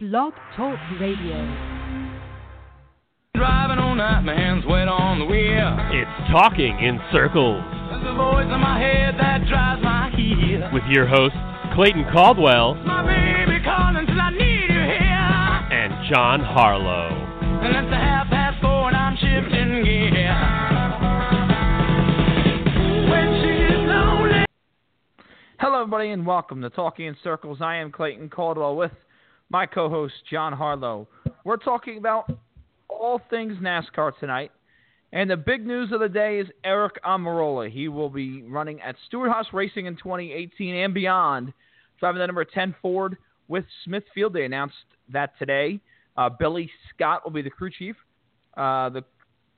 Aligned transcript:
Blog 0.00 0.32
Talk 0.56 0.78
Radio. 1.00 1.34
Driving 3.34 3.78
all 3.82 3.96
night, 3.96 4.20
my 4.22 4.32
hands 4.32 4.64
wet 4.64 4.86
on 4.86 5.18
the 5.18 5.24
wheel. 5.24 5.74
It's 5.90 6.30
Talking 6.30 6.78
in 6.78 7.00
Circles 7.10 7.58
There's 7.90 8.06
a 8.06 8.14
voice 8.14 8.46
in 8.46 8.60
my 8.60 8.78
head 8.78 9.14
that 9.18 9.42
drives 9.48 9.82
my 9.82 10.10
heel. 10.14 10.70
with 10.72 10.84
your 10.88 11.06
hosts, 11.06 11.36
Clayton 11.74 12.04
Caldwell 12.12 12.74
My 12.86 13.02
baby 13.02 13.58
calling 13.64 14.06
till 14.06 14.20
I 14.20 14.30
need 14.30 14.70
you 14.70 14.82
here. 14.86 15.66
and 15.74 15.90
John 16.14 16.40
Harlow. 16.46 17.10
And 17.66 17.74
it's 17.74 17.92
a 17.92 17.96
half 17.98 18.28
past 18.28 18.62
four 18.62 18.86
and 18.86 18.96
I'm 18.96 19.16
shifting 19.16 19.82
gear. 19.82 20.38
When 23.10 23.28
she's 23.42 23.82
lonely. 23.82 24.44
Hello, 25.58 25.80
everybody, 25.82 26.10
and 26.10 26.24
welcome 26.24 26.62
to 26.62 26.70
Talking 26.70 27.06
in 27.06 27.16
Circles. 27.24 27.58
I 27.60 27.76
am 27.78 27.90
Clayton 27.90 28.28
Caldwell 28.30 28.76
with 28.76 28.92
my 29.50 29.66
co 29.66 29.88
host, 29.88 30.14
John 30.30 30.52
Harlow. 30.52 31.08
We're 31.44 31.56
talking 31.56 31.98
about 31.98 32.30
all 32.88 33.20
things 33.30 33.54
NASCAR 33.62 34.12
tonight. 34.18 34.52
And 35.12 35.30
the 35.30 35.36
big 35.36 35.66
news 35.66 35.90
of 35.92 36.00
the 36.00 36.08
day 36.08 36.38
is 36.38 36.48
Aric 36.66 37.00
Almirola. 37.06 37.70
He 37.70 37.88
will 37.88 38.10
be 38.10 38.42
running 38.42 38.80
at 38.82 38.94
Stewart 39.06 39.30
Haas 39.30 39.46
Racing 39.54 39.86
in 39.86 39.96
2018 39.96 40.74
and 40.74 40.92
beyond, 40.92 41.54
driving 41.98 42.18
the 42.20 42.26
number 42.26 42.44
10 42.44 42.74
Ford 42.82 43.16
with 43.48 43.64
Smithfield. 43.84 44.34
They 44.34 44.44
announced 44.44 44.74
that 45.10 45.38
today. 45.38 45.80
Uh, 46.18 46.28
Billy 46.28 46.70
Scott 46.94 47.24
will 47.24 47.30
be 47.30 47.40
the 47.40 47.48
crew 47.48 47.70
chief. 47.70 47.96
Uh, 48.54 48.90
the, 48.90 49.04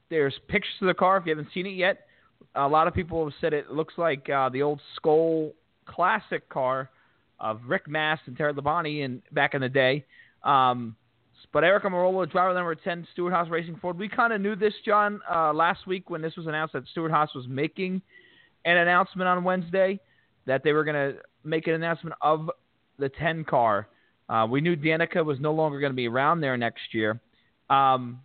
there's 0.08 0.34
pictures 0.46 0.74
of 0.82 0.86
the 0.86 0.94
car 0.94 1.16
if 1.16 1.26
you 1.26 1.30
haven't 1.30 1.48
seen 1.52 1.66
it 1.66 1.70
yet. 1.70 2.06
A 2.54 2.68
lot 2.68 2.86
of 2.86 2.94
people 2.94 3.24
have 3.24 3.34
said 3.40 3.52
it 3.52 3.72
looks 3.72 3.94
like 3.96 4.28
uh, 4.30 4.50
the 4.50 4.62
old 4.62 4.80
Skoal 4.96 5.52
Classic 5.86 6.48
car 6.48 6.90
of 7.40 7.60
Rick 7.66 7.88
Mast 7.88 8.22
and 8.26 8.36
Terry 8.36 8.52
Labonte 8.52 9.04
in 9.04 9.22
back 9.32 9.54
in 9.54 9.60
the 9.60 9.68
day. 9.68 10.04
Um, 10.44 10.96
but 11.52 11.64
Aric 11.64 11.82
Almirola, 11.82 12.30
driver 12.30 12.54
number 12.54 12.74
10, 12.74 13.08
Stewart 13.12 13.32
Haas 13.32 13.48
Racing 13.48 13.76
Ford. 13.80 13.98
We 13.98 14.08
kind 14.08 14.32
of 14.32 14.40
knew 14.40 14.54
this, 14.54 14.74
John, 14.84 15.20
uh, 15.32 15.52
last 15.52 15.86
week 15.86 16.08
when 16.10 16.22
this 16.22 16.36
was 16.36 16.46
announced 16.46 16.74
that 16.74 16.86
Stewart 16.92 17.10
Haas 17.10 17.34
was 17.34 17.46
making 17.48 18.02
an 18.64 18.76
announcement 18.76 19.26
on 19.26 19.42
Wednesday 19.42 19.98
that 20.46 20.62
they 20.62 20.72
were 20.72 20.84
going 20.84 21.14
to 21.14 21.20
make 21.42 21.66
an 21.66 21.74
announcement 21.74 22.14
of 22.20 22.50
the 22.98 23.08
10 23.08 23.44
car. 23.44 23.88
Uh, 24.28 24.46
we 24.48 24.60
knew 24.60 24.76
Danica 24.76 25.24
was 25.24 25.40
no 25.40 25.52
longer 25.52 25.80
going 25.80 25.92
to 25.92 25.96
be 25.96 26.06
around 26.06 26.40
there 26.40 26.56
next 26.56 26.92
year. 26.92 27.20
Um, 27.68 28.20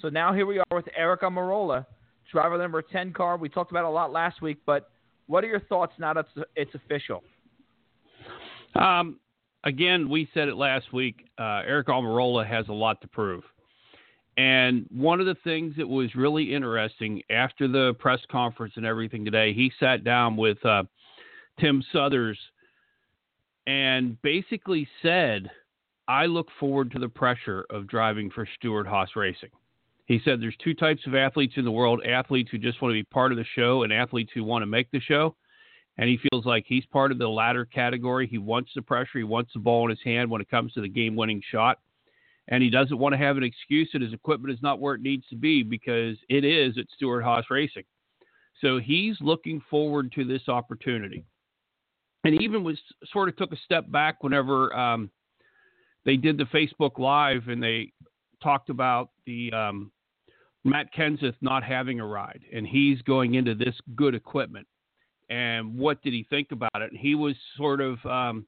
so 0.00 0.08
now 0.08 0.32
here 0.32 0.46
we 0.46 0.58
are 0.58 0.64
with 0.70 0.86
Aric 0.98 1.20
Almirola, 1.20 1.86
driver 2.30 2.58
number 2.58 2.82
10 2.82 3.12
car. 3.12 3.36
We 3.36 3.48
talked 3.48 3.70
about 3.70 3.84
it 3.84 3.88
a 3.88 3.90
lot 3.90 4.12
last 4.12 4.42
week, 4.42 4.58
but 4.64 4.90
what 5.26 5.42
are 5.42 5.48
your 5.48 5.60
thoughts 5.60 5.94
now 5.98 6.12
that 6.12 6.26
it's 6.54 6.74
official? 6.74 7.22
Um, 8.74 9.18
again, 9.64 10.08
we 10.08 10.28
said 10.34 10.48
it 10.48 10.56
last 10.56 10.92
week. 10.92 11.28
Uh, 11.38 11.62
Aric 11.62 11.84
Almirola 11.84 12.46
has 12.46 12.68
a 12.68 12.72
lot 12.72 13.00
to 13.02 13.08
prove. 13.08 13.44
And 14.36 14.86
one 14.90 15.20
of 15.20 15.26
the 15.26 15.36
things 15.44 15.74
that 15.76 15.88
was 15.88 16.14
really 16.16 16.54
interesting 16.54 17.22
after 17.30 17.68
the 17.68 17.94
press 17.98 18.20
conference 18.30 18.74
and 18.76 18.84
everything 18.84 19.24
today, 19.24 19.52
he 19.52 19.70
sat 19.78 20.02
down 20.02 20.36
with 20.36 20.64
uh, 20.66 20.82
Tim 21.60 21.82
Southers 21.92 22.38
and 23.66 24.20
basically 24.22 24.88
said, 25.02 25.50
I 26.08 26.26
look 26.26 26.48
forward 26.58 26.90
to 26.92 26.98
the 26.98 27.08
pressure 27.08 27.64
of 27.70 27.86
driving 27.86 28.30
for 28.30 28.46
Stewart 28.56 28.86
Haas 28.86 29.10
Racing. 29.14 29.50
He 30.06 30.20
said 30.24 30.40
there's 30.40 30.56
two 30.62 30.74
types 30.74 31.06
of 31.06 31.14
athletes 31.14 31.54
in 31.56 31.64
the 31.64 31.70
world 31.70 32.02
athletes 32.04 32.50
who 32.50 32.58
just 32.58 32.82
want 32.82 32.90
to 32.90 32.98
be 32.98 33.04
part 33.04 33.32
of 33.32 33.38
the 33.38 33.46
show 33.54 33.84
and 33.84 33.92
athletes 33.92 34.32
who 34.34 34.44
want 34.44 34.62
to 34.62 34.66
make 34.66 34.90
the 34.90 35.00
show 35.00 35.34
and 35.98 36.08
he 36.08 36.18
feels 36.30 36.44
like 36.44 36.64
he's 36.66 36.84
part 36.86 37.12
of 37.12 37.18
the 37.18 37.28
latter 37.28 37.64
category. 37.64 38.26
He 38.26 38.38
wants 38.38 38.70
the 38.74 38.82
pressure, 38.82 39.18
he 39.18 39.24
wants 39.24 39.52
the 39.52 39.60
ball 39.60 39.84
in 39.84 39.90
his 39.90 40.02
hand 40.04 40.30
when 40.30 40.40
it 40.40 40.50
comes 40.50 40.72
to 40.72 40.80
the 40.80 40.88
game 40.88 41.16
winning 41.16 41.42
shot. 41.50 41.78
And 42.48 42.62
he 42.62 42.68
doesn't 42.68 42.98
want 42.98 43.14
to 43.14 43.18
have 43.18 43.38
an 43.38 43.44
excuse 43.44 43.88
that 43.92 44.02
his 44.02 44.12
equipment 44.12 44.52
is 44.52 44.62
not 44.62 44.80
where 44.80 44.94
it 44.94 45.00
needs 45.00 45.26
to 45.28 45.36
be 45.36 45.62
because 45.62 46.18
it 46.28 46.44
is 46.44 46.76
at 46.76 46.84
Stewart 46.94 47.24
Haas 47.24 47.44
Racing. 47.48 47.84
So 48.60 48.78
he's 48.78 49.16
looking 49.20 49.62
forward 49.70 50.12
to 50.12 50.24
this 50.24 50.48
opportunity. 50.48 51.24
And 52.24 52.40
even 52.40 52.64
was 52.64 52.78
sort 53.12 53.28
of 53.28 53.36
took 53.36 53.52
a 53.52 53.56
step 53.64 53.90
back 53.90 54.22
whenever 54.22 54.74
um, 54.76 55.10
they 56.04 56.16
did 56.16 56.36
the 56.36 56.44
Facebook 56.44 56.98
Live 56.98 57.48
and 57.48 57.62
they 57.62 57.92
talked 58.42 58.68
about 58.68 59.10
the 59.26 59.52
um, 59.52 59.90
Matt 60.64 60.92
Kenseth 60.94 61.36
not 61.40 61.62
having 61.62 62.00
a 62.00 62.06
ride 62.06 62.40
and 62.52 62.66
he's 62.66 63.00
going 63.02 63.34
into 63.34 63.54
this 63.54 63.74
good 63.94 64.14
equipment 64.14 64.66
and 65.30 65.76
what 65.76 66.02
did 66.02 66.12
he 66.12 66.26
think 66.28 66.52
about 66.52 66.70
it? 66.76 66.92
He 66.94 67.14
was 67.14 67.34
sort 67.56 67.80
of 67.80 68.04
um, 68.06 68.46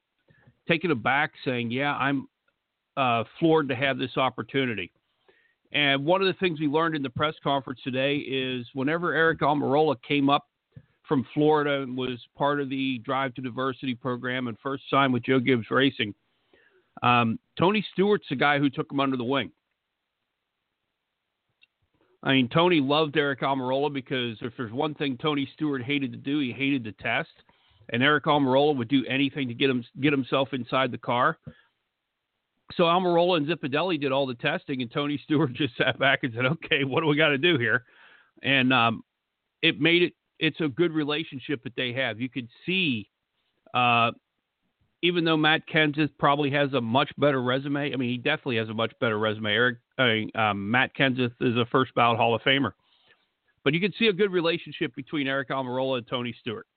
taken 0.67 0.91
aback, 0.91 1.31
saying, 1.43 1.71
"Yeah, 1.71 1.95
I'm 1.95 2.27
uh, 2.95 3.23
floored 3.39 3.69
to 3.69 3.75
have 3.75 3.97
this 3.97 4.17
opportunity." 4.17 4.91
And 5.73 6.05
one 6.05 6.21
of 6.21 6.27
the 6.27 6.39
things 6.39 6.59
we 6.59 6.67
learned 6.67 6.95
in 6.95 7.03
the 7.03 7.09
press 7.09 7.35
conference 7.43 7.79
today 7.83 8.17
is 8.17 8.65
whenever 8.73 9.13
Aric 9.13 9.39
Almirola 9.39 9.97
came 10.01 10.29
up 10.29 10.47
from 11.07 11.25
Florida 11.33 11.81
and 11.81 11.97
was 11.97 12.19
part 12.37 12.59
of 12.61 12.69
the 12.69 12.99
Drive 12.99 13.33
to 13.35 13.41
Diversity 13.41 13.95
program 13.95 14.47
and 14.47 14.57
first 14.61 14.83
signed 14.89 15.13
with 15.13 15.23
Joe 15.23 15.39
Gibbs 15.39 15.69
Racing, 15.69 16.13
um, 17.03 17.39
Tony 17.57 17.85
Stewart's 17.93 18.25
the 18.29 18.35
guy 18.35 18.59
who 18.59 18.69
took 18.69 18.91
him 18.91 18.99
under 18.99 19.17
the 19.17 19.23
wing. 19.23 19.51
I 22.23 22.33
mean, 22.33 22.49
Tony 22.49 22.81
loved 22.81 23.15
Aric 23.15 23.39
Almirola 23.39 23.93
because 23.93 24.37
if 24.41 24.53
there's 24.57 24.71
one 24.71 24.95
thing 24.95 25.17
Tony 25.17 25.47
Stewart 25.53 25.83
hated 25.83 26.11
to 26.11 26.17
do, 26.17 26.39
he 26.39 26.51
hated 26.51 26.83
to 26.85 26.91
test, 26.93 27.29
and 27.89 28.01
Aric 28.01 28.23
Almirola 28.23 28.75
would 28.75 28.87
do 28.87 29.05
anything 29.07 29.47
to 29.47 29.53
get 29.53 29.69
him 29.69 29.83
get 30.01 30.13
himself 30.13 30.49
inside 30.53 30.91
the 30.91 30.97
car. 30.97 31.37
So 32.73 32.83
Almirola 32.83 33.37
and 33.37 33.47
Zipadelli 33.47 33.99
did 33.99 34.11
all 34.11 34.25
the 34.25 34.35
testing, 34.35 34.81
and 34.81 34.91
Tony 34.91 35.17
Stewart 35.23 35.53
just 35.53 35.77
sat 35.77 35.99
back 35.99 36.19
and 36.23 36.33
said, 36.33 36.45
"Okay, 36.45 36.83
what 36.83 37.01
do 37.01 37.07
we 37.07 37.15
got 37.15 37.29
to 37.29 37.37
do 37.37 37.57
here?" 37.57 37.85
And 38.43 38.73
um, 38.73 39.03
it 39.61 39.79
made 39.79 40.03
it. 40.03 40.13
It's 40.39 40.59
a 40.59 40.67
good 40.67 40.91
relationship 40.91 41.63
that 41.63 41.75
they 41.75 41.93
have. 41.93 42.19
You 42.19 42.29
could 42.29 42.47
see, 42.65 43.09
uh, 43.73 44.11
even 45.01 45.23
though 45.23 45.37
Matt 45.37 45.67
Kenseth 45.67 46.09
probably 46.17 46.51
has 46.51 46.73
a 46.73 46.81
much 46.81 47.11
better 47.17 47.41
resume. 47.41 47.93
I 47.93 47.95
mean, 47.95 48.09
he 48.09 48.17
definitely 48.17 48.57
has 48.57 48.69
a 48.69 48.73
much 48.73 48.93
better 48.99 49.19
resume. 49.19 49.51
Aric 49.51 49.77
I 49.97 50.07
mean, 50.07 50.31
um, 50.35 50.71
Matt 50.71 50.95
Kenseth 50.95 51.33
is 51.41 51.55
a 51.55 51.65
first 51.71 51.93
ballot 51.95 52.17
Hall 52.17 52.35
of 52.35 52.41
Famer. 52.41 52.71
But 53.63 53.73
you 53.73 53.79
can 53.79 53.93
see 53.99 54.07
a 54.07 54.13
good 54.13 54.31
relationship 54.31 54.95
between 54.95 55.27
Aric 55.27 55.49
Almirola 55.49 55.99
and 55.99 56.07
Tony 56.07 56.35
Stewart. 56.39 56.67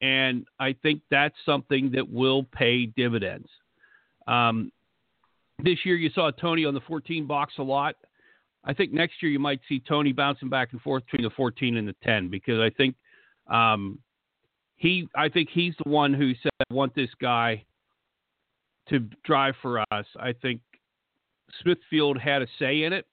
And 0.00 0.46
I 0.58 0.74
think 0.82 1.02
that's 1.10 1.34
something 1.46 1.92
that 1.92 2.08
will 2.08 2.44
pay 2.44 2.86
dividends. 2.86 3.48
Um, 4.26 4.70
this 5.62 5.78
year, 5.84 5.96
you 5.96 6.10
saw 6.10 6.30
Tony 6.30 6.64
on 6.64 6.74
the 6.74 6.80
14 6.80 7.26
box 7.26 7.54
a 7.58 7.62
lot. 7.62 7.94
I 8.64 8.72
think 8.72 8.92
next 8.92 9.22
year 9.22 9.30
you 9.30 9.38
might 9.38 9.60
see 9.68 9.80
Tony 9.80 10.12
bouncing 10.12 10.48
back 10.48 10.72
and 10.72 10.80
forth 10.80 11.04
between 11.06 11.22
the 11.22 11.34
14 11.34 11.76
and 11.76 11.88
the 11.88 11.96
10 12.04 12.28
because 12.28 12.60
I 12.60 12.70
think 12.70 12.94
um, 13.48 13.98
he, 14.82 15.08
I 15.14 15.28
think 15.28 15.48
he's 15.52 15.74
the 15.84 15.88
one 15.88 16.12
who 16.12 16.32
said, 16.42 16.50
"I 16.68 16.74
want 16.74 16.92
this 16.94 17.10
guy 17.20 17.64
to 18.88 18.98
drive 19.24 19.54
for 19.62 19.80
us." 19.92 20.06
I 20.18 20.32
think 20.32 20.60
Smithfield 21.62 22.18
had 22.18 22.42
a 22.42 22.48
say 22.58 22.82
in 22.82 22.92
it, 22.92 23.06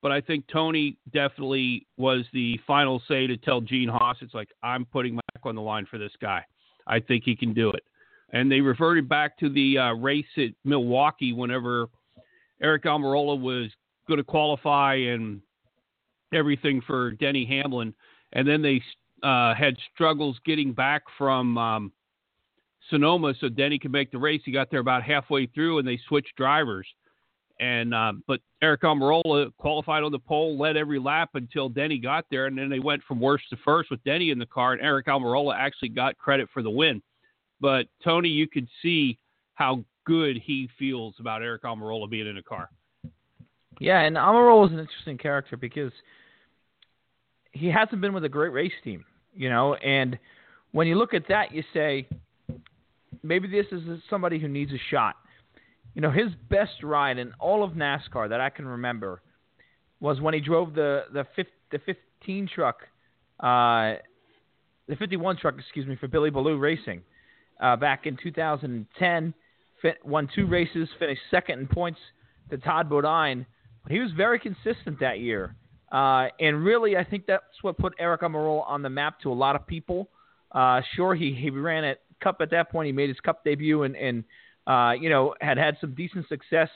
but 0.00 0.12
I 0.12 0.20
think 0.20 0.44
Tony 0.46 0.96
definitely 1.12 1.88
was 1.96 2.24
the 2.32 2.60
final 2.68 3.02
say 3.08 3.26
to 3.26 3.36
tell 3.36 3.60
Gene 3.60 3.88
Haas, 3.88 4.18
it's 4.20 4.34
like, 4.34 4.50
I'm 4.62 4.84
putting 4.84 5.16
my 5.16 5.20
back 5.34 5.44
on 5.44 5.56
the 5.56 5.60
line 5.60 5.86
for 5.90 5.98
this 5.98 6.12
guy. 6.20 6.44
I 6.86 7.00
think 7.00 7.24
he 7.24 7.34
can 7.34 7.52
do 7.52 7.70
it. 7.70 7.82
And 8.32 8.50
they 8.50 8.60
reverted 8.60 9.08
back 9.08 9.36
to 9.38 9.48
the 9.48 9.78
uh, 9.78 9.94
race 9.94 10.26
at 10.36 10.50
Milwaukee 10.64 11.32
whenever 11.32 11.88
Aric 12.62 12.84
Almirola 12.84 13.40
was 13.40 13.70
going 14.06 14.18
to 14.18 14.24
qualify 14.24 14.94
and 14.94 15.40
everything 16.32 16.80
for 16.86 17.10
Denny 17.12 17.44
Hamlin. 17.44 17.92
And 18.34 18.46
then 18.46 18.62
they 18.62 18.82
uh, 19.22 19.54
had 19.54 19.76
struggles 19.94 20.38
getting 20.44 20.72
back 20.72 21.02
from 21.16 21.58
um, 21.58 21.92
Sonoma 22.90 23.34
so 23.40 23.48
Denny 23.48 23.78
could 23.78 23.92
make 23.92 24.10
the 24.10 24.18
race. 24.18 24.40
He 24.44 24.52
got 24.52 24.70
there 24.70 24.80
about 24.80 25.02
halfway 25.02 25.46
through 25.46 25.78
and 25.78 25.86
they 25.86 25.98
switched 26.08 26.36
drivers. 26.36 26.86
And 27.60 27.92
uh, 27.92 28.12
but 28.26 28.40
Aric 28.62 28.82
Almirola 28.82 29.50
qualified 29.58 30.04
on 30.04 30.12
the 30.12 30.18
pole, 30.18 30.56
led 30.56 30.76
every 30.76 31.00
lap 31.00 31.30
until 31.34 31.68
Denny 31.68 31.98
got 31.98 32.24
there, 32.30 32.46
and 32.46 32.56
then 32.56 32.68
they 32.68 32.78
went 32.78 33.02
from 33.02 33.18
worst 33.18 33.44
to 33.50 33.56
first 33.64 33.90
with 33.90 34.02
Denny 34.04 34.30
in 34.30 34.38
the 34.38 34.46
car, 34.46 34.74
and 34.74 34.80
Aric 34.80 35.06
Almirola 35.06 35.56
actually 35.58 35.88
got 35.88 36.16
credit 36.18 36.48
for 36.54 36.62
the 36.62 36.70
win. 36.70 37.02
But 37.60 37.86
Tony, 38.04 38.28
you 38.28 38.46
could 38.46 38.68
see 38.80 39.18
how 39.54 39.84
good 40.04 40.36
he 40.36 40.68
feels 40.78 41.16
about 41.18 41.42
Aric 41.42 41.62
Almirola 41.62 42.08
being 42.08 42.28
in 42.28 42.38
a 42.38 42.42
car. 42.42 42.70
Yeah, 43.80 44.00
and 44.02 44.16
Almirola 44.16 44.66
is 44.66 44.72
an 44.72 44.78
interesting 44.78 45.18
character 45.18 45.56
because 45.56 45.92
he 47.52 47.66
hasn't 47.68 48.00
been 48.00 48.12
with 48.12 48.24
a 48.24 48.28
great 48.28 48.52
race 48.52 48.72
team, 48.84 49.04
you 49.38 49.48
know. 49.48 49.74
And 49.74 50.18
when 50.72 50.86
you 50.86 50.96
look 50.96 51.14
at 51.14 51.28
that, 51.28 51.54
you 51.54 51.62
say 51.72 52.06
maybe 53.22 53.48
this 53.48 53.66
is 53.72 53.82
somebody 54.10 54.38
who 54.38 54.48
needs 54.48 54.72
a 54.72 54.80
shot. 54.90 55.14
You 55.94 56.02
know, 56.02 56.10
his 56.10 56.28
best 56.50 56.82
ride 56.82 57.18
in 57.18 57.32
all 57.40 57.64
of 57.64 57.72
NASCAR 57.72 58.28
that 58.28 58.40
I 58.40 58.50
can 58.50 58.66
remember 58.66 59.22
was 60.00 60.20
when 60.20 60.34
he 60.34 60.40
drove 60.40 60.74
the 60.74 61.04
the, 61.12 61.24
fifth, 61.34 61.48
the 61.72 61.78
15 61.78 62.48
truck, 62.54 62.80
uh, 63.40 63.94
the 64.88 64.96
51 64.98 65.38
truck, 65.38 65.54
excuse 65.58 65.86
me, 65.86 65.96
for 65.96 66.08
Billy 66.08 66.30
Ballew 66.30 66.60
Racing 66.60 67.02
uh, 67.60 67.76
back 67.76 68.06
in 68.06 68.18
2010. 68.22 69.34
Fit, 69.80 70.04
won 70.04 70.28
two 70.34 70.46
races, 70.46 70.88
finished 70.98 71.20
second 71.30 71.60
in 71.60 71.66
points 71.68 72.00
to 72.50 72.58
Todd 72.58 72.90
Bodine. 72.90 73.46
He 73.88 74.00
was 74.00 74.10
very 74.16 74.40
consistent 74.40 74.98
that 75.00 75.20
year. 75.20 75.54
Uh, 75.90 76.28
and 76.38 76.64
really, 76.64 76.96
I 76.96 77.04
think 77.04 77.26
that's 77.26 77.44
what 77.62 77.78
put 77.78 77.98
Aric 77.98 78.20
Almirola 78.20 78.68
on 78.68 78.82
the 78.82 78.90
map 78.90 79.20
to 79.20 79.32
a 79.32 79.34
lot 79.34 79.56
of 79.56 79.66
people. 79.66 80.08
Uh, 80.52 80.80
sure, 80.94 81.14
he, 81.14 81.32
he 81.32 81.50
ran 81.50 81.84
at 81.84 82.00
Cup 82.22 82.38
at 82.40 82.50
that 82.50 82.70
point. 82.70 82.86
He 82.86 82.92
made 82.92 83.08
his 83.08 83.20
Cup 83.20 83.44
debut 83.44 83.84
and, 83.84 83.96
and 83.96 84.24
uh, 84.66 84.92
you 84.92 85.08
know, 85.08 85.34
had 85.40 85.56
had 85.56 85.76
some 85.80 85.94
decent 85.94 86.28
success. 86.28 86.68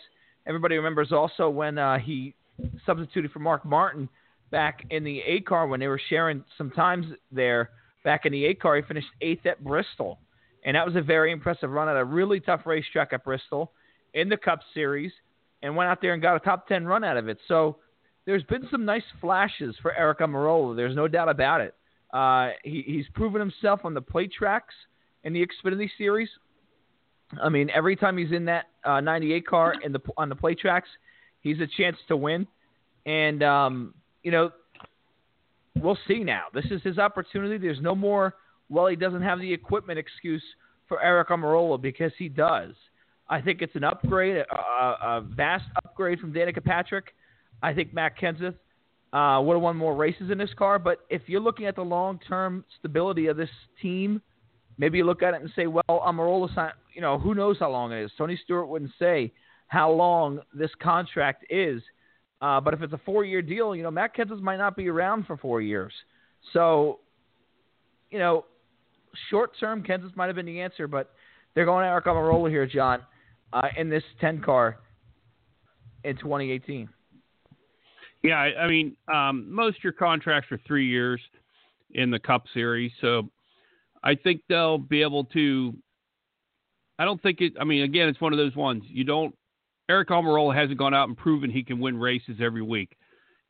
Everybody 0.46 0.76
remembers 0.76 1.12
also 1.12 1.50
when 1.50 1.78
uh, 1.78 1.98
he 1.98 2.34
substituted 2.86 3.30
for 3.32 3.38
Mark 3.38 3.64
Martin 3.64 4.08
back 4.50 4.84
in 4.90 5.04
the 5.04 5.20
A 5.20 5.40
car 5.40 5.66
when 5.66 5.80
they 5.80 5.88
were 5.88 6.00
sharing 6.08 6.44
some 6.56 6.70
times 6.70 7.06
there. 7.30 7.70
Back 8.04 8.26
in 8.26 8.32
the 8.32 8.46
A 8.46 8.54
car, 8.54 8.76
he 8.76 8.82
finished 8.82 9.06
eighth 9.20 9.46
at 9.46 9.62
Bristol, 9.62 10.18
and 10.64 10.74
that 10.74 10.84
was 10.84 10.96
a 10.96 11.02
very 11.02 11.30
impressive 11.32 11.70
run 11.70 11.88
at 11.88 11.96
a 11.96 12.04
really 12.04 12.40
tough 12.40 12.62
racetrack 12.66 13.12
at 13.12 13.24
Bristol 13.24 13.72
in 14.14 14.28
the 14.28 14.36
Cup 14.36 14.60
Series, 14.74 15.12
and 15.62 15.76
went 15.76 15.88
out 15.88 16.00
there 16.02 16.12
and 16.12 16.20
got 16.20 16.34
a 16.34 16.40
top 16.40 16.66
ten 16.66 16.84
run 16.84 17.04
out 17.04 17.16
of 17.16 17.28
it. 17.28 17.38
So 17.46 17.76
there's 18.26 18.42
been 18.44 18.66
some 18.70 18.84
nice 18.84 19.02
flashes 19.20 19.74
for 19.82 19.92
Aric 19.98 20.18
Almirola. 20.18 20.76
There's 20.76 20.94
no 20.94 21.08
doubt 21.08 21.28
about 21.28 21.60
it. 21.60 21.74
Uh, 22.12 22.50
he, 22.62 22.82
he's 22.86 23.06
proven 23.14 23.40
himself 23.40 23.80
on 23.84 23.94
the 23.94 24.00
plate 24.00 24.32
tracks 24.36 24.74
in 25.24 25.32
the 25.32 25.44
Xfinity 25.44 25.88
Series. 25.98 26.28
I 27.42 27.48
mean, 27.48 27.70
every 27.70 27.96
time 27.96 28.18
he's 28.18 28.32
in 28.32 28.44
that 28.46 28.66
uh, 28.84 29.00
98 29.00 29.46
car 29.46 29.74
in 29.82 29.92
the 29.92 30.00
on 30.16 30.28
the 30.28 30.36
plate 30.36 30.58
tracks, 30.58 30.88
he's 31.40 31.58
a 31.60 31.66
chance 31.78 31.96
to 32.08 32.16
win. 32.16 32.46
And 33.06 33.42
um, 33.42 33.94
you 34.22 34.30
know, 34.30 34.50
we'll 35.80 35.98
see 36.06 36.22
now. 36.22 36.44
This 36.52 36.66
is 36.70 36.82
his 36.82 36.98
opportunity. 36.98 37.56
There's 37.56 37.80
no 37.80 37.94
more. 37.94 38.34
Well, 38.68 38.86
he 38.86 38.96
doesn't 38.96 39.22
have 39.22 39.40
the 39.40 39.52
equipment 39.52 39.98
excuse 39.98 40.42
for 40.88 40.98
Aric 40.98 41.28
Almirola 41.28 41.80
because 41.80 42.12
he 42.18 42.28
does. 42.28 42.74
I 43.28 43.40
think 43.40 43.62
it's 43.62 43.74
an 43.74 43.84
upgrade, 43.84 44.36
a, 44.36 44.44
a 44.54 45.26
vast 45.34 45.64
upgrade 45.84 46.20
from 46.20 46.32
Danica 46.34 46.62
Patrick. 46.62 47.14
I 47.62 47.72
think 47.72 47.94
Matt 47.94 48.18
Kenseth 48.18 48.54
uh, 49.12 49.40
would 49.42 49.54
have 49.54 49.62
won 49.62 49.76
more 49.76 49.94
races 49.94 50.30
in 50.30 50.38
this 50.38 50.52
car. 50.56 50.78
But 50.78 51.00
if 51.10 51.22
you're 51.26 51.40
looking 51.40 51.66
at 51.66 51.76
the 51.76 51.82
long 51.82 52.18
term 52.28 52.64
stability 52.78 53.26
of 53.26 53.36
this 53.36 53.50
team, 53.80 54.20
maybe 54.78 54.98
you 54.98 55.04
look 55.04 55.22
at 55.22 55.34
it 55.34 55.42
and 55.42 55.50
say, 55.54 55.66
well, 55.66 55.84
Almirola's 55.88 56.54
not, 56.56 56.74
you 56.94 57.00
know, 57.00 57.18
who 57.18 57.34
knows 57.34 57.58
how 57.58 57.70
long 57.70 57.92
it 57.92 58.02
is. 58.02 58.10
Tony 58.16 58.38
Stewart 58.42 58.68
wouldn't 58.68 58.92
say 58.98 59.32
how 59.68 59.90
long 59.90 60.40
this 60.52 60.70
contract 60.82 61.44
is. 61.50 61.82
Uh, 62.40 62.60
but 62.60 62.74
if 62.74 62.82
it's 62.82 62.92
a 62.92 63.00
four 63.04 63.24
year 63.24 63.40
deal, 63.40 63.76
you 63.76 63.82
know, 63.82 63.90
Matt 63.90 64.16
Kenseth 64.16 64.40
might 64.40 64.56
not 64.56 64.76
be 64.76 64.88
around 64.88 65.26
for 65.26 65.36
four 65.36 65.60
years. 65.60 65.92
So, 66.52 66.98
you 68.10 68.18
know, 68.18 68.46
short 69.30 69.52
term, 69.60 69.82
Kenseth 69.82 70.16
might 70.16 70.26
have 70.26 70.36
been 70.36 70.46
the 70.46 70.60
answer, 70.60 70.88
but 70.88 71.12
they're 71.54 71.64
going 71.64 71.84
Aric 71.84 72.04
Almirola 72.04 72.50
here, 72.50 72.66
John, 72.66 73.00
uh, 73.52 73.68
in 73.76 73.88
this 73.88 74.02
10 74.20 74.42
car 74.42 74.78
in 76.04 76.16
2018. 76.16 76.88
Yeah, 78.22 78.36
I, 78.36 78.62
I 78.62 78.68
mean, 78.68 78.96
um, 79.12 79.52
most 79.52 79.78
of 79.78 79.84
your 79.84 79.92
contracts 79.92 80.52
are 80.52 80.60
three 80.66 80.86
years 80.86 81.20
in 81.90 82.10
the 82.10 82.18
Cup 82.18 82.44
Series, 82.54 82.92
so 83.00 83.28
I 84.04 84.14
think 84.14 84.42
they'll 84.48 84.78
be 84.78 85.02
able 85.02 85.24
to. 85.26 85.74
I 86.98 87.04
don't 87.04 87.20
think 87.20 87.40
it. 87.40 87.54
I 87.60 87.64
mean, 87.64 87.82
again, 87.82 88.08
it's 88.08 88.20
one 88.20 88.32
of 88.32 88.38
those 88.38 88.54
ones 88.54 88.84
you 88.86 89.04
don't 89.04 89.34
Aric 89.90 90.06
Almirola 90.06 90.54
hasn't 90.54 90.78
gone 90.78 90.94
out 90.94 91.08
and 91.08 91.16
proven 91.16 91.50
he 91.50 91.62
can 91.62 91.80
win 91.80 91.98
races 91.98 92.38
every 92.40 92.62
week. 92.62 92.96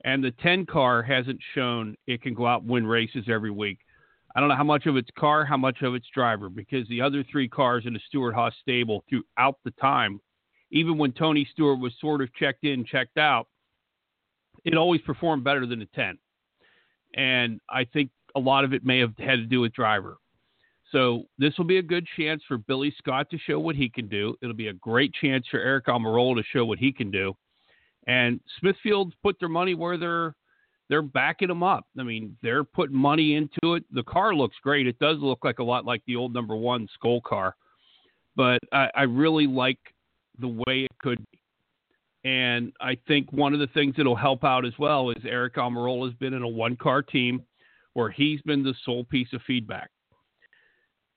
And 0.05 0.25
the 0.25 0.33
10 0.43 0.67
car 0.67 1.03
hasn't 1.03 1.41
shown 1.55 1.95
it 2.07 2.23
can 2.23 2.35
go 2.35 2.47
out 2.47 2.63
and 2.63 2.71
win 2.71 2.87
races 2.87 3.27
every 3.29 3.51
week. 3.51 3.79
I 4.35 4.41
don't 4.41 4.49
know 4.49 4.57
how 4.57 4.65
much 4.65 4.87
of 4.87 4.97
it's 4.97 5.11
car, 5.17 5.45
how 5.45 5.59
much 5.59 5.83
of 5.83 5.95
it's 5.95 6.09
driver, 6.13 6.49
because 6.49 6.89
the 6.89 7.03
other 7.03 7.23
three 7.31 7.49
cars 7.49 7.85
in 7.87 7.93
the 7.93 8.01
Stewart 8.09 8.35
Haas 8.35 8.55
stable 8.61 9.05
throughout 9.09 9.59
the 9.65 9.71
time, 9.73 10.21
even 10.71 10.97
when 10.97 11.13
Tony 11.13 11.47
Stewart 11.53 11.79
was 11.79 11.93
sort 12.01 12.23
of 12.23 12.35
checked 12.35 12.65
in, 12.65 12.85
checked 12.85 13.19
out, 13.19 13.47
it 14.65 14.75
always 14.77 15.01
performed 15.03 15.45
better 15.45 15.67
than 15.67 15.83
a 15.83 15.87
10. 15.87 16.19
And 17.15 17.61
I 17.69 17.85
think 17.85 18.11
a 18.35 18.41
lot 18.41 18.65
of 18.65 18.73
it 18.73 18.85
may 18.85 18.99
have 19.01 19.17
had 19.19 19.37
to 19.37 19.47
do 19.47 19.61
with 19.61 19.73
driver. 19.73 20.19
So 20.91 21.25
this 21.39 21.57
will 21.57 21.65
be 21.65 21.79
a 21.79 21.83
good 21.83 22.07
chance 22.17 22.43
for 22.47 22.59
Billy 22.59 22.95
Scott 22.99 23.31
to 23.31 23.39
show 23.39 23.59
what 23.59 23.77
he 23.77 23.89
can 23.89 24.09
do. 24.09 24.37
It'll 24.43 24.55
be 24.55 24.69
a 24.69 24.75
great 24.75 25.13
chance 25.15 25.47
for 25.51 25.59
Aric 25.59 25.85
Almirola 25.87 26.37
to 26.37 26.43
show 26.53 26.67
what 26.67 26.79
he 26.79 26.93
can 26.93 27.11
do. 27.11 27.35
And 28.07 28.41
Smithfield's 28.61 29.15
put 29.23 29.39
their 29.41 29.49
money 29.49 29.75
where 29.75 29.97
they're 29.97 30.35
they're 30.89 31.01
backing 31.01 31.49
them 31.49 31.63
up. 31.63 31.87
I 31.99 32.03
mean, 32.03 32.37
they're 32.43 32.65
putting 32.65 32.97
money 32.97 33.37
into 33.37 33.75
it. 33.75 33.85
The 33.93 34.03
car 34.03 34.35
looks 34.35 34.57
great. 34.63 34.87
It 34.87 34.99
does 34.99 35.17
look 35.21 35.43
like 35.43 35.59
a 35.59 35.65
lot 35.65 35.87
like 35.87 36.03
the 36.07 36.17
old 36.17 36.35
number 36.35 36.55
one 36.55 36.87
Skoal 36.99 37.23
car, 37.23 37.57
but 38.37 38.59
I, 38.73 38.91
I 38.95 39.03
really 39.05 39.47
like 39.47 39.79
the 40.39 40.49
way 40.49 40.85
it 40.85 40.93
could 41.01 41.19
be. 41.31 41.42
And 42.25 42.73
I 42.81 42.97
think 43.09 43.33
one 43.33 43.53
of 43.53 43.61
the 43.61 43.67
things 43.69 43.95
that'll 43.97 44.15
help 44.15 44.45
out 44.45 44.65
as 44.65 44.75
well 44.79 45.11
is 45.11 45.23
Aric 45.25 45.55
Almirola 45.55 46.07
has 46.07 46.15
been 46.15 46.35
in 46.35 46.43
a 46.43 46.49
one 46.49 46.77
car 46.77 47.03
team 47.03 47.43
where 47.95 48.11
he's 48.11 48.41
been 48.43 48.63
the 48.63 48.75
sole 48.85 49.05
piece 49.05 49.33
of 49.33 49.41
feedback. 49.47 49.91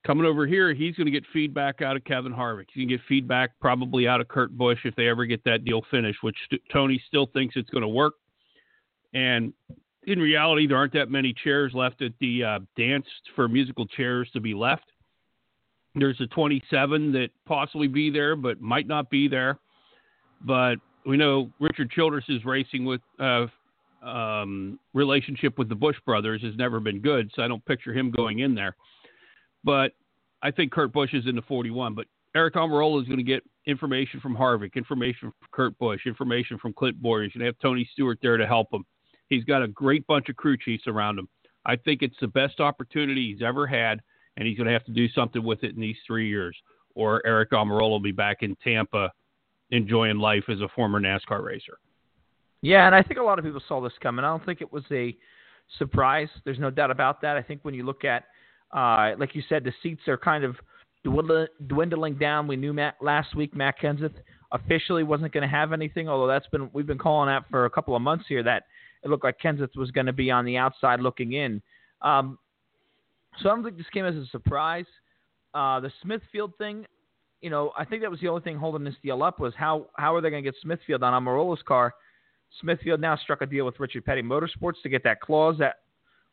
Coming 0.04 0.26
over 0.26 0.46
here, 0.46 0.72
he's 0.72 0.94
going 0.94 1.06
to 1.06 1.10
get 1.12 1.24
feedback 1.32 1.82
out 1.82 1.96
of 1.96 2.04
Kevin 2.04 2.32
Harvick. 2.32 2.66
He's 2.72 2.82
going 2.82 2.88
to 2.88 2.96
get 2.96 3.06
feedback 3.08 3.50
probably 3.60 4.06
out 4.06 4.20
of 4.20 4.28
Kurt 4.28 4.56
Busch 4.56 4.78
if 4.84 4.94
they 4.94 5.08
ever 5.08 5.26
get 5.26 5.42
that 5.44 5.64
deal 5.64 5.82
finished, 5.90 6.22
which 6.22 6.36
st- 6.44 6.62
Tony 6.72 7.02
still 7.08 7.26
thinks 7.26 7.56
it's 7.56 7.70
going 7.70 7.82
to 7.82 7.88
work. 7.88 8.14
And 9.14 9.52
in 10.04 10.20
reality, 10.20 10.66
there 10.68 10.76
aren't 10.76 10.92
that 10.92 11.10
many 11.10 11.32
chairs 11.32 11.72
left 11.74 12.02
at 12.02 12.12
the 12.20 12.44
uh, 12.44 12.58
dance 12.76 13.06
for 13.34 13.48
musical 13.48 13.86
chairs 13.86 14.28
to 14.32 14.40
be 14.40 14.54
left. 14.54 14.84
There's 15.96 16.20
a 16.20 16.26
27 16.28 17.12
that 17.12 17.30
possibly 17.46 17.88
be 17.88 18.10
there, 18.10 18.36
but 18.36 18.60
might 18.60 18.86
not 18.86 19.10
be 19.10 19.26
there. 19.26 19.58
But 20.44 20.76
we 21.06 21.16
know 21.16 21.50
Richard 21.60 21.90
Childress' 21.90 22.44
racing 22.44 22.84
with 22.84 23.00
uh, 23.20 23.46
um, 24.02 24.78
relationship 24.92 25.58
with 25.58 25.68
the 25.68 25.74
Busch 25.74 25.96
brothers 26.04 26.42
has 26.42 26.54
never 26.56 26.80
been 26.80 27.00
good, 27.00 27.30
so 27.34 27.42
I 27.42 27.48
don't 27.48 27.64
picture 27.64 27.92
him 27.92 28.10
going 28.10 28.40
in 28.40 28.54
there. 28.54 28.76
But 29.64 29.92
I 30.42 30.50
think 30.50 30.72
Kurt 30.72 30.92
Busch 30.92 31.14
is 31.14 31.26
in 31.26 31.36
the 31.36 31.42
41. 31.42 31.94
But 31.94 32.06
Aric 32.36 32.52
Almirola 32.52 33.00
is 33.00 33.08
going 33.08 33.18
to 33.18 33.24
get 33.24 33.42
information 33.66 34.20
from 34.20 34.36
Harvick, 34.36 34.74
information 34.74 35.32
from 35.32 35.48
Kurt 35.52 35.78
Busch, 35.78 36.06
information 36.06 36.58
from 36.58 36.72
Clint 36.72 37.00
Bowyer. 37.00 37.22
He's 37.22 37.32
going 37.32 37.40
to 37.40 37.46
have 37.46 37.58
Tony 37.60 37.88
Stewart 37.92 38.18
there 38.20 38.36
to 38.36 38.46
help 38.46 38.72
him. 38.72 38.84
He's 39.28 39.44
got 39.44 39.62
a 39.62 39.68
great 39.68 40.06
bunch 40.06 40.28
of 40.28 40.36
crew 40.36 40.56
chiefs 40.56 40.86
around 40.86 41.18
him. 41.18 41.28
I 41.64 41.76
think 41.76 42.02
it's 42.02 42.16
the 42.20 42.28
best 42.28 42.60
opportunity 42.60 43.32
he's 43.32 43.42
ever 43.42 43.66
had, 43.66 44.00
and 44.36 44.46
he's 44.46 44.56
going 44.56 44.68
to 44.68 44.72
have 44.72 44.84
to 44.84 44.92
do 44.92 45.08
something 45.08 45.42
with 45.42 45.64
it 45.64 45.74
in 45.74 45.80
these 45.80 45.96
three 46.06 46.28
years. 46.28 46.56
Or 46.94 47.22
Aric 47.26 47.48
Almirola 47.48 47.90
will 47.90 48.00
be 48.00 48.12
back 48.12 48.38
in 48.42 48.56
Tampa 48.62 49.10
enjoying 49.70 50.18
life 50.18 50.44
as 50.48 50.60
a 50.60 50.68
former 50.74 51.00
NASCAR 51.00 51.44
racer. 51.44 51.78
Yeah, 52.62 52.86
and 52.86 52.94
I 52.94 53.02
think 53.02 53.20
a 53.20 53.22
lot 53.22 53.38
of 53.38 53.44
people 53.44 53.62
saw 53.68 53.80
this 53.80 53.92
coming. 54.02 54.24
I 54.24 54.28
don't 54.28 54.44
think 54.44 54.60
it 54.60 54.72
was 54.72 54.84
a 54.90 55.16
surprise. 55.78 56.28
There's 56.44 56.58
no 56.58 56.70
doubt 56.70 56.90
about 56.90 57.20
that. 57.22 57.36
I 57.36 57.42
think 57.42 57.60
when 57.62 57.74
you 57.74 57.84
look 57.84 58.04
at 58.04 58.24
uh, 58.72 59.12
like 59.18 59.34
you 59.34 59.42
said, 59.48 59.64
the 59.64 59.72
seats 59.82 60.02
are 60.08 60.16
kind 60.16 60.44
of 60.44 60.56
dwindling 61.04 62.14
down. 62.16 62.46
We 62.48 62.56
knew 62.56 62.72
Matt, 62.72 62.96
last 63.00 63.34
week 63.36 63.54
Matt 63.54 63.78
Kenseth 63.80 64.14
officially 64.52 65.02
wasn't 65.02 65.32
going 65.32 65.42
to 65.42 65.48
have 65.48 65.72
anything, 65.72 66.08
although 66.08 66.26
that's 66.26 66.48
been 66.48 66.68
we've 66.72 66.86
been 66.86 66.98
calling 66.98 67.28
that 67.28 67.44
for 67.50 67.64
a 67.64 67.70
couple 67.70 67.94
of 67.94 68.02
months 68.02 68.24
here 68.28 68.42
that 68.42 68.64
it 69.02 69.10
looked 69.10 69.24
like 69.24 69.40
Kenseth 69.40 69.76
was 69.76 69.90
going 69.90 70.06
to 70.06 70.12
be 70.12 70.30
on 70.30 70.44
the 70.44 70.56
outside 70.56 71.00
looking 71.00 71.32
in. 71.32 71.62
Um, 72.02 72.38
so 73.40 73.48
I 73.48 73.54
don't 73.54 73.64
think 73.64 73.76
this 73.76 73.86
came 73.92 74.04
as 74.04 74.14
a 74.14 74.26
surprise. 74.26 74.86
Uh, 75.54 75.80
the 75.80 75.92
Smithfield 76.02 76.52
thing, 76.58 76.86
you 77.46 77.50
know, 77.50 77.70
I 77.78 77.84
think 77.84 78.02
that 78.02 78.10
was 78.10 78.18
the 78.18 78.26
only 78.26 78.42
thing 78.42 78.56
holding 78.56 78.82
this 78.82 78.96
deal 79.04 79.22
up 79.22 79.38
was 79.38 79.54
how 79.56 79.86
how 79.94 80.16
are 80.16 80.20
they 80.20 80.30
going 80.30 80.42
to 80.42 80.50
get 80.50 80.60
Smithfield 80.60 81.04
on 81.04 81.12
Almirola's 81.12 81.62
car? 81.62 81.94
Smithfield 82.60 83.00
now 83.00 83.16
struck 83.16 83.40
a 83.40 83.46
deal 83.46 83.64
with 83.64 83.78
Richard 83.78 84.04
Petty 84.04 84.20
Motorsports 84.20 84.82
to 84.82 84.88
get 84.88 85.04
that 85.04 85.20
clause 85.20 85.54
that 85.60 85.76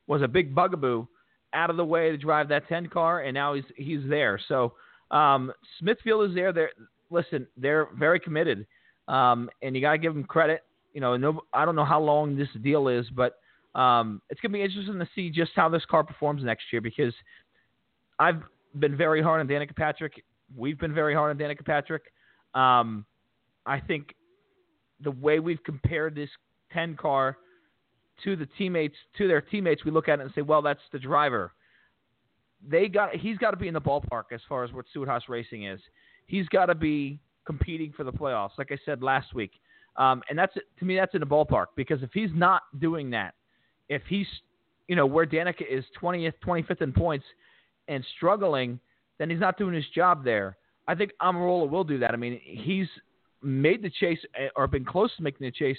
was 0.07 0.23
a 0.23 0.27
big 0.27 0.55
bugaboo 0.55 1.05
out 1.53 1.69
of 1.69 1.77
the 1.77 1.85
way 1.85 2.09
to 2.09 2.17
drive 2.17 2.49
that 2.49 2.67
10 2.67 2.87
car, 2.87 3.21
and 3.21 3.35
now 3.35 3.53
he's 3.53 3.63
he's 3.75 3.99
there. 4.09 4.39
So 4.47 4.73
um, 5.11 5.53
Smithfield 5.77 6.31
is 6.31 6.35
there. 6.35 6.51
They're 6.51 6.71
listen, 7.11 7.45
they're 7.57 7.89
very 7.95 8.19
committed, 8.19 8.65
um, 9.07 9.51
and 9.61 9.75
you 9.75 9.83
got 9.83 9.91
to 9.91 9.99
give 9.99 10.15
them 10.15 10.23
credit. 10.23 10.63
You 10.95 11.01
know, 11.01 11.15
no, 11.15 11.41
I 11.53 11.63
don't 11.63 11.75
know 11.75 11.85
how 11.85 12.01
long 12.01 12.35
this 12.35 12.49
deal 12.63 12.87
is, 12.87 13.05
but 13.11 13.35
um, 13.79 14.19
it's 14.31 14.41
gonna 14.41 14.53
be 14.53 14.63
interesting 14.63 14.97
to 14.97 15.07
see 15.13 15.29
just 15.29 15.51
how 15.55 15.69
this 15.69 15.85
car 15.85 16.03
performs 16.03 16.43
next 16.43 16.63
year 16.71 16.81
because 16.81 17.13
I've 18.17 18.41
been 18.79 18.97
very 18.97 19.21
hard 19.21 19.41
on 19.41 19.47
Danica 19.47 19.75
Patrick. 19.75 20.23
We've 20.55 20.79
been 20.79 20.93
very 20.93 21.13
hard 21.13 21.31
on 21.31 21.37
Danica 21.37 21.65
Patrick. 21.65 22.03
Um, 22.53 23.05
I 23.65 23.79
think 23.79 24.13
the 25.01 25.11
way 25.11 25.39
we've 25.39 25.63
compared 25.63 26.15
this 26.15 26.29
10 26.73 26.95
car 26.95 27.37
to 28.23 28.35
the 28.35 28.47
teammates 28.57 28.95
to 29.17 29.27
their 29.27 29.41
teammates, 29.41 29.83
we 29.85 29.91
look 29.91 30.07
at 30.07 30.19
it 30.19 30.23
and 30.23 30.31
say, 30.33 30.41
well, 30.41 30.61
that's 30.61 30.81
the 30.91 30.99
driver. 30.99 31.53
They 32.65 32.87
got 32.87 33.15
he's 33.15 33.37
got 33.37 33.51
to 33.51 33.57
be 33.57 33.67
in 33.67 33.73
the 33.73 33.81
ballpark 33.81 34.25
as 34.31 34.39
far 34.47 34.63
as 34.63 34.71
what 34.71 34.85
Stewart 34.89 35.09
Haas 35.09 35.23
Racing 35.27 35.65
is. 35.65 35.81
He's 36.27 36.47
got 36.47 36.67
to 36.67 36.75
be 36.75 37.19
competing 37.45 37.91
for 37.91 38.05
the 38.05 38.13
playoffs, 38.13 38.51
like 38.57 38.71
I 38.71 38.77
said 38.85 39.03
last 39.03 39.33
week. 39.33 39.51
Um, 39.97 40.23
and 40.29 40.39
that's 40.39 40.53
to 40.53 40.85
me, 40.85 40.95
that's 40.95 41.13
in 41.13 41.19
the 41.19 41.25
ballpark 41.25 41.67
because 41.75 42.01
if 42.01 42.11
he's 42.13 42.29
not 42.33 42.63
doing 42.79 43.09
that, 43.09 43.33
if 43.89 44.01
he's 44.07 44.27
you 44.87 44.95
know 44.95 45.05
where 45.05 45.25
Danica 45.25 45.63
is 45.69 45.83
20th, 46.01 46.33
25th 46.45 46.81
in 46.81 46.93
points 46.93 47.25
and 47.89 48.05
struggling, 48.15 48.79
then 49.19 49.29
he's 49.29 49.39
not 49.39 49.57
doing 49.57 49.73
his 49.73 49.85
job 49.95 50.23
there. 50.23 50.57
I 50.87 50.95
think 50.95 51.11
Almirola 51.21 51.69
will 51.69 51.83
do 51.83 51.99
that. 51.99 52.13
I 52.13 52.17
mean, 52.17 52.39
he's 52.43 52.87
made 53.41 53.81
the 53.81 53.89
chase 53.89 54.19
eh, 54.35 54.47
or 54.55 54.67
been 54.67 54.85
close 54.85 55.15
to 55.17 55.23
making 55.23 55.45
the 55.45 55.51
chase 55.51 55.77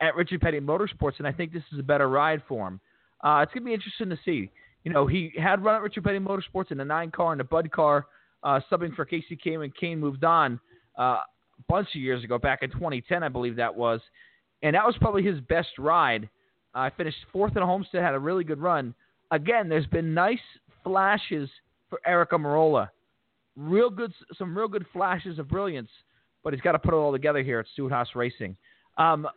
at 0.00 0.16
Richard 0.16 0.40
Petty 0.40 0.60
Motorsports, 0.60 1.18
and 1.18 1.26
I 1.26 1.32
think 1.32 1.52
this 1.52 1.62
is 1.72 1.78
a 1.78 1.82
better 1.82 2.08
ride 2.08 2.42
for 2.48 2.68
him. 2.68 2.80
Uh, 3.22 3.40
it's 3.42 3.52
going 3.52 3.62
to 3.62 3.66
be 3.66 3.74
interesting 3.74 4.10
to 4.10 4.18
see. 4.24 4.50
You 4.84 4.92
know, 4.92 5.06
he 5.06 5.32
had 5.40 5.62
run 5.62 5.76
at 5.76 5.82
Richard 5.82 6.04
Petty 6.04 6.18
Motorsports 6.18 6.72
in 6.72 6.80
a 6.80 6.84
nine 6.84 7.10
car 7.10 7.32
and 7.32 7.40
a 7.40 7.44
Bud 7.44 7.70
car, 7.70 8.06
uh, 8.42 8.60
subbing 8.70 8.94
for 8.96 9.06
Kasey 9.06 9.38
Kahne 9.44 9.60
when 9.60 9.72
Kahne 9.80 9.98
moved 9.98 10.24
on 10.24 10.58
uh, 10.98 11.02
a 11.02 11.22
bunch 11.68 11.88
of 11.94 12.00
years 12.00 12.24
ago, 12.24 12.38
back 12.38 12.62
in 12.62 12.70
2010, 12.70 13.22
I 13.22 13.28
believe 13.28 13.56
that 13.56 13.74
was. 13.74 14.00
And 14.62 14.74
that 14.74 14.84
was 14.84 14.96
probably 14.98 15.22
his 15.22 15.40
best 15.40 15.70
ride. 15.78 16.28
I 16.74 16.88
uh, 16.88 16.90
finished 16.96 17.18
fourth 17.32 17.56
in 17.56 17.62
Homestead, 17.62 18.02
had 18.02 18.14
a 18.14 18.18
really 18.18 18.44
good 18.44 18.58
run. 18.58 18.94
Again, 19.30 19.68
there's 19.68 19.86
been 19.86 20.14
nice 20.14 20.38
flashes 20.82 21.48
for 21.92 22.00
Erica 22.06 22.36
Almirola. 22.36 22.88
Real 23.54 23.90
good, 23.90 24.14
some 24.38 24.56
real 24.56 24.66
good 24.66 24.86
flashes 24.94 25.38
of 25.38 25.46
brilliance, 25.46 25.90
but 26.42 26.54
he's 26.54 26.62
got 26.62 26.72
to 26.72 26.78
put 26.78 26.94
it 26.94 26.96
all 26.96 27.12
together 27.12 27.42
here 27.42 27.60
at 27.60 27.66
Stewart-Haas 27.74 28.08
Racing. 28.14 28.56
Um, 28.96 29.28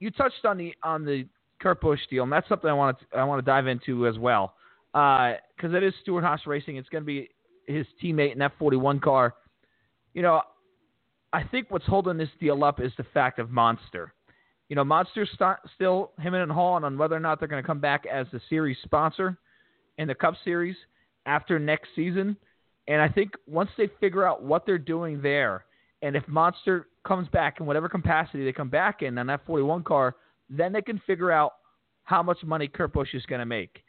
you 0.00 0.10
touched 0.10 0.46
on 0.46 0.56
the 0.56 0.72
on 0.82 1.04
the 1.04 1.26
Kurt 1.60 1.82
Busch 1.82 2.00
deal, 2.08 2.22
and 2.22 2.32
that's 2.32 2.48
something 2.48 2.70
I 2.70 2.72
want 2.72 2.98
to 2.98 3.18
I 3.18 3.24
want 3.24 3.44
to 3.44 3.44
dive 3.44 3.66
into 3.66 4.06
as 4.06 4.18
well 4.18 4.54
because 4.92 5.38
uh, 5.64 5.76
it 5.76 5.82
is 5.82 5.92
Stewart-Haas 6.00 6.40
Racing. 6.46 6.76
It's 6.76 6.88
going 6.88 7.02
to 7.02 7.06
be 7.06 7.28
his 7.66 7.86
teammate 8.02 8.32
in 8.32 8.38
that 8.38 8.52
41 8.58 9.00
car. 9.00 9.34
You 10.14 10.22
know, 10.22 10.40
I 11.34 11.44
think 11.44 11.66
what's 11.70 11.86
holding 11.86 12.16
this 12.16 12.30
deal 12.40 12.64
up 12.64 12.80
is 12.80 12.92
the 12.96 13.04
fact 13.12 13.38
of 13.38 13.50
Monster. 13.50 14.14
You 14.70 14.76
know, 14.76 14.84
Monster's 14.84 15.28
st- 15.34 15.58
still 15.74 16.12
him 16.18 16.32
and 16.32 16.50
hawing 16.50 16.84
on 16.84 16.96
whether 16.96 17.14
or 17.14 17.20
not 17.20 17.38
they're 17.38 17.48
going 17.48 17.62
to 17.62 17.66
come 17.66 17.80
back 17.80 18.06
as 18.10 18.26
the 18.32 18.40
series 18.48 18.78
sponsor 18.82 19.36
in 19.98 20.08
the 20.08 20.14
Cup 20.14 20.34
Series 20.42 20.76
after 21.26 21.58
next 21.58 21.88
season. 21.94 22.36
And 22.88 23.00
I 23.00 23.08
think 23.08 23.32
once 23.46 23.70
they 23.78 23.88
figure 24.00 24.26
out 24.26 24.42
what 24.42 24.66
they're 24.66 24.78
doing 24.78 25.22
there, 25.22 25.64
and 26.02 26.16
if 26.16 26.26
Monster 26.26 26.88
comes 27.06 27.28
back 27.28 27.60
in 27.60 27.66
whatever 27.66 27.88
capacity 27.88 28.44
they 28.44 28.52
come 28.52 28.68
back 28.68 29.02
in 29.02 29.18
on 29.18 29.26
that 29.28 29.46
41 29.46 29.84
car, 29.84 30.16
then 30.50 30.72
they 30.72 30.82
can 30.82 31.00
figure 31.06 31.30
out 31.30 31.52
how 32.04 32.22
much 32.22 32.38
money 32.44 32.66
Kurt 32.68 32.92
Busch 32.92 33.14
is 33.14 33.24
going 33.26 33.38
to 33.38 33.46
make. 33.46 33.82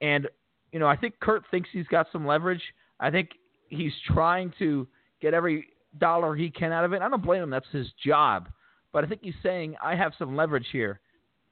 And, 0.00 0.26
you 0.72 0.78
know, 0.78 0.86
I 0.86 0.96
think 0.96 1.20
Kurt 1.20 1.42
thinks 1.50 1.68
he's 1.72 1.86
got 1.88 2.06
some 2.10 2.26
leverage. 2.26 2.62
I 2.98 3.10
think 3.10 3.30
he's 3.68 3.92
trying 4.06 4.52
to 4.58 4.88
get 5.20 5.34
every 5.34 5.68
dollar 5.98 6.34
he 6.34 6.50
can 6.50 6.72
out 6.72 6.84
of 6.84 6.92
it. 6.92 7.02
I 7.02 7.08
don't 7.08 7.22
blame 7.22 7.42
him. 7.42 7.50
That's 7.50 7.66
his 7.72 7.88
job. 8.04 8.48
But 8.92 9.04
I 9.04 9.06
think 9.06 9.20
he's 9.22 9.34
saying, 9.42 9.76
I 9.82 9.94
have 9.94 10.12
some 10.18 10.34
leverage 10.34 10.68
here. 10.72 11.00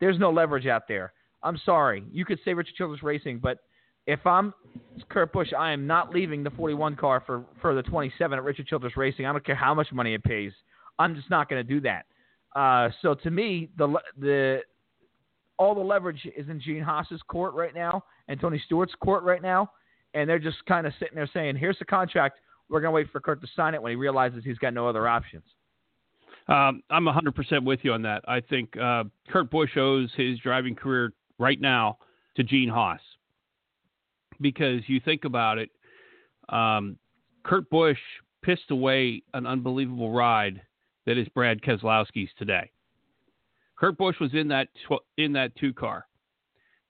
There's 0.01 0.19
no 0.19 0.31
leverage 0.31 0.67
out 0.67 0.89
there. 0.89 1.13
I'm 1.43 1.59
sorry. 1.65 2.05
You 2.11 2.25
could 2.25 2.39
say 2.45 2.55
Richard 2.55 2.75
Childress 2.77 3.03
Racing, 3.03 3.41
but 3.43 3.59
if 4.07 4.25
I'm 4.27 4.55
Kurt 5.09 5.33
Busch, 5.33 5.53
I 5.57 5.73
am 5.73 5.87
not 5.87 6.15
leaving 6.15 6.43
the 6.43 6.51
41 6.51 6.97
car 6.97 7.23
for, 7.27 7.45
for 7.61 7.75
the 7.75 7.83
27 7.83 8.39
at 8.39 8.45
Richard 8.45 8.67
Childress 8.67 8.97
Racing. 8.97 9.27
I 9.27 9.33
don't 9.33 9.45
care 9.45 9.55
how 9.55 9.75
much 9.75 9.93
money 9.93 10.15
it 10.15 10.23
pays. 10.23 10.53
I'm 10.99 11.15
just 11.15 11.29
not 11.29 11.49
going 11.49 11.65
to 11.65 11.69
do 11.69 11.81
that. 11.83 12.07
Uh, 12.55 12.91
so 13.03 13.15
to 13.15 13.31
me, 13.31 13.69
the 13.77 13.99
the 14.19 14.61
all 15.59 15.75
the 15.75 15.81
leverage 15.81 16.27
is 16.37 16.49
in 16.49 16.61
Gene 16.61 16.83
Haas's 16.83 17.21
court 17.29 17.55
right 17.55 17.75
now 17.75 18.03
and 18.29 18.41
Tony 18.41 18.63
Stewart's 18.65 18.95
court 19.03 19.25
right 19.25 19.43
now, 19.43 19.71
and 20.15 20.29
they're 20.29 20.39
just 20.39 20.65
kind 20.67 20.87
of 20.87 20.95
sitting 20.99 21.15
there 21.15 21.29
saying, 21.35 21.57
"Here's 21.57 21.79
the 21.79 21.85
contract. 21.85 22.39
We're 22.71 22.81
going 22.81 22.93
to 22.93 22.95
wait 22.95 23.11
for 23.11 23.21
Kurt 23.21 23.43
to 23.43 23.49
sign 23.55 23.75
it 23.75 23.83
when 23.83 23.91
he 23.91 23.97
realizes 23.97 24.43
he's 24.43 24.59
got 24.59 24.73
no 24.73 24.89
other 24.89 25.07
options." 25.07 25.45
Um, 26.49 26.83
I'm 26.91 27.05
100% 27.05 27.65
with 27.65 27.81
you 27.83 27.93
on 27.93 28.03
that. 28.03 28.23
I 28.27 28.41
think 28.41 28.75
uh, 28.77 29.05
Kurt 29.29 29.51
Busch 29.51 29.77
owes 29.77 30.11
his 30.17 30.39
driving 30.39 30.77
career 30.77 31.13
right 31.39 31.61
now 31.61 31.99
to 32.37 32.45
Gene 32.45 32.69
Haas 32.69 33.01
because 34.41 34.81
you 34.87 35.01
think 35.01 35.25
about 35.25 35.59
it, 35.59 35.71
um, 36.49 36.99
Kurt 37.45 37.69
Busch 37.71 37.99
pissed 38.43 38.71
away 38.71 39.23
an 39.35 39.47
unbelievable 39.47 40.13
ride 40.13 40.61
that 41.07 41.19
is 41.19 41.29
Brad 41.29 41.61
Keselowski's 41.63 42.31
today. 42.39 42.71
Kurt 43.77 43.99
Busch 43.99 44.19
was 44.21 44.35
in 44.35 44.49
that 44.49 44.69
tw- 44.89 45.05
in 45.19 45.33
that 45.33 45.55
two 45.57 45.73
car, 45.73 46.07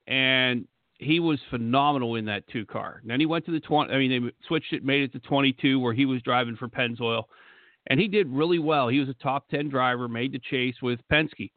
and 0.06 0.66
he 0.98 1.20
was 1.20 1.38
phenomenal 1.50 2.14
in 2.14 2.24
that 2.26 2.46
two 2.48 2.64
car. 2.64 2.98
And 3.02 3.10
then 3.10 3.20
he 3.20 3.26
went 3.26 3.44
to 3.46 3.52
the 3.52 3.60
twenty. 3.60 3.92
I 3.92 3.98
mean, 3.98 4.10
they 4.24 4.46
switched 4.46 4.72
it, 4.72 4.84
made 4.84 5.02
it 5.02 5.12
to 5.12 5.20
twenty 5.20 5.52
two, 5.52 5.80
where 5.80 5.92
he 5.92 6.06
was 6.06 6.22
driving 6.22 6.56
for 6.56 6.68
Pennzoil, 6.68 7.24
and 7.88 7.98
he 8.00 8.08
did 8.08 8.28
really 8.28 8.58
well. 8.58 8.88
He 8.88 9.00
was 9.00 9.08
a 9.08 9.14
top 9.14 9.48
ten 9.48 9.68
driver, 9.68 10.08
made 10.08 10.32
the 10.32 10.38
chase 10.38 10.76
with 10.80 11.00
Penske, 11.12 11.50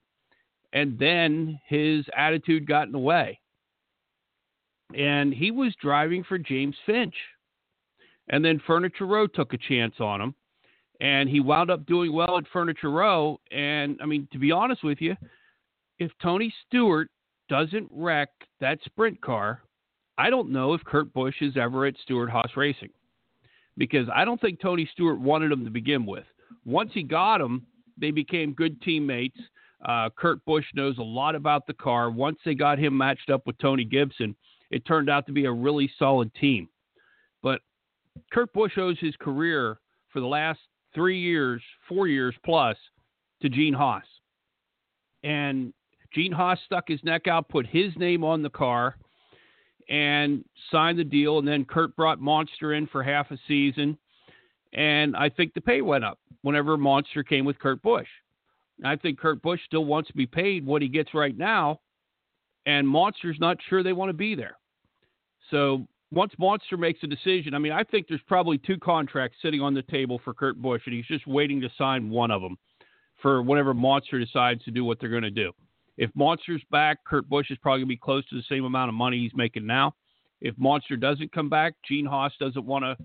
and 0.74 0.98
then 0.98 1.60
his 1.68 2.06
attitude 2.18 2.68
got 2.68 2.88
in 2.88 2.92
the 2.92 3.00
way, 3.00 3.40
and 4.96 5.34
he 5.34 5.52
was 5.52 5.74
driving 5.82 6.24
for 6.24 6.38
James 6.38 6.76
Finch. 6.86 7.16
And 8.30 8.46
then 8.46 8.62
Furniture 8.66 9.08
Row 9.08 9.28
took 9.28 9.54
a 9.54 9.58
chance 9.58 9.96
on 10.00 10.22
him, 10.22 10.36
and 11.02 11.28
he 11.28 11.40
wound 11.40 11.72
up 11.72 11.86
doing 11.86 12.14
well 12.14 12.38
at 12.38 12.44
Furniture 12.54 12.92
Row. 12.92 13.40
And 13.52 14.00
I 14.02 14.06
mean, 14.06 14.28
to 14.34 14.40
be 14.40 14.52
honest 14.52 14.84
with 14.84 15.02
you, 15.02 15.16
if 15.98 16.12
Tony 16.22 16.54
Stewart 16.68 17.10
doesn't 17.50 17.90
wreck 17.92 18.30
that 18.60 18.80
sprint 18.86 19.20
car, 19.22 19.64
I 20.18 20.30
don't 20.30 20.52
know 20.52 20.74
if 20.74 20.84
Kurt 20.84 21.12
Busch 21.14 21.42
is 21.42 21.58
ever 21.58 21.86
at 21.86 21.96
Stewart-Haas 22.04 22.52
Racing 22.56 22.90
because 23.78 24.08
I 24.14 24.26
don't 24.26 24.40
think 24.40 24.60
Tony 24.60 24.88
Stewart 24.92 25.20
wanted 25.20 25.52
him 25.52 25.64
to 25.64 25.72
begin 25.72 26.06
with. 26.06 26.26
Once 26.66 26.92
he 26.94 27.02
got 27.02 27.42
him, 27.42 27.66
they 27.98 28.12
became 28.12 28.54
good 28.54 28.82
teammates. 28.82 29.40
Uh, 29.84 30.10
Kurt 30.16 30.44
Busch 30.46 30.66
knows 30.76 30.98
a 30.98 31.04
lot 31.04 31.36
about 31.36 31.66
the 31.66 31.74
car. 31.74 32.12
Once 32.12 32.38
they 32.44 32.54
got 32.54 32.78
him 32.78 32.96
matched 32.98 33.30
up 33.30 33.48
with 33.48 33.58
Tony 33.58 33.86
Gibson, 33.86 34.36
it 34.72 34.86
turned 34.86 35.10
out 35.10 35.26
to 35.28 35.32
be 35.32 35.46
a 35.46 35.52
really 35.52 35.92
solid 35.98 36.34
team. 36.36 36.70
But 37.42 37.62
Kurt 38.32 38.52
Busch 38.54 38.78
owes 38.78 38.98
his 39.00 39.16
career 39.20 39.80
for 40.12 40.20
the 40.20 40.28
last 40.28 40.60
three 40.94 41.20
years, 41.20 41.62
four 41.88 42.08
years 42.08 42.36
plus, 42.44 42.78
to 43.42 43.50
Gene 43.50 43.74
Haas. 43.74 44.04
And 45.24 45.74
Gene 46.14 46.32
Haas 46.32 46.60
stuck 46.66 46.88
his 46.88 47.04
neck 47.04 47.28
out, 47.28 47.50
put 47.50 47.68
his 47.68 47.96
name 47.98 48.24
on 48.24 48.42
the 48.42 48.50
car, 48.50 48.96
and 49.90 50.44
signed 50.72 51.00
the 51.00 51.04
deal. 51.04 51.40
And 51.40 51.48
then 51.48 51.66
Kurt 51.66 51.96
brought 51.96 52.20
Monster 52.20 52.74
in 52.74 52.88
for 52.88 53.04
half 53.04 53.32
a 53.32 53.38
season. 53.48 53.98
And 54.74 55.16
I 55.16 55.30
think 55.30 55.54
the 55.54 55.62
pay 55.62 55.82
went 55.82 56.04
up 56.04 56.20
whenever 56.42 56.78
Monster 56.78 57.24
came 57.24 57.46
with 57.46 57.60
Kurt 57.60 57.82
Busch. 57.82 58.08
I 58.84 58.96
think 58.96 59.20
Kurt 59.20 59.42
Busch 59.42 59.60
still 59.66 59.86
wants 59.86 60.10
to 60.10 60.16
be 60.16 60.26
paid 60.26 60.66
what 60.66 60.82
he 60.82 60.88
gets 60.88 61.14
right 61.14 61.38
now, 61.38 61.82
and 62.66 62.88
Monster's 62.88 63.38
not 63.40 63.58
sure 63.68 63.84
they 63.84 63.94
want 63.94 64.10
to 64.10 64.14
be 64.14 64.36
there. 64.36 64.56
So 65.52 65.88
once 66.12 66.34
Monster 66.38 66.78
makes 66.78 67.00
a 67.04 67.08
decision, 67.08 67.54
I 67.54 67.60
mean, 67.60 67.72
I 67.72 67.84
think 67.84 68.08
there's 68.08 68.22
probably 68.28 68.58
two 68.58 68.78
contracts 68.78 69.38
sitting 69.42 69.62
on 69.62 69.74
the 69.74 69.84
table 69.84 70.20
for 70.24 70.34
Kurt 70.34 70.62
Busch, 70.62 70.82
and 70.86 70.96
he's 70.96 71.06
just 71.06 71.28
waiting 71.28 71.62
to 71.62 71.70
sign 71.78 72.10
one 72.10 72.32
of 72.32 72.42
them 72.42 72.58
for 73.22 73.42
whenever 73.42 73.74
Monster 73.74 74.20
decides 74.20 74.64
to 74.64 74.72
do 74.72 74.84
what 74.84 75.00
they're 75.00 75.10
going 75.10 75.24
to 75.24 75.30
do. 75.30 75.52
If 75.98 76.10
Monster's 76.16 76.64
back, 76.72 77.04
Kurt 77.06 77.28
Busch 77.28 77.52
is 77.52 77.58
probably 77.58 77.82
going 77.82 77.90
to 77.90 77.96
be 77.96 77.98
close 77.98 78.28
to 78.30 78.36
the 78.36 78.44
same 78.50 78.64
amount 78.64 78.90
of 78.90 78.96
money 78.96 79.20
he's 79.20 79.36
making 79.36 79.66
now. 79.66 79.96
If 80.42 80.58
Monster 80.58 80.96
doesn't 80.96 81.34
come 81.34 81.50
back, 81.50 81.74
Gene 81.86 82.06
Haas 82.06 82.32
doesn't 82.40 82.66
want 82.66 82.86
to 82.86 82.96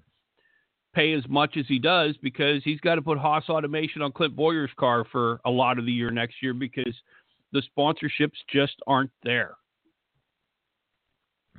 pay 0.94 1.12
as 1.12 1.28
much 1.28 1.56
as 1.56 1.66
he 1.66 1.80
does 1.80 2.16
because 2.22 2.62
he's 2.62 2.80
got 2.80 2.94
to 2.94 3.02
put 3.02 3.18
Haas 3.18 3.48
Automation 3.48 4.00
on 4.00 4.12
Clint 4.12 4.36
Bowyer's 4.36 4.70
car 4.78 5.04
for 5.10 5.40
a 5.44 5.50
lot 5.50 5.78
of 5.78 5.86
the 5.86 5.92
year 5.92 6.12
next 6.12 6.36
year 6.40 6.54
because 6.54 6.94
the 7.52 7.62
sponsorships 7.76 8.38
just 8.48 8.76
aren't 8.86 9.10
there. 9.24 9.56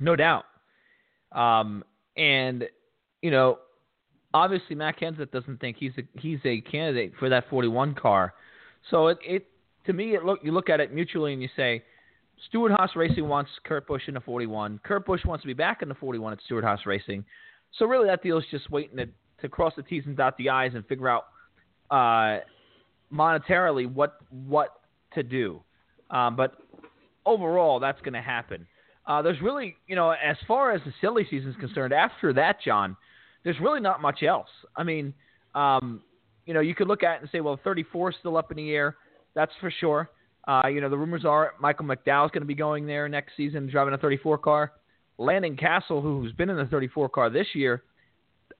No 0.00 0.16
doubt. 0.16 0.44
Um, 1.32 1.84
and 2.16 2.64
you 3.22 3.30
know, 3.30 3.58
obviously 4.34 4.76
Matt 4.76 4.98
Kenseth 4.98 5.30
doesn't 5.30 5.60
think 5.60 5.76
he's 5.78 5.92
a 5.98 6.20
he's 6.20 6.38
a 6.44 6.60
candidate 6.60 7.12
for 7.18 7.28
that 7.28 7.48
41 7.50 7.94
car. 7.94 8.34
So 8.90 9.08
it, 9.08 9.18
it 9.22 9.46
to 9.86 9.92
me 9.92 10.14
it 10.14 10.24
look 10.24 10.40
you 10.42 10.52
look 10.52 10.68
at 10.68 10.80
it 10.80 10.92
mutually 10.92 11.32
and 11.32 11.42
you 11.42 11.48
say 11.56 11.82
Stewart-Haas 12.48 12.90
Racing 12.94 13.26
wants 13.26 13.50
Kurt 13.64 13.86
Busch 13.86 14.02
in 14.08 14.14
the 14.14 14.20
41. 14.20 14.80
Kurt 14.84 15.06
Busch 15.06 15.24
wants 15.24 15.42
to 15.42 15.46
be 15.46 15.54
back 15.54 15.80
in 15.80 15.88
the 15.88 15.94
41 15.94 16.34
at 16.34 16.38
Stewart-Haas 16.44 16.80
Racing. 16.84 17.24
So 17.78 17.86
really 17.86 18.06
that 18.08 18.22
deal 18.22 18.36
is 18.36 18.44
just 18.50 18.70
waiting 18.70 18.98
to, 18.98 19.06
to 19.40 19.48
cross 19.48 19.72
the 19.74 19.82
T's 19.82 20.04
and 20.06 20.16
dot 20.16 20.36
the 20.36 20.50
I's 20.50 20.74
and 20.74 20.86
figure 20.86 21.08
out 21.08 21.24
uh, 21.90 22.40
monetarily 23.12 23.90
what 23.90 24.16
what 24.30 24.80
to 25.14 25.22
do. 25.22 25.62
Um, 26.10 26.36
but 26.36 26.56
overall, 27.24 27.80
that's 27.80 28.00
going 28.02 28.14
to 28.14 28.22
happen. 28.22 28.66
Uh, 29.06 29.22
there's 29.22 29.40
really, 29.40 29.76
you 29.86 29.94
know, 29.94 30.10
as 30.10 30.36
far 30.48 30.72
as 30.72 30.80
the 30.84 30.92
silly 31.00 31.26
season 31.30 31.50
is 31.50 31.56
concerned, 31.56 31.92
after 31.92 32.32
that, 32.32 32.56
John, 32.64 32.96
there's 33.44 33.60
really 33.60 33.80
not 33.80 34.02
much 34.02 34.22
else. 34.22 34.48
I 34.74 34.82
mean, 34.82 35.14
um, 35.54 36.02
you 36.44 36.54
know, 36.54 36.60
you 36.60 36.74
could 36.74 36.88
look 36.88 37.02
at 37.02 37.16
it 37.16 37.20
and 37.22 37.30
say, 37.30 37.40
well, 37.40 37.58
34 37.62 38.10
is 38.10 38.16
still 38.18 38.36
up 38.36 38.50
in 38.50 38.56
the 38.56 38.70
air. 38.72 38.96
That's 39.34 39.52
for 39.60 39.70
sure. 39.70 40.10
Uh, 40.48 40.68
you 40.68 40.80
know, 40.80 40.88
the 40.88 40.96
rumors 40.96 41.24
are 41.24 41.54
Michael 41.60 41.86
McDowell 41.86 42.26
is 42.26 42.30
going 42.30 42.42
to 42.42 42.46
be 42.46 42.54
going 42.54 42.86
there 42.86 43.08
next 43.08 43.32
season, 43.36 43.68
driving 43.68 43.94
a 43.94 43.98
34 43.98 44.38
car. 44.38 44.72
Landon 45.18 45.56
Cassill, 45.56 46.02
who's 46.02 46.32
been 46.32 46.50
in 46.50 46.56
the 46.56 46.66
34 46.66 47.08
car 47.08 47.30
this 47.30 47.46
year, 47.54 47.82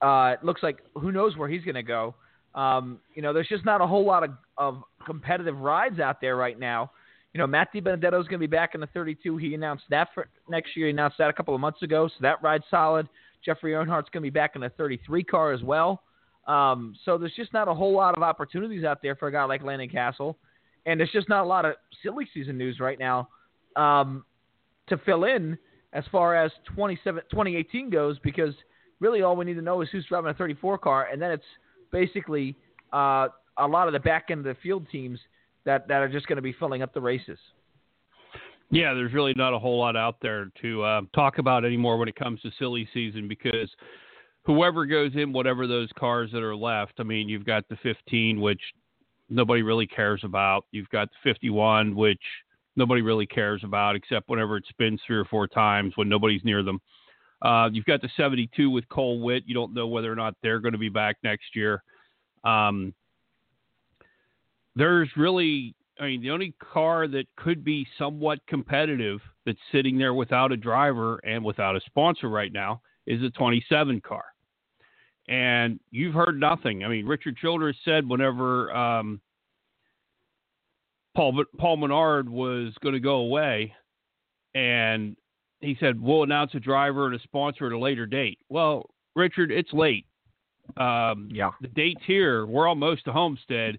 uh, 0.01 0.35
looks 0.43 0.63
like 0.63 0.79
who 0.95 1.13
knows 1.13 1.37
where 1.37 1.49
he's 1.49 1.63
going 1.63 1.75
to 1.75 1.83
go. 1.83 2.15
Um, 2.55 3.01
you 3.15 3.23
know, 3.23 3.33
there's 3.33 3.49
just 3.49 3.65
not 3.65 3.81
a 3.81 3.87
whole 3.87 4.05
lot 4.05 4.25
of, 4.25 4.31
of 4.57 4.83
competitive 5.05 5.59
rides 5.59 6.01
out 6.01 6.21
there 6.21 6.37
right 6.37 6.59
now. 6.59 6.91
You 7.37 7.41
know, 7.43 7.47
Matt 7.47 7.69
DiBenedetto 7.75 8.19
is 8.19 8.27
going 8.29 8.31
to 8.31 8.39
be 8.39 8.47
back 8.47 8.75
in 8.75 8.81
the 8.81 8.87
32. 8.87 9.37
He 9.37 9.53
announced 9.53 9.85
that 9.91 10.09
for 10.15 10.27
next 10.49 10.75
year. 10.75 10.87
He 10.87 10.91
announced 10.91 11.19
that 11.19 11.29
a 11.29 11.35
couple 11.35 11.55
of 11.55 11.61
months 11.61 11.83
ago, 11.83 12.09
so 12.09 12.15
that 12.23 12.43
ride's 12.43 12.65
solid. 12.71 13.07
Jeffrey 13.45 13.75
Earnhardt's 13.75 14.09
going 14.09 14.23
to 14.23 14.27
be 14.27 14.31
back 14.31 14.53
in 14.55 14.63
the 14.63 14.71
33 14.71 15.23
car 15.23 15.53
as 15.53 15.63
well. 15.63 16.03
Um, 16.47 16.97
so 17.05 17.19
there's 17.19 17.35
just 17.37 17.53
not 17.53 17.69
a 17.69 17.75
whole 17.75 17.95
lot 17.95 18.17
of 18.17 18.23
opportunities 18.23 18.85
out 18.85 19.03
there 19.03 19.17
for 19.17 19.29
a 19.29 19.33
guy 19.33 19.45
like 19.45 19.63
Landon 19.63 19.91
Cassill, 19.91 20.37
and 20.87 20.99
there's 20.99 21.13
just 21.13 21.29
not 21.29 21.45
a 21.45 21.47
lot 21.47 21.67
of 21.67 21.75
silly 22.03 22.27
season 22.33 22.57
news 22.57 22.81
right 22.81 22.99
now 22.99 23.29
um, 23.77 24.25
to 24.89 24.97
fill 25.05 25.25
in 25.25 25.59
as 25.93 26.05
far 26.11 26.35
as 26.43 26.51
2018 26.75 27.91
goes 27.91 28.19
because 28.21 28.55
really 28.99 29.21
all 29.21 29.37
we 29.37 29.45
need 29.45 29.57
to 29.57 29.63
know 29.63 29.83
is 29.83 29.91
who's 29.93 30.07
driving 30.07 30.31
a 30.31 30.35
34 30.35 30.79
car, 30.79 31.09
and 31.13 31.21
then 31.21 31.33
it's 31.33 31.45
basically 31.93 32.57
uh, 32.95 33.29
a 33.59 33.67
lot 33.67 33.89
of 33.89 33.93
the 33.93 34.01
back 34.01 34.29
end 34.31 34.39
of 34.39 34.47
the 34.47 34.57
field 34.63 34.87
teams 34.91 35.19
that, 35.67 35.87
that 35.89 36.01
are 36.01 36.09
just 36.09 36.27
going 36.27 36.37
to 36.37 36.43
be 36.43 36.53
filling 36.53 36.83
up 36.83 36.95
the 36.95 37.01
races. 37.01 37.39
Yeah, 38.71 38.95
there's 38.95 39.13
really 39.13 39.35
not 39.35 39.53
a 39.53 39.59
whole 39.59 39.79
lot 39.79 39.97
out 39.97 40.17
there 40.21 40.51
to 40.63 40.83
uh, 40.83 41.01
talk 41.15 41.39
about 41.39 41.65
anymore 41.65 41.99
when 41.99 42.09
it 42.09 42.17
comes 42.17 42.41
to 42.41 42.51
silly 42.59 42.89
season 42.93 43.29
because 43.29 43.71
whoever 44.45 44.87
goes 44.87 45.13
in, 45.15 45.33
whatever 45.33 45.67
those 45.67 45.89
cars 45.99 46.31
that 46.33 46.43
are 46.43 46.57
left, 46.57 46.95
I 46.99 47.05
mean, 47.05 47.29
you've 47.29 47.45
got 47.45 47.69
the 47.69 47.77
15, 47.83 48.41
which 48.41 48.61
nobody 49.29 49.63
really 49.63 49.87
cares 49.87 50.23
about. 50.25 50.65
You've 50.73 50.89
got 50.89 51.09
the 51.11 51.31
51, 51.31 51.95
which 51.95 52.21
nobody 52.75 53.03
really 53.03 53.27
cares 53.27 53.63
about 53.63 53.95
except 53.95 54.29
whenever 54.29 54.57
it 54.57 54.65
spins 54.69 55.01
three 55.07 55.17
or 55.17 55.25
four 55.27 55.47
times 55.47 55.93
when 55.97 56.09
nobody's 56.09 56.45
near 56.45 56.63
them. 56.63 56.81
Uh, 57.43 57.69
you've 57.73 57.85
got 57.85 58.03
the 58.03 58.11
72 58.17 58.69
with 58.71 58.89
Cole 58.89 59.21
Whitt. 59.21 59.45
You 59.47 59.55
don't 59.55 59.75
know 59.75 59.87
whether 59.87 60.11
or 60.11 60.17
not 60.17 60.35
they're 60.43 60.61
going 60.61 60.73
to 60.73 60.79
be 60.79 60.89
back 60.89 61.17
next 61.23 61.55
year. 61.55 61.83
Um, 62.45 62.95
there's 64.77 65.09
really 65.17 65.75
I 65.99 66.05
mean, 66.05 66.23
the 66.23 66.31
only 66.31 66.55
car 66.61 67.09
that 67.09 67.25
could 67.37 67.65
be 67.65 67.87
somewhat 67.99 68.41
competitive 68.47 69.21
that's 69.47 69.59
sitting 69.73 69.97
there 69.97 70.15
without 70.15 70.53
a 70.53 70.57
driver 70.57 71.19
and 71.25 71.43
without 71.45 71.77
a 71.77 71.81
sponsor 71.87 72.29
right 72.29 72.53
now 72.53 72.83
is 73.07 73.23
a 73.23 73.31
27 73.31 74.01
car. 74.03 74.25
And 75.29 75.81
you've 75.91 76.15
heard 76.15 76.39
nothing. 76.39 76.85
I 76.85 76.89
mean, 76.89 77.07
Richard 77.07 77.37
Childress 77.39 77.77
said 77.85 78.09
whenever 78.09 78.75
um, 78.75 79.21
Paul 81.17 81.45
Paul 81.59 81.79
Menard 81.79 82.29
was 82.29 82.75
going 82.83 82.93
to 82.93 83.01
go 83.01 83.17
away, 83.17 83.75
and 84.55 85.17
he 85.61 85.77
said 85.81 86.01
we'll 86.01 86.23
announce 86.23 86.55
a 86.55 86.61
driver 86.61 87.07
and 87.07 87.17
a 87.17 87.23
sponsor 87.23 87.67
at 87.67 87.73
a 87.73 87.79
later 87.79 88.07
date. 88.07 88.39
Well, 88.49 88.91
Richard, 89.17 89.51
it's 89.51 89.73
late. 89.73 90.07
Um, 90.77 91.29
yeah, 91.33 91.51
the 91.61 91.69
date's 91.69 92.03
here. 92.07 92.47
We're 92.47 92.69
almost 92.69 93.07
to 93.07 93.13
Homestead 93.13 93.79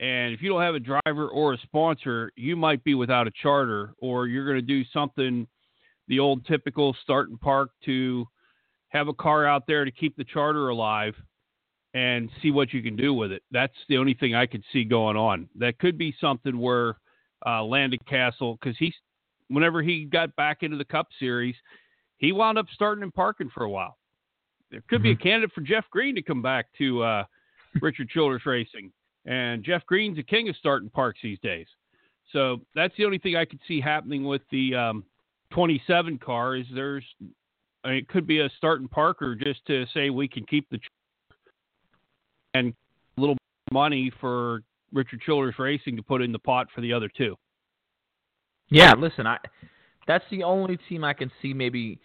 and 0.00 0.34
if 0.34 0.42
you 0.42 0.50
don't 0.50 0.62
have 0.62 0.74
a 0.74 0.80
driver 0.80 1.28
or 1.28 1.54
a 1.54 1.58
sponsor, 1.58 2.30
you 2.36 2.56
might 2.56 2.84
be 2.84 2.94
without 2.94 3.26
a 3.26 3.30
charter, 3.42 3.94
or 3.98 4.26
you're 4.26 4.44
going 4.44 4.56
to 4.56 4.62
do 4.62 4.84
something 4.92 5.46
the 6.08 6.18
old 6.20 6.46
typical 6.46 6.94
start 7.02 7.30
and 7.30 7.40
park 7.40 7.70
to 7.84 8.26
have 8.90 9.08
a 9.08 9.14
car 9.14 9.46
out 9.46 9.66
there 9.66 9.84
to 9.84 9.90
keep 9.90 10.16
the 10.16 10.24
charter 10.24 10.68
alive 10.68 11.14
and 11.94 12.30
see 12.42 12.50
what 12.50 12.72
you 12.72 12.82
can 12.82 12.94
do 12.94 13.14
with 13.14 13.32
it. 13.32 13.42
That's 13.50 13.74
the 13.88 13.96
only 13.96 14.14
thing 14.14 14.34
I 14.34 14.46
could 14.46 14.62
see 14.72 14.84
going 14.84 15.16
on. 15.16 15.48
That 15.56 15.78
could 15.78 15.96
be 15.96 16.14
something 16.20 16.58
where 16.58 16.96
uh, 17.44 17.64
Landon 17.64 17.98
Cassill, 18.08 18.58
because 18.60 18.76
he's 18.78 18.94
whenever 19.48 19.82
he 19.82 20.04
got 20.04 20.34
back 20.36 20.62
into 20.62 20.76
the 20.76 20.84
Cup 20.84 21.08
Series, 21.18 21.54
he 22.18 22.32
wound 22.32 22.58
up 22.58 22.66
starting 22.74 23.02
and 23.02 23.14
parking 23.14 23.50
for 23.52 23.64
a 23.64 23.70
while. 23.70 23.96
There 24.70 24.82
could 24.88 24.96
mm-hmm. 24.96 25.02
be 25.02 25.10
a 25.10 25.14
mm-hmm. 25.14 25.22
candidate 25.22 25.52
for 25.54 25.60
Jeff 25.62 25.84
Green 25.90 26.14
to 26.14 26.22
come 26.22 26.42
back 26.42 26.66
to 26.78 27.02
uh, 27.02 27.24
Richard 27.80 28.08
Childress 28.10 28.44
Racing. 28.46 28.92
And 29.26 29.64
Jeff 29.64 29.84
Green's 29.86 30.16
the 30.16 30.22
king 30.22 30.48
of 30.48 30.56
starting 30.56 30.88
parks 30.88 31.18
these 31.22 31.38
days. 31.40 31.66
So 32.32 32.60
that's 32.74 32.94
the 32.96 33.04
only 33.04 33.18
thing 33.18 33.36
I 33.36 33.44
could 33.44 33.60
see 33.66 33.80
happening 33.80 34.24
with 34.24 34.42
the 34.50 34.74
um, 34.74 35.04
27 35.50 36.18
car 36.18 36.56
is 36.56 36.66
there's 36.74 37.04
I 37.84 37.90
mean, 37.90 37.98
it 37.98 38.08
could 38.08 38.26
be 38.26 38.40
a 38.40 38.50
starting 38.56 38.88
parker 38.88 39.36
just 39.36 39.64
to 39.66 39.84
say 39.94 40.10
we 40.10 40.26
can 40.26 40.44
keep 40.44 40.68
the 40.70 40.78
and 42.54 42.72
a 43.16 43.20
little 43.20 43.36
money 43.72 44.10
for 44.20 44.62
Richard 44.92 45.20
Childress 45.20 45.58
Racing 45.58 45.96
to 45.96 46.02
put 46.02 46.22
in 46.22 46.32
the 46.32 46.38
pot 46.38 46.68
for 46.74 46.80
the 46.80 46.92
other 46.92 47.08
two. 47.16 47.36
Yeah, 48.70 48.94
listen, 48.98 49.26
I 49.26 49.38
that's 50.06 50.24
the 50.30 50.42
only 50.42 50.78
team 50.88 51.04
I 51.04 51.12
can 51.12 51.30
see 51.42 51.52
maybe 51.52 52.00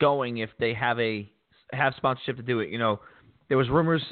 going 0.00 0.38
if 0.38 0.50
they 0.58 0.74
have 0.74 0.98
a 0.98 1.30
have 1.72 1.94
sponsorship 1.96 2.36
to 2.36 2.42
do 2.42 2.60
it. 2.60 2.70
You 2.70 2.78
know, 2.78 3.00
there 3.48 3.58
was 3.58 3.68
rumors 3.68 4.02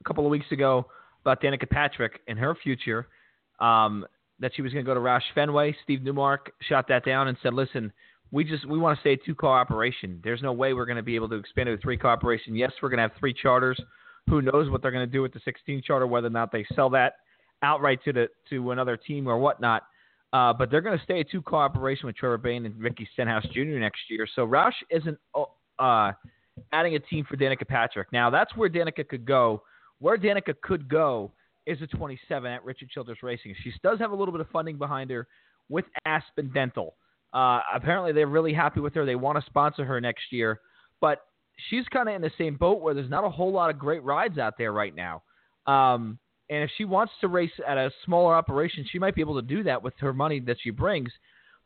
a 0.00 0.04
couple 0.04 0.24
of 0.24 0.30
weeks 0.30 0.50
ago 0.52 0.86
about 1.26 1.42
Danica 1.42 1.68
Patrick 1.68 2.20
and 2.28 2.38
her 2.38 2.54
future. 2.54 3.08
Um, 3.58 4.06
that 4.38 4.52
she 4.54 4.60
was 4.60 4.70
going 4.70 4.84
to 4.84 4.88
go 4.88 4.92
to 4.92 5.00
Roush 5.00 5.22
Fenway. 5.34 5.74
Steve 5.82 6.02
Newmark 6.02 6.52
shot 6.68 6.86
that 6.88 7.04
down 7.06 7.28
and 7.28 7.38
said, 7.42 7.54
"Listen, 7.54 7.90
we 8.30 8.44
just 8.44 8.66
we 8.68 8.78
want 8.78 8.96
to 8.96 9.00
stay 9.00 9.14
a 9.14 9.16
two 9.16 9.34
car 9.34 9.58
operation. 9.58 10.20
There's 10.22 10.42
no 10.42 10.52
way 10.52 10.74
we're 10.74 10.86
going 10.86 10.96
to 10.96 11.02
be 11.02 11.14
able 11.14 11.28
to 11.30 11.36
expand 11.36 11.68
to 11.68 11.72
a 11.72 11.76
three 11.78 11.96
car 11.96 12.12
operation. 12.12 12.54
Yes, 12.54 12.72
we're 12.82 12.90
going 12.90 12.98
to 12.98 13.02
have 13.02 13.18
three 13.18 13.34
charters. 13.34 13.80
Who 14.28 14.42
knows 14.42 14.70
what 14.70 14.82
they're 14.82 14.90
going 14.90 15.06
to 15.06 15.12
do 15.12 15.22
with 15.22 15.32
the 15.32 15.40
16 15.44 15.82
charter? 15.86 16.06
Whether 16.06 16.26
or 16.26 16.30
not 16.30 16.52
they 16.52 16.66
sell 16.74 16.90
that 16.90 17.14
outright 17.62 18.00
to 18.04 18.12
the 18.12 18.28
to 18.50 18.72
another 18.72 18.96
team 18.96 19.26
or 19.26 19.38
whatnot. 19.38 19.84
Uh, 20.32 20.52
but 20.52 20.70
they're 20.70 20.82
going 20.82 20.98
to 20.98 21.04
stay 21.04 21.20
a 21.20 21.24
two 21.24 21.40
car 21.40 21.64
operation 21.64 22.06
with 22.06 22.16
Trevor 22.16 22.36
Bayne 22.36 22.66
and 22.66 22.78
Ricky 22.78 23.08
Stenhouse 23.14 23.46
Jr. 23.54 23.78
next 23.78 24.00
year. 24.10 24.26
So 24.34 24.46
Roush 24.46 24.74
isn't 24.90 25.16
uh, 25.78 26.12
adding 26.72 26.94
a 26.96 26.98
team 26.98 27.24
for 27.26 27.36
Danica 27.36 27.66
Patrick. 27.66 28.12
Now 28.12 28.28
that's 28.28 28.54
where 28.54 28.68
Danica 28.68 29.08
could 29.08 29.24
go 29.24 29.62
where 30.00 30.16
Danica 30.18 30.54
could 30.62 30.88
go 30.88 31.32
is 31.66 31.80
a 31.82 31.86
27 31.86 32.50
at 32.50 32.64
Richard 32.64 32.90
Childress 32.90 33.22
Racing. 33.22 33.54
She 33.62 33.72
does 33.82 33.98
have 33.98 34.12
a 34.12 34.14
little 34.14 34.32
bit 34.32 34.40
of 34.40 34.48
funding 34.50 34.76
behind 34.76 35.10
her 35.10 35.26
with 35.68 35.84
Aspen 36.04 36.50
Dental. 36.52 36.94
Uh, 37.32 37.60
apparently, 37.74 38.12
they're 38.12 38.26
really 38.26 38.54
happy 38.54 38.80
with 38.80 38.94
her. 38.94 39.04
They 39.04 39.16
want 39.16 39.38
to 39.38 39.44
sponsor 39.46 39.84
her 39.84 40.00
next 40.00 40.24
year, 40.30 40.60
but 41.00 41.22
she's 41.68 41.84
kind 41.88 42.08
of 42.08 42.14
in 42.14 42.22
the 42.22 42.30
same 42.38 42.56
boat 42.56 42.80
where 42.80 42.94
there's 42.94 43.10
not 43.10 43.24
a 43.24 43.30
whole 43.30 43.52
lot 43.52 43.70
of 43.70 43.78
great 43.78 44.02
rides 44.04 44.38
out 44.38 44.54
there 44.58 44.72
right 44.72 44.94
now. 44.94 45.22
Um, 45.66 46.18
and 46.48 46.62
if 46.62 46.70
she 46.78 46.84
wants 46.84 47.12
to 47.20 47.28
race 47.28 47.50
at 47.66 47.76
a 47.76 47.90
smaller 48.04 48.34
operation, 48.34 48.86
she 48.90 48.98
might 48.98 49.14
be 49.14 49.20
able 49.20 49.34
to 49.34 49.46
do 49.46 49.62
that 49.64 49.82
with 49.82 49.94
her 49.98 50.12
money 50.12 50.38
that 50.40 50.56
she 50.62 50.70
brings. 50.70 51.10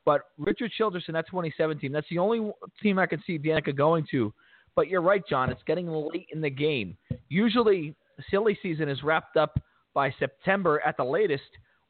But 0.07 0.23
Richard 0.39 0.73
Childress 0.77 1.05
and 1.09 1.15
that 1.15 1.27
2017, 1.27 1.93
that's 1.93 2.07
the 2.09 2.19
only 2.19 2.51
team 2.83 2.99
I 2.99 3.07
can 3.07 3.23
see 3.27 3.39
Danica 3.39 3.77
going 3.77 4.07
to. 4.11 4.33
But 4.75 4.89
you're 4.89 5.03
right, 5.03 5.23
John. 5.29 5.51
It's 5.51 5.63
getting 5.67 5.89
late 5.89 6.29
in 6.33 6.41
the 6.41 6.49
game. 6.49 6.97
Usually, 7.29 7.95
silly 8.31 8.59
season 8.63 8.89
is 8.89 9.03
wrapped 9.03 9.37
up 9.37 9.59
by 9.95 10.13
September 10.19 10.81
at 10.87 10.97
the 10.97 11.05
latest. 11.05 11.43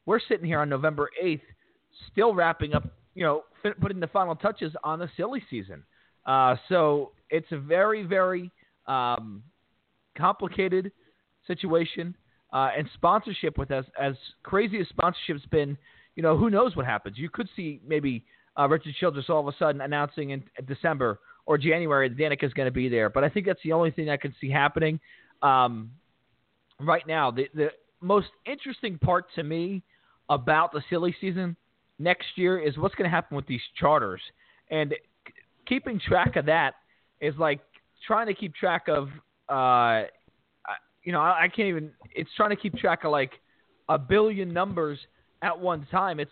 We're 0.05 0.19
sitting 0.27 0.45
here 0.45 0.59
on 0.59 0.69
November 0.69 1.09
8th, 1.23 1.41
still 2.11 2.33
wrapping 2.33 2.73
up, 2.73 2.87
you 3.13 3.23
know, 3.23 3.43
putting 3.79 3.99
the 3.99 4.07
final 4.07 4.35
touches 4.35 4.73
on 4.83 4.99
the 4.99 5.09
silly 5.15 5.43
season. 5.49 5.83
Uh, 6.25 6.55
so 6.69 7.11
it's 7.29 7.51
a 7.51 7.57
very, 7.57 8.03
very 8.03 8.51
um, 8.87 9.43
complicated 10.17 10.91
situation. 11.47 12.15
Uh, 12.53 12.69
and 12.77 12.89
sponsorship 12.95 13.57
with 13.57 13.71
us, 13.71 13.85
as 13.99 14.13
crazy 14.43 14.79
as 14.79 14.87
sponsorship's 14.89 15.45
been, 15.51 15.77
you 16.15 16.23
know, 16.23 16.37
who 16.37 16.49
knows 16.49 16.75
what 16.75 16.85
happens? 16.85 17.17
You 17.17 17.29
could 17.29 17.47
see 17.55 17.79
maybe 17.87 18.25
uh, 18.59 18.67
Richard 18.67 18.93
Childress 18.99 19.29
all 19.29 19.39
of 19.39 19.47
a 19.47 19.57
sudden 19.57 19.79
announcing 19.79 20.31
in 20.31 20.43
December 20.67 21.19
or 21.45 21.57
January 21.57 22.09
that 22.09 22.17
Danica 22.17 22.43
is 22.43 22.53
going 22.53 22.67
to 22.67 22.71
be 22.71 22.89
there. 22.89 23.09
But 23.09 23.23
I 23.23 23.29
think 23.29 23.45
that's 23.45 23.61
the 23.63 23.71
only 23.71 23.91
thing 23.91 24.09
I 24.09 24.17
can 24.17 24.35
see 24.41 24.49
happening. 24.49 24.99
Um, 25.41 25.91
right 26.85 27.05
now, 27.07 27.31
the 27.31 27.47
the 27.53 27.69
most 28.01 28.27
interesting 28.45 28.97
part 28.97 29.25
to 29.35 29.43
me 29.43 29.83
about 30.29 30.71
the 30.71 30.81
silly 30.89 31.15
season 31.21 31.55
next 31.99 32.27
year 32.35 32.59
is 32.59 32.77
what's 32.77 32.95
going 32.95 33.09
to 33.09 33.15
happen 33.15 33.35
with 33.35 33.45
these 33.47 33.61
charters, 33.79 34.21
and 34.69 34.93
keeping 35.67 35.99
track 35.99 36.35
of 36.35 36.45
that 36.45 36.75
is 37.19 37.35
like 37.37 37.59
trying 38.05 38.27
to 38.27 38.33
keep 38.33 38.55
track 38.55 38.87
of, 38.87 39.09
uh, 39.49 40.03
you 41.03 41.11
know, 41.11 41.19
I, 41.19 41.43
I 41.43 41.47
can't 41.47 41.67
even. 41.67 41.91
It's 42.15 42.29
trying 42.35 42.49
to 42.49 42.55
keep 42.55 42.75
track 42.77 43.03
of 43.03 43.11
like 43.11 43.31
a 43.89 43.97
billion 43.97 44.53
numbers 44.53 44.99
at 45.41 45.57
one 45.57 45.87
time. 45.91 46.19
It's 46.19 46.31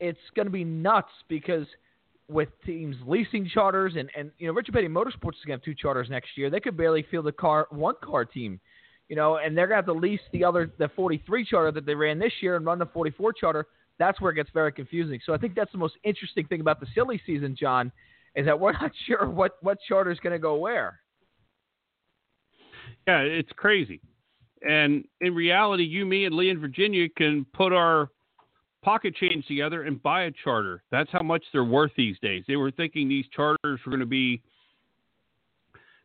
it's 0.00 0.18
going 0.34 0.46
to 0.46 0.52
be 0.52 0.64
nuts 0.64 1.10
because 1.28 1.66
with 2.28 2.48
teams 2.66 2.94
leasing 3.06 3.48
charters 3.52 3.94
and 3.96 4.10
and 4.16 4.30
you 4.38 4.46
know 4.46 4.52
Richard 4.52 4.74
Petty 4.74 4.88
Motorsports 4.88 5.38
is 5.38 5.44
going 5.46 5.58
to 5.58 5.60
have 5.60 5.62
two 5.62 5.74
charters 5.74 6.08
next 6.10 6.30
year. 6.36 6.50
They 6.50 6.60
could 6.60 6.76
barely 6.76 7.04
field 7.10 7.26
a 7.26 7.32
car 7.32 7.66
one 7.70 7.94
car 8.02 8.24
team 8.24 8.60
you 9.08 9.16
know, 9.16 9.38
and 9.38 9.56
they're 9.56 9.66
to 9.66 9.74
have 9.74 9.86
to 9.86 9.92
lease 9.92 10.20
the 10.32 10.44
other, 10.44 10.70
the 10.78 10.88
43 10.94 11.44
charter 11.44 11.72
that 11.72 11.86
they 11.86 11.94
ran 11.94 12.18
this 12.18 12.32
year 12.40 12.56
and 12.56 12.66
run 12.66 12.78
the 12.78 12.86
44 12.86 13.32
charter. 13.32 13.66
That's 13.98 14.20
where 14.20 14.30
it 14.30 14.36
gets 14.36 14.50
very 14.52 14.72
confusing. 14.72 15.18
So 15.24 15.34
I 15.34 15.38
think 15.38 15.54
that's 15.54 15.72
the 15.72 15.78
most 15.78 15.94
interesting 16.04 16.46
thing 16.46 16.60
about 16.60 16.80
the 16.80 16.86
silly 16.94 17.20
season, 17.26 17.56
John, 17.58 17.90
is 18.36 18.46
that 18.46 18.58
we're 18.58 18.72
not 18.80 18.92
sure 19.06 19.28
what, 19.28 19.56
what 19.62 19.78
charter 19.88 20.10
is 20.10 20.18
to 20.20 20.38
go 20.38 20.56
where. 20.56 21.00
Yeah, 23.06 23.20
it's 23.20 23.50
crazy. 23.56 24.00
And 24.68 25.04
in 25.20 25.34
reality, 25.34 25.84
you, 25.84 26.04
me, 26.04 26.24
and 26.26 26.34
Lee 26.34 26.50
in 26.50 26.60
Virginia 26.60 27.08
can 27.16 27.46
put 27.54 27.72
our 27.72 28.10
pocket 28.82 29.14
change 29.16 29.46
together 29.46 29.84
and 29.84 30.02
buy 30.02 30.24
a 30.24 30.32
charter. 30.44 30.82
That's 30.90 31.10
how 31.10 31.22
much 31.22 31.44
they're 31.52 31.64
worth 31.64 31.92
these 31.96 32.16
days. 32.20 32.44
They 32.46 32.56
were 32.56 32.70
thinking 32.70 33.08
these 33.08 33.26
charters 33.34 33.80
were 33.84 33.90
going 33.90 34.00
to 34.00 34.06
be 34.06 34.42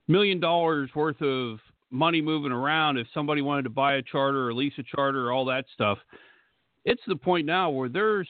million 0.08 0.40
dollars 0.40 0.90
worth 0.96 1.22
of 1.22 1.60
money 1.94 2.22
moving 2.22 2.52
around 2.52 2.98
if 2.98 3.08
somebody 3.14 3.42
wanted 3.42 3.64
to 3.64 3.70
buy 3.70 3.96
a 3.96 4.02
charter 4.02 4.48
or 4.48 4.54
lease 4.54 4.74
a 4.78 4.84
charter 4.84 5.32
all 5.32 5.46
that 5.46 5.66
stuff. 5.74 6.00
It's 6.86 7.02
the 7.08 7.16
point 7.16 7.46
now 7.46 7.70
where 7.70 7.88
there's 7.88 8.28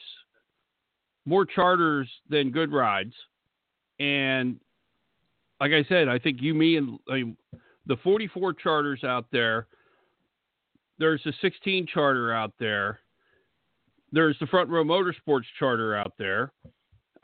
more 1.26 1.46
charters 1.46 2.08
than 2.28 2.50
good 2.50 2.72
rides. 2.72 3.14
And 3.98 4.60
like 5.60 5.72
I 5.72 5.84
said, 5.88 6.08
I 6.08 6.18
think 6.18 6.42
you, 6.42 6.54
me, 6.54 6.76
and 6.76 6.98
I 7.08 7.14
mean, 7.14 7.36
the 7.86 7.96
44 7.96 8.52
charters 8.54 9.04
out 9.04 9.26
there. 9.32 9.66
There's 10.98 11.24
a 11.26 11.32
16 11.40 11.86
charter 11.86 12.32
out 12.32 12.52
there. 12.58 13.00
There's 14.12 14.38
the 14.38 14.46
Front 14.46 14.70
Row 14.70 14.84
Motorsports 14.84 15.44
charter 15.58 15.96
out 15.96 16.12
there. 16.18 16.52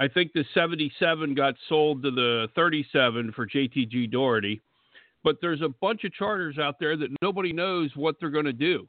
I 0.00 0.08
think 0.08 0.32
the 0.32 0.44
77 0.54 1.34
got 1.34 1.54
sold 1.68 2.02
to 2.02 2.10
the 2.10 2.48
37 2.56 3.32
for 3.32 3.46
JTG 3.46 4.10
Daugherty, 4.10 4.60
but 5.22 5.36
there's 5.40 5.62
a 5.62 5.68
bunch 5.68 6.04
of 6.04 6.12
charters 6.12 6.58
out 6.58 6.76
there 6.80 6.96
that 6.96 7.08
nobody 7.22 7.52
knows 7.52 7.90
what 7.94 8.16
they're 8.20 8.30
going 8.30 8.44
to 8.44 8.52
do, 8.52 8.86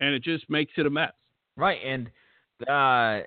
and 0.00 0.14
it 0.14 0.22
just 0.22 0.48
makes 0.48 0.72
it 0.76 0.86
a 0.86 0.90
mess. 0.90 1.12
Right, 1.56 1.78
and 1.84 2.10
uh, 2.68 3.26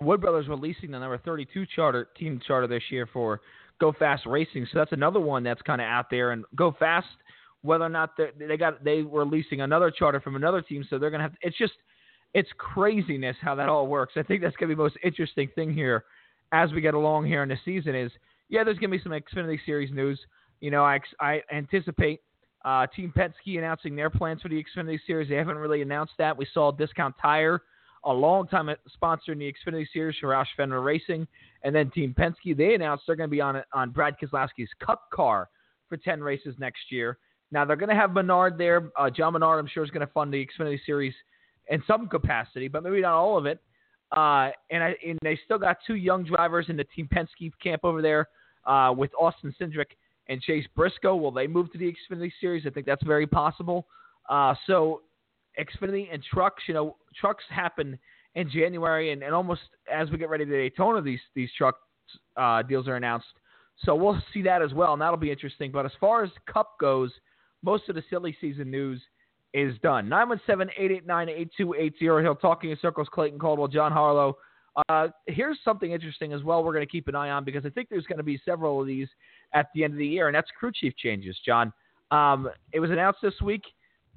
Wood 0.00 0.20
Brothers 0.20 0.48
releasing 0.48 0.90
the 0.90 0.98
number 0.98 1.18
32 1.18 1.66
charter 1.74 2.08
team 2.16 2.40
charter 2.46 2.66
this 2.66 2.82
year 2.90 3.08
for 3.12 3.40
Go 3.80 3.92
Fast 3.92 4.24
Racing, 4.26 4.66
so 4.72 4.78
that's 4.78 4.92
another 4.92 5.20
one 5.20 5.42
that's 5.42 5.62
kind 5.62 5.80
of 5.80 5.86
out 5.86 6.10
there. 6.10 6.32
And 6.32 6.44
Go 6.54 6.74
Fast, 6.78 7.06
whether 7.62 7.84
or 7.84 7.88
not 7.88 8.16
they 8.16 8.56
got 8.56 8.84
they 8.84 9.02
were 9.02 9.24
releasing 9.24 9.60
another 9.60 9.90
charter 9.90 10.20
from 10.20 10.36
another 10.36 10.62
team, 10.62 10.86
so 10.88 10.98
they're 10.98 11.10
gonna 11.10 11.24
have. 11.24 11.34
It's 11.42 11.58
just 11.58 11.74
it's 12.34 12.48
craziness 12.58 13.36
how 13.40 13.54
that 13.54 13.68
all 13.68 13.86
works. 13.86 14.14
I 14.16 14.22
think 14.22 14.42
that's 14.42 14.56
gonna 14.56 14.68
be 14.68 14.74
the 14.74 14.82
most 14.82 14.98
interesting 15.02 15.48
thing 15.54 15.72
here 15.72 16.04
as 16.52 16.72
we 16.72 16.80
get 16.80 16.94
along 16.94 17.26
here 17.26 17.42
in 17.42 17.48
the 17.48 17.58
season. 17.64 17.94
Is 17.94 18.12
yeah, 18.48 18.64
there's 18.64 18.78
gonna 18.78 18.96
be 18.96 19.02
some 19.02 19.12
Xfinity 19.12 19.58
Series 19.66 19.90
news. 19.92 20.18
You 20.60 20.70
know, 20.70 20.84
I 20.84 21.00
I 21.20 21.42
anticipate 21.52 22.20
uh, 22.64 22.86
Team 22.88 23.12
Penske 23.16 23.58
announcing 23.58 23.94
their 23.94 24.10
plans 24.10 24.42
for 24.42 24.48
the 24.48 24.62
Xfinity 24.62 24.98
Series. 25.06 25.28
They 25.28 25.36
haven't 25.36 25.58
really 25.58 25.82
announced 25.82 26.14
that. 26.18 26.36
We 26.36 26.46
saw 26.52 26.72
Discount 26.72 27.14
Tire, 27.20 27.62
a 28.04 28.12
long 28.12 28.48
time 28.48 28.70
sponsor 28.92 29.32
in 29.32 29.38
the 29.38 29.52
Xfinity 29.52 29.86
Series 29.92 30.16
for 30.20 30.28
Roush 30.28 30.46
Fenway 30.56 30.78
Racing, 30.78 31.26
and 31.62 31.74
then 31.74 31.90
Team 31.90 32.14
Penske. 32.18 32.56
They 32.56 32.74
announced 32.74 33.04
they're 33.06 33.16
going 33.16 33.30
to 33.30 33.34
be 33.34 33.40
on 33.40 33.62
on 33.72 33.90
Brad 33.90 34.16
Keselowski's 34.20 34.70
Cup 34.84 35.10
car 35.12 35.48
for 35.88 35.96
10 35.96 36.20
races 36.20 36.54
next 36.58 36.90
year. 36.90 37.18
Now 37.52 37.64
they're 37.64 37.76
going 37.76 37.90
to 37.90 37.94
have 37.94 38.12
Menard 38.12 38.58
there. 38.58 38.90
Uh, 38.98 39.10
John 39.10 39.34
Menard, 39.34 39.58
I'm 39.58 39.68
sure, 39.68 39.84
is 39.84 39.90
going 39.90 40.06
to 40.06 40.12
fund 40.12 40.32
the 40.32 40.44
Xfinity 40.44 40.78
Series 40.84 41.14
in 41.68 41.82
some 41.86 42.08
capacity, 42.08 42.68
but 42.68 42.82
maybe 42.82 43.00
not 43.00 43.14
all 43.14 43.38
of 43.38 43.46
it. 43.46 43.60
Uh, 44.16 44.50
and, 44.70 44.82
I, 44.82 44.94
and 45.06 45.18
they 45.22 45.38
still 45.44 45.58
got 45.58 45.78
two 45.86 45.96
young 45.96 46.24
drivers 46.24 46.66
in 46.68 46.76
the 46.76 46.84
Team 46.84 47.08
Penske 47.12 47.50
camp 47.62 47.84
over 47.84 48.02
there 48.02 48.28
uh, 48.64 48.92
with 48.96 49.10
Austin 49.18 49.54
Cindric 49.60 49.96
and 50.28 50.40
Chase 50.40 50.66
Briscoe. 50.74 51.16
Will 51.16 51.30
they 51.30 51.46
move 51.46 51.70
to 51.72 51.78
the 51.78 51.92
Xfinity 51.92 52.32
Series? 52.40 52.64
I 52.66 52.70
think 52.70 52.86
that's 52.86 53.04
very 53.04 53.26
possible. 53.26 53.86
Uh, 54.28 54.54
so 54.66 55.02
Xfinity 55.58 56.08
and 56.12 56.22
trucks, 56.22 56.62
you 56.66 56.74
know, 56.74 56.96
trucks 57.18 57.44
happen 57.48 57.98
in 58.34 58.50
January, 58.50 59.12
and, 59.12 59.22
and 59.22 59.34
almost 59.34 59.62
as 59.92 60.10
we 60.10 60.18
get 60.18 60.28
ready 60.28 60.44
to 60.44 60.50
Daytona, 60.50 61.00
these 61.00 61.20
these 61.34 61.48
truck 61.56 61.76
uh, 62.36 62.62
deals 62.62 62.88
are 62.88 62.96
announced. 62.96 63.26
So 63.84 63.94
we'll 63.94 64.20
see 64.32 64.42
that 64.42 64.62
as 64.62 64.72
well, 64.72 64.92
and 64.92 65.02
that'll 65.02 65.16
be 65.16 65.30
interesting. 65.30 65.70
But 65.70 65.86
as 65.86 65.92
far 66.00 66.24
as 66.24 66.30
Cup 66.50 66.78
goes, 66.80 67.12
most 67.62 67.88
of 67.88 67.94
the 67.94 68.02
silly 68.08 68.36
season 68.40 68.70
news 68.70 69.02
is 69.52 69.74
done. 69.82 70.08
917-889-8280. 70.08 72.22
He'll 72.22 72.34
talking 72.36 72.70
in 72.70 72.78
circles. 72.80 73.08
Clayton 73.12 73.38
Caldwell, 73.38 73.68
John 73.68 73.92
Harlow. 73.92 74.38
Uh, 74.88 75.08
here's 75.26 75.58
something 75.64 75.92
interesting 75.92 76.32
as 76.32 76.42
well. 76.42 76.62
We're 76.62 76.74
going 76.74 76.86
to 76.86 76.90
keep 76.90 77.08
an 77.08 77.14
eye 77.14 77.30
on 77.30 77.44
because 77.44 77.64
I 77.64 77.70
think 77.70 77.88
there's 77.88 78.06
going 78.06 78.18
to 78.18 78.24
be 78.24 78.40
several 78.44 78.80
of 78.80 78.86
these 78.86 79.08
at 79.54 79.66
the 79.74 79.84
end 79.84 79.92
of 79.92 79.98
the 79.98 80.06
year, 80.06 80.28
and 80.28 80.34
that's 80.34 80.50
crew 80.58 80.70
chief 80.74 80.94
changes. 80.96 81.36
John, 81.44 81.72
um, 82.10 82.48
it 82.72 82.80
was 82.80 82.90
announced 82.90 83.20
this 83.22 83.34
week. 83.42 83.62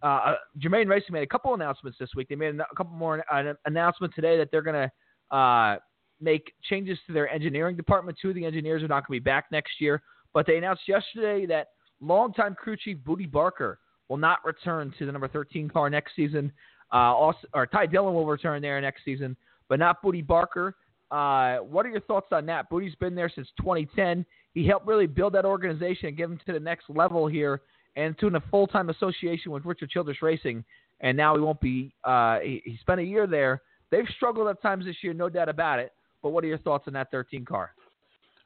Uh, 0.02 0.36
Germain 0.58 0.88
Racing 0.88 1.12
made 1.12 1.24
a 1.24 1.28
couple 1.28 1.54
announcements 1.54 1.98
this 2.00 2.10
week. 2.15 2.30
They 2.30 2.36
made 2.36 2.56
a 2.56 2.76
couple 2.76 2.96
more 2.96 3.24
uh, 3.32 3.54
announcement 3.65 4.13
today 4.15 4.38
that 4.38 4.50
they're 4.52 4.62
going 4.62 4.89
to 4.89 5.36
uh, 5.36 5.78
make 6.22 6.54
changes 6.63 6.98
to 7.08 7.13
their 7.13 7.30
engineering 7.30 7.76
department. 7.76 8.18
Two 8.22 8.30
of 8.30 8.36
the 8.36 8.46
engineers 8.46 8.82
are 8.84 8.88
not 8.88 9.08
going 9.08 9.20
to 9.20 9.24
be 9.24 9.30
back 9.30 9.46
next 9.52 9.80
year, 9.80 10.02
but 10.34 10.46
they 10.46 10.58
announced 10.58 10.84
yesterday 10.88 11.46
that 11.48 11.68
longtime 12.02 12.56
crew 12.56 12.78
chief 12.78 12.98
Bootie 13.06 13.30
Barker 13.30 13.80
will 14.08 14.18
not 14.18 14.39
return 14.46 14.94
to 14.98 15.06
the 15.06 15.12
number 15.12 15.28
13 15.28 15.70
car 15.70 15.89
next 15.89 16.15
season. 16.15 16.52
Uh, 16.92 17.13
also, 17.13 17.39
or 17.54 17.68
Ty 17.68 17.86
Dillon 17.88 18.13
will 18.13 18.26
return 18.26 18.62
there 18.62 18.80
next 18.82 19.06
season, 19.06 19.38
but 19.68 19.80
not 19.80 20.02
Bootie 20.02 20.26
Barker. 20.26 20.76
Uh, 21.12 21.58
what 21.58 21.86
are 21.86 21.89
your 21.89 22.02
thoughts 22.02 22.28
on 22.32 22.46
that? 22.48 22.70
Bootie's 22.70 22.96
been 22.96 23.15
there 23.15 23.32
since 23.34 23.48
2010. 23.60 24.26
He 24.54 24.68
helped 24.68 24.88
really 24.88 25.08
build 25.08 25.34
that 25.34 25.46
organization 25.46 26.08
and 26.08 26.18
get 26.18 26.26
him 26.26 26.40
to 26.46 26.54
the 26.54 26.60
next 26.60 26.86
level 26.90 27.28
here 27.28 27.62
and 27.96 28.18
to 28.20 28.28
a 28.28 28.40
full 28.52 28.68
time 28.68 28.90
association 28.90 29.52
with 29.52 29.66
Richard 29.66 29.90
Childress 29.90 30.22
Racing. 30.22 30.64
And 31.02 31.16
now 31.16 31.36
he 31.36 31.42
won't 31.42 31.62
be. 31.62 31.94
Uh, 32.04 32.40
he, 32.40 32.62
he 32.66 32.78
spent 32.82 33.00
a 33.00 33.04
year 33.04 33.28
there. 33.28 33.62
They've 33.92 34.08
struggled 34.16 34.48
at 34.48 34.62
times 34.62 34.86
this 34.86 34.98
year, 35.02 35.14
no 35.14 35.30
doubt 35.30 35.50
about 35.50 35.80
it. 35.80 35.94
But 36.22 36.30
what 36.30 36.44
are 36.44 36.48
your 36.48 36.58
thoughts 36.58 36.86
on 36.88 36.94
that 36.94 37.10
13 37.12 37.46
car? 37.46 37.72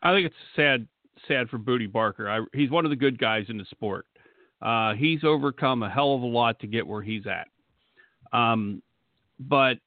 I 0.01 0.13
think 0.13 0.27
it's 0.27 0.35
sad, 0.55 0.87
sad 1.27 1.49
for 1.49 1.57
Bootie 1.57 1.91
Barker. 1.91 2.29
I, 2.29 2.41
he's 2.53 2.69
one 2.69 2.85
of 2.85 2.91
the 2.91 2.95
good 2.95 3.17
guys 3.17 3.45
in 3.49 3.57
the 3.57 3.65
sport. 3.65 4.05
Uh, 4.61 4.93
he's 4.93 5.23
overcome 5.23 5.83
a 5.83 5.89
hell 5.89 6.13
of 6.13 6.21
a 6.21 6.27
lot 6.27 6.59
to 6.59 6.67
get 6.67 6.85
where 6.85 7.01
he's 7.01 7.23
at. 7.27 7.47
Um, 8.37 8.81
but 9.39 9.77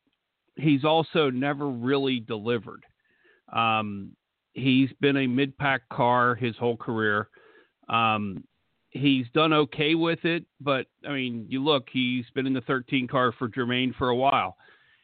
he's 0.57 0.85
also 0.85 1.31
never 1.31 1.69
really 1.69 2.21
delivered. 2.21 2.85
Um, 3.53 4.13
he's 4.57 4.91
been 5.01 5.19
a 5.19 5.27
mid 5.27 5.57
pack 5.59 5.89
car 5.91 6.35
his 6.35 6.57
whole 6.57 6.77
career. 6.77 7.29
Um, 7.89 8.43
he's 8.91 9.27
done 9.35 9.53
okay 9.53 9.95
with 9.95 10.25
it, 10.25 10.45
but 10.61 10.87
I 11.07 11.13
mean, 11.13 11.47
you 11.49 11.63
look, 11.63 11.87
he's 11.93 12.25
been 12.35 12.47
in 12.47 12.55
the 12.55 12.63
13 12.63 13.07
car 13.07 13.33
for 13.39 13.49
Germain 13.49 13.95
for 13.97 14.09
a 14.09 14.17
while, 14.17 14.57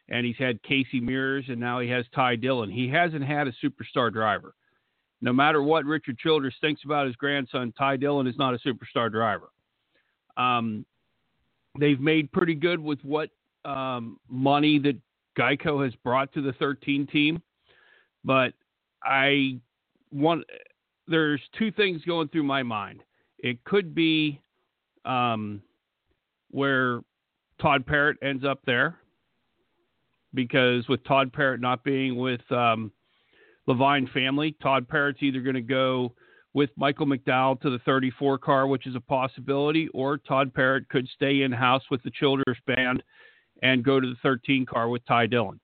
and 0.09 0.25
he's 0.25 0.37
had 0.37 0.61
Casey 0.63 0.99
Mears, 0.99 1.45
and 1.47 1.59
now 1.59 1.79
he 1.79 1.87
has 1.89 2.05
Ty 2.13 2.37
Dillon. 2.37 2.69
He 2.69 2.89
hasn't 2.89 3.23
had 3.23 3.47
a 3.47 3.53
superstar 3.63 4.11
driver. 4.11 4.55
No 5.21 5.31
matter 5.31 5.63
what 5.63 5.85
Richard 5.85 6.17
Childress 6.17 6.55
thinks 6.59 6.83
about 6.83 7.07
his 7.07 7.15
grandson, 7.15 7.73
Ty 7.77 7.97
Dillon 7.97 8.27
is 8.27 8.37
not 8.37 8.53
a 8.53 8.57
superstar 8.57 9.09
driver. 9.09 9.51
Um, 10.35 10.85
they've 11.79 11.99
made 11.99 12.31
pretty 12.31 12.55
good 12.55 12.79
with 12.79 12.99
what 13.03 13.29
um, 13.63 14.19
money 14.27 14.79
that 14.79 14.97
Geico 15.37 15.83
has 15.83 15.93
brought 16.03 16.33
to 16.33 16.41
the 16.41 16.53
13 16.53 17.07
team, 17.07 17.41
but 18.25 18.53
I 19.05 19.59
want. 20.11 20.45
There's 21.07 21.41
two 21.59 21.71
things 21.71 22.01
going 22.05 22.29
through 22.29 22.43
my 22.43 22.63
mind 22.63 23.01
it 23.43 23.63
could 23.65 23.93
be 23.93 24.41
um, 25.05 25.61
where 26.49 27.01
Todd 27.61 27.85
Parrott 27.85 28.17
ends 28.23 28.43
up 28.45 28.61
there 28.65 28.97
because 30.33 30.87
with 30.87 31.03
Todd 31.03 31.31
Parrott 31.31 31.59
not 31.59 31.83
being 31.83 32.15
with 32.15 32.41
um, 32.51 32.91
Leavine 33.67 34.11
family, 34.13 34.55
Todd 34.63 34.87
Parrott's 34.87 35.21
either 35.21 35.41
going 35.41 35.55
to 35.55 35.61
go 35.61 36.13
with 36.53 36.69
Michael 36.77 37.05
McDowell 37.05 37.59
to 37.61 37.69
the 37.69 37.79
34 37.79 38.37
car, 38.37 38.65
which 38.65 38.87
is 38.87 38.95
a 38.95 39.01
possibility, 39.01 39.89
or 39.93 40.17
Todd 40.17 40.53
Parrott 40.53 40.87
could 40.87 41.07
stay 41.13 41.41
in 41.41 41.51
house 41.51 41.83
with 41.91 42.01
the 42.03 42.11
Childers 42.11 42.57
band 42.65 43.03
and 43.61 43.83
go 43.83 43.99
to 43.99 44.07
the 44.07 44.15
13 44.23 44.65
car 44.65 44.87
with 44.87 45.05
Ty 45.05 45.27
Dillon. 45.27 45.59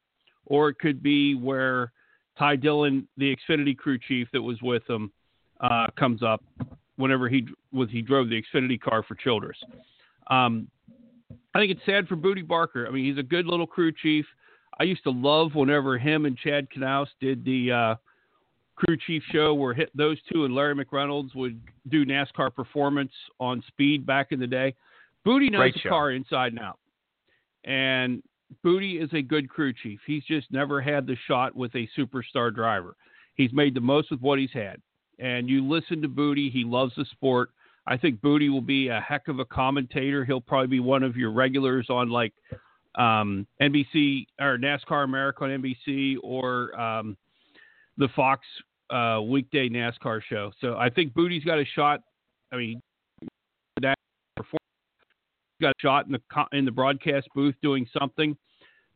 Or 0.46 0.70
it 0.70 0.80
could 0.80 1.02
be 1.02 1.36
where 1.36 1.92
Ty 2.40 2.56
Dillon, 2.56 3.08
the 3.18 3.36
Xfinity 3.36 3.78
crew 3.78 4.00
chief 4.00 4.30
that 4.32 4.42
was 4.42 4.62
with 4.62 4.90
him, 4.90 5.12
uh, 5.60 5.88
comes 5.98 6.24
up 6.24 6.42
whenever 6.96 7.28
he 7.28 7.46
was 7.72 7.90
he 7.92 8.02
drove 8.02 8.30
the 8.30 8.42
Xfinity 8.42 8.80
car 8.80 9.04
for 9.04 9.16
Childress. 9.16 9.58
Um, 10.28 10.70
I 11.54 11.60
think 11.60 11.72
it's 11.72 11.86
sad 11.86 12.08
for 12.08 12.16
Bootie 12.16 12.48
Barker. 12.48 12.88
I 12.88 12.92
mean, 12.92 13.06
he's 13.06 13.18
a 13.18 13.24
good 13.24 13.46
little 13.46 13.68
crew 13.68 13.92
chief. 13.92 14.26
I 14.80 14.84
used 14.84 15.04
to 15.04 15.12
love 15.12 15.56
whenever 15.56 15.98
him 15.98 16.26
and 16.26 16.38
Chad 16.38 16.68
Knaus 16.76 17.08
did 17.20 17.44
the 17.44 17.72
uh, 17.72 17.96
crew 18.76 18.96
chief 19.06 19.22
show 19.32 19.54
where 19.54 19.74
hit 19.74 19.90
those 19.96 20.18
two 20.32 20.46
and 20.46 20.56
Larry 20.56 20.74
McReynolds 20.74 21.36
would 21.36 21.60
do 21.90 22.06
NASCAR 22.06 22.54
performance 22.56 23.12
on 23.40 23.62
speed 23.68 24.06
back 24.06 24.28
in 24.32 24.40
the 24.40 24.48
day. 24.48 24.74
Bootie 25.26 25.52
knows 25.52 25.74
the 25.74 25.90
car 25.90 26.12
inside 26.12 26.54
and 26.54 26.60
out. 26.60 26.80
And 27.66 28.24
Bootie 28.66 29.04
is 29.04 29.10
a 29.14 29.22
good 29.22 29.50
crew 29.50 29.74
chief. 29.74 30.00
He's 30.06 30.24
just 30.24 30.52
never 30.52 30.82
had 30.82 31.06
the 31.06 31.18
shot 31.28 31.56
with 31.56 31.74
a 31.76 31.88
superstar 31.98 32.54
driver. 32.54 32.96
He's 33.36 33.54
made 33.54 33.74
the 33.74 33.82
most 33.82 34.12
with 34.12 34.22
what 34.22 34.40
he's 34.40 34.52
had 34.52 34.82
and 35.20 35.50
you 35.50 35.68
listen 35.68 36.02
to 36.02 36.10
Bootie, 36.10 36.52
He 36.52 36.64
loves 36.64 36.94
the 36.96 37.06
sport. 37.12 37.52
I 37.86 37.98
think 37.98 38.22
Bootie 38.22 38.50
will 38.50 38.62
be 38.62 38.88
a 38.88 39.00
heck 39.00 39.28
of 39.28 39.40
a 39.40 39.46
commentator. 39.46 40.24
He'll 40.26 40.42
probably 40.42 40.68
be 40.68 40.80
one 40.80 41.04
of 41.04 41.16
your 41.16 41.32
regulars 41.32 41.88
on 41.90 42.10
like 42.10 42.34
um, 42.96 43.48
NBC 43.62 44.28
or 44.40 44.58
NASCAR 44.58 45.04
America 45.04 45.44
on 45.44 45.50
NBC 45.50 46.18
or 46.24 46.80
um, 46.80 47.18
the 47.98 48.08
Fox 48.16 48.46
uh, 48.90 49.22
weekday 49.22 49.70
NASCAR 49.70 50.22
show. 50.28 50.52
So 50.62 50.78
I 50.78 50.90
think 50.90 51.14
Bootie's 51.14 51.44
got 51.44 51.60
a 51.60 51.66
shot. 51.66 52.02
I 52.52 52.58
mean, 52.58 52.82
got 55.62 55.76
shot 55.80 56.06
in 56.06 56.12
the 56.14 56.58
in 56.58 56.66
the 56.66 56.72
broadcast 56.72 57.28
booth 57.36 57.56
doing 57.62 57.88
something. 57.98 58.36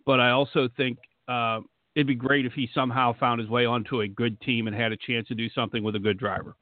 But 0.06 0.20
I 0.20 0.32
also 0.32 0.70
think 0.76 0.98
uh, 1.28 1.62
it'd 1.96 2.08
be 2.08 2.16
great 2.16 2.46
if 2.46 2.54
he 2.54 2.70
somehow 2.74 3.14
found 3.20 3.40
his 3.40 3.50
way 3.50 3.66
onto 3.66 4.02
a 4.02 4.08
good 4.08 4.40
team 4.42 4.68
and 4.68 4.76
had 4.76 4.92
a 4.92 4.98
chance 4.98 5.28
to 5.30 5.36
do 5.36 5.50
something 5.50 5.84
with 5.84 5.96
a 5.96 6.00
good 6.00 6.18
driver. 6.18 6.56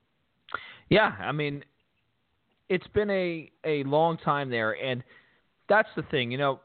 Yeah, 0.89 1.15
I 1.19 1.31
mean, 1.31 1.63
it's 2.69 2.87
been 2.87 3.09
a 3.09 3.49
a 3.65 3.83
long 3.83 4.17
time 4.17 4.49
there, 4.49 4.73
and 4.73 5.03
that's 5.69 5.89
the 5.95 6.03
thing. 6.03 6.31
You 6.31 6.37
know, 6.37 6.59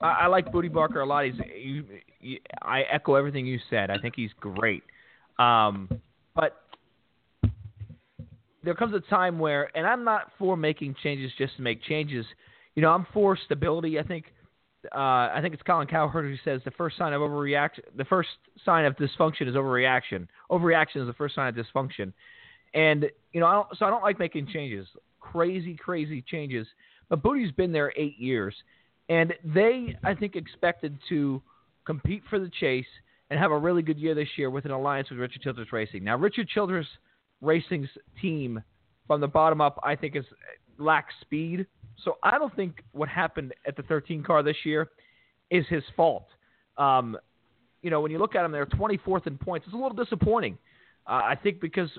I, 0.00 0.06
I 0.06 0.26
like 0.26 0.50
Bootie 0.52 0.72
Barker 0.72 1.00
a 1.00 1.06
lot. 1.06 1.26
He's, 1.26 1.34
you, 1.56 1.84
you, 2.20 2.38
I 2.62 2.82
echo 2.82 3.14
everything 3.14 3.46
you 3.46 3.58
said. 3.70 3.90
I 3.90 3.98
think 3.98 4.14
he's 4.16 4.30
great. 4.40 4.82
Um, 5.38 5.88
but 6.34 6.62
there 8.68 8.74
comes 8.74 8.92
a 8.92 9.00
time 9.08 9.38
where, 9.38 9.74
and 9.74 9.86
I'm 9.86 10.04
not 10.04 10.30
for 10.38 10.54
making 10.54 10.94
changes 11.02 11.32
just 11.38 11.56
to 11.56 11.62
make 11.62 11.82
changes. 11.84 12.26
You 12.74 12.82
know, 12.82 12.90
I'm 12.90 13.06
for 13.14 13.34
stability. 13.34 13.98
I 13.98 14.02
think, 14.02 14.26
uh, 14.94 14.98
I 15.32 15.38
think 15.40 15.54
it's 15.54 15.62
Colin 15.62 15.86
Cowherd 15.86 16.26
who 16.26 16.36
says 16.44 16.60
the 16.66 16.70
first 16.72 16.98
sign 16.98 17.14
of 17.14 17.22
overreaction, 17.22 17.80
the 17.96 18.04
first 18.04 18.28
sign 18.66 18.84
of 18.84 18.94
dysfunction 18.96 19.48
is 19.48 19.54
overreaction. 19.54 20.28
Overreaction 20.50 20.96
is 20.96 21.06
the 21.06 21.14
first 21.14 21.34
sign 21.34 21.48
of 21.48 21.54
dysfunction. 21.54 22.12
And 22.74 23.06
you 23.32 23.40
know, 23.40 23.46
I 23.46 23.54
don't, 23.54 23.68
so 23.78 23.86
I 23.86 23.88
don't 23.88 24.02
like 24.02 24.18
making 24.18 24.48
changes, 24.48 24.86
crazy, 25.18 25.74
crazy 25.74 26.22
changes. 26.30 26.66
But 27.08 27.22
Bootie's 27.22 27.52
been 27.52 27.72
there 27.72 27.90
eight 27.96 28.18
years, 28.18 28.54
and 29.08 29.32
they, 29.42 29.96
I 30.04 30.14
think, 30.14 30.36
expected 30.36 30.98
to 31.08 31.40
compete 31.86 32.22
for 32.28 32.38
the 32.38 32.50
chase 32.60 32.84
and 33.30 33.40
have 33.40 33.50
a 33.50 33.58
really 33.58 33.80
good 33.80 33.96
year 33.96 34.14
this 34.14 34.28
year 34.36 34.50
with 34.50 34.66
an 34.66 34.72
alliance 34.72 35.08
with 35.08 35.20
Richard 35.20 35.40
Childress 35.40 35.72
Racing. 35.72 36.04
Now, 36.04 36.18
Richard 36.18 36.48
Childress 36.48 36.86
Racing's 37.40 37.88
team 38.20 38.62
from 39.06 39.20
the 39.20 39.28
bottom 39.28 39.60
up, 39.60 39.80
I 39.82 39.96
think, 39.96 40.16
is 40.16 40.24
lacks 40.78 41.14
speed. 41.20 41.66
So 42.04 42.18
I 42.22 42.38
don't 42.38 42.54
think 42.54 42.82
what 42.92 43.08
happened 43.08 43.52
at 43.66 43.76
the 43.76 43.82
13 43.82 44.22
car 44.22 44.42
this 44.42 44.56
year 44.64 44.90
is 45.50 45.64
his 45.68 45.82
fault. 45.96 46.26
Um, 46.76 47.16
you 47.82 47.90
know, 47.90 48.00
when 48.00 48.10
you 48.10 48.18
look 48.18 48.34
at 48.34 48.42
them, 48.42 48.52
they're 48.52 48.66
24th 48.66 49.26
in 49.26 49.38
points. 49.38 49.66
It's 49.66 49.74
a 49.74 49.76
little 49.76 49.96
disappointing. 49.96 50.58
Uh, 51.06 51.22
I 51.24 51.38
think 51.40 51.60
because, 51.60 51.90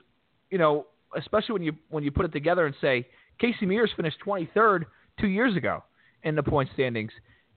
you 0.52 0.58
know, 0.58 0.88
especially 1.18 1.54
when 1.54 1.64
you 1.64 1.74
when 1.90 2.04
you 2.04 2.12
put 2.12 2.26
it 2.26 2.32
together 2.32 2.66
and 2.66 2.76
say 2.80 3.08
Casey 3.40 3.66
Mears 3.66 3.90
finished 3.96 4.18
23rd 4.26 4.86
two 5.20 5.28
years 5.28 5.56
ago 5.56 5.84
in 6.24 6.36
the 6.36 6.44
point 6.44 6.70
standings, 6.74 7.12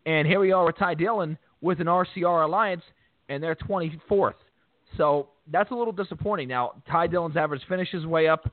and 0.07 0.27
here 0.27 0.41
we 0.41 0.53
are 0.53 0.65
with 0.65 0.79
Ty 0.79 0.95
Dillon 0.95 1.37
with 1.61 1.81
an 1.81 1.87
RCR 1.87 2.45
alliance, 2.45 2.83
and 3.29 3.43
they're 3.43 3.55
24th. 3.55 4.35
So 4.97 5.29
that's 5.51 5.71
a 5.71 5.75
little 5.75 5.93
disappointing. 5.93 6.49
Now 6.49 6.83
Ty 6.91 7.09
Dillon's 7.09 7.37
average 7.37 7.63
finish 7.69 7.93
is 7.95 8.07
way 8.07 8.29
up, 8.29 8.51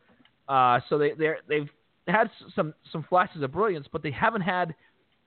uh, 0.48 0.80
so 0.90 0.98
they 0.98 1.14
they 1.14 1.34
they've 1.48 1.70
had 2.08 2.30
some 2.56 2.74
some 2.92 3.06
flashes 3.08 3.42
of 3.44 3.52
brilliance, 3.52 3.88
but 3.92 4.04
they 4.04 4.12
haven't 4.12 4.42
had 4.42 4.74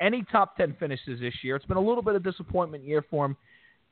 any 0.01 0.25
top 0.33 0.57
10 0.57 0.77
finishes 0.81 1.21
this 1.21 1.35
year. 1.43 1.55
It's 1.55 1.65
been 1.65 1.77
a 1.77 1.81
little 1.83 2.03
bit 2.03 2.17
of 2.17 2.25
disappointment 2.25 2.85
year 2.85 3.05
for 3.09 3.25
them. 3.25 3.37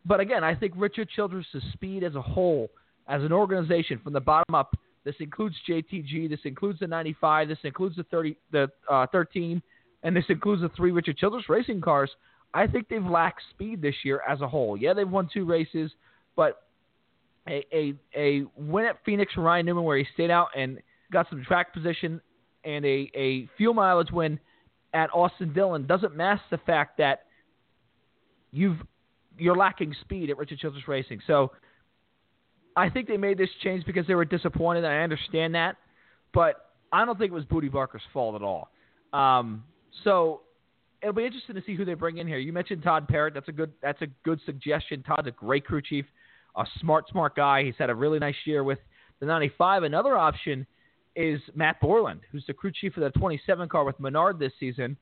But 0.04 0.18
again, 0.18 0.42
I 0.42 0.54
think 0.54 0.72
Richard 0.76 1.08
Childress' 1.14 1.46
speed 1.72 2.02
as 2.02 2.16
a 2.16 2.22
whole, 2.22 2.68
as 3.06 3.22
an 3.22 3.32
organization 3.32 4.00
from 4.02 4.12
the 4.12 4.20
bottom 4.20 4.54
up, 4.54 4.76
this 5.04 5.14
includes 5.20 5.54
JTG, 5.68 6.28
this 6.28 6.40
includes 6.44 6.80
the 6.80 6.86
95, 6.86 7.48
this 7.48 7.58
includes 7.64 7.96
the 7.96 8.02
30, 8.04 8.36
the 8.50 8.68
uh, 8.90 9.06
13, 9.12 9.62
and 10.02 10.16
this 10.16 10.24
includes 10.28 10.62
the 10.62 10.68
three 10.70 10.90
Richard 10.90 11.16
Childress 11.16 11.48
racing 11.48 11.80
cars. 11.80 12.10
I 12.52 12.66
think 12.66 12.88
they've 12.88 13.04
lacked 13.04 13.42
speed 13.50 13.80
this 13.80 13.94
year 14.04 14.22
as 14.28 14.40
a 14.40 14.48
whole. 14.48 14.76
Yeah, 14.76 14.92
they've 14.92 15.08
won 15.08 15.28
two 15.32 15.44
races, 15.44 15.92
but 16.34 16.64
a 17.48 17.64
a, 17.72 17.94
a 18.16 18.44
win 18.56 18.84
at 18.84 18.96
Phoenix 19.04 19.32
for 19.32 19.42
Ryan 19.42 19.66
Newman 19.66 19.84
where 19.84 19.96
he 19.96 20.06
stayed 20.14 20.30
out 20.30 20.48
and 20.56 20.78
got 21.12 21.28
some 21.28 21.44
track 21.44 21.72
position, 21.72 22.20
and 22.64 22.84
a, 22.84 23.10
a 23.14 23.48
fuel 23.56 23.74
mileage 23.74 24.10
win 24.10 24.38
at 24.92 25.10
Austin 25.14 25.52
Dillon 25.52 25.86
doesn't 25.86 26.16
mask 26.16 26.42
the 26.50 26.58
fact 26.58 26.98
that 26.98 27.24
you've 28.52 28.78
you're 29.38 29.56
lacking 29.56 29.94
speed 30.00 30.30
at 30.30 30.36
Richard 30.36 30.58
Childress 30.58 30.86
Racing. 30.86 31.20
So 31.26 31.52
I 32.76 32.90
think 32.90 33.08
they 33.08 33.16
made 33.16 33.38
this 33.38 33.48
change 33.62 33.84
because 33.84 34.06
they 34.06 34.14
were 34.14 34.24
disappointed. 34.24 34.84
I 34.84 34.98
understand 34.98 35.54
that, 35.54 35.76
but 36.32 36.70
I 36.92 37.04
don't 37.04 37.18
think 37.18 37.30
it 37.30 37.34
was 37.34 37.44
Bootie 37.44 37.70
Barker's 37.70 38.02
fault 38.12 38.34
at 38.34 38.42
all. 38.42 38.68
Um, 39.12 39.64
so 40.04 40.42
it'll 41.02 41.14
be 41.14 41.24
interesting 41.24 41.54
to 41.54 41.62
see 41.64 41.74
who 41.74 41.84
they 41.84 41.94
bring 41.94 42.18
in 42.18 42.26
here. 42.26 42.38
You 42.38 42.52
mentioned 42.52 42.82
Todd 42.82 43.08
Parrott. 43.08 43.34
That's 43.34 43.48
a 43.48 43.52
good 43.52 43.72
that's 43.82 44.02
a 44.02 44.06
good 44.24 44.40
suggestion. 44.44 45.02
Todd's 45.02 45.28
a 45.28 45.32
great 45.32 45.64
crew 45.64 45.82
chief, 45.82 46.04
a 46.56 46.64
smart 46.80 47.08
smart 47.10 47.36
guy. 47.36 47.64
He's 47.64 47.74
had 47.78 47.90
a 47.90 47.94
really 47.94 48.18
nice 48.18 48.34
year 48.44 48.64
with 48.64 48.78
the 49.20 49.26
95. 49.26 49.82
Another 49.82 50.16
option 50.16 50.66
is 51.16 51.40
Matt 51.54 51.80
Borland, 51.80 52.20
who's 52.30 52.44
the 52.46 52.54
crew 52.54 52.72
chief 52.72 52.96
of 52.96 53.02
the 53.02 53.18
27 53.18 53.68
car 53.68 53.84
with 53.84 53.98
Menard 54.00 54.38
this 54.38 54.52
season. 54.58 54.96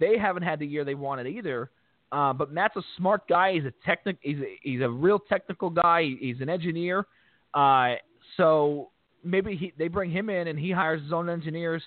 They 0.00 0.18
haven't 0.18 0.42
had 0.42 0.58
the 0.58 0.66
year 0.66 0.84
they 0.84 0.94
wanted 0.94 1.26
either. 1.26 1.70
Uh, 2.10 2.32
but 2.32 2.52
Matt's 2.52 2.76
a 2.76 2.82
smart 2.98 3.26
guy. 3.26 3.54
He's 3.54 3.64
a 3.64 3.72
technic. 3.86 4.18
He's 4.20 4.38
a, 4.38 4.58
he's 4.62 4.82
a 4.82 4.88
real 4.88 5.18
technical 5.18 5.70
guy. 5.70 6.10
He's 6.20 6.40
an 6.40 6.50
engineer. 6.50 7.06
Uh, 7.54 7.94
so 8.36 8.90
maybe 9.24 9.56
he, 9.56 9.72
they 9.78 9.88
bring 9.88 10.10
him 10.10 10.28
in 10.28 10.48
and 10.48 10.58
he 10.58 10.70
hires 10.70 11.02
his 11.02 11.12
own 11.12 11.30
engineers, 11.30 11.82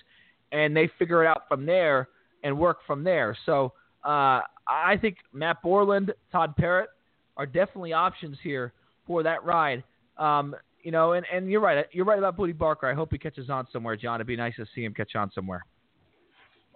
and 0.50 0.76
they 0.76 0.90
figure 0.98 1.24
it 1.24 1.28
out 1.28 1.42
from 1.48 1.64
there 1.64 2.08
and 2.42 2.58
work 2.58 2.78
from 2.86 3.04
there. 3.04 3.36
So 3.46 3.72
uh, 4.04 4.40
I 4.68 4.96
think 5.00 5.18
Matt 5.32 5.62
Borland, 5.62 6.12
Todd 6.32 6.56
Parrott 6.56 6.88
are 7.36 7.46
definitely 7.46 7.92
options 7.92 8.36
here 8.42 8.72
for 9.06 9.22
that 9.22 9.44
ride. 9.44 9.84
Um, 10.18 10.54
you 10.82 10.92
know, 10.92 11.12
and, 11.12 11.26
and 11.32 11.50
you're 11.50 11.60
right. 11.60 11.86
You're 11.92 12.04
right 12.04 12.18
about 12.18 12.36
Bootie 12.36 12.56
Barker. 12.56 12.88
I 12.88 12.94
hope 12.94 13.10
he 13.10 13.18
catches 13.18 13.50
on 13.50 13.66
somewhere, 13.72 13.96
John. 13.96 14.16
It'd 14.16 14.26
be 14.26 14.36
nice 14.36 14.54
to 14.56 14.66
see 14.74 14.84
him 14.84 14.94
catch 14.94 15.16
on 15.16 15.30
somewhere. 15.32 15.64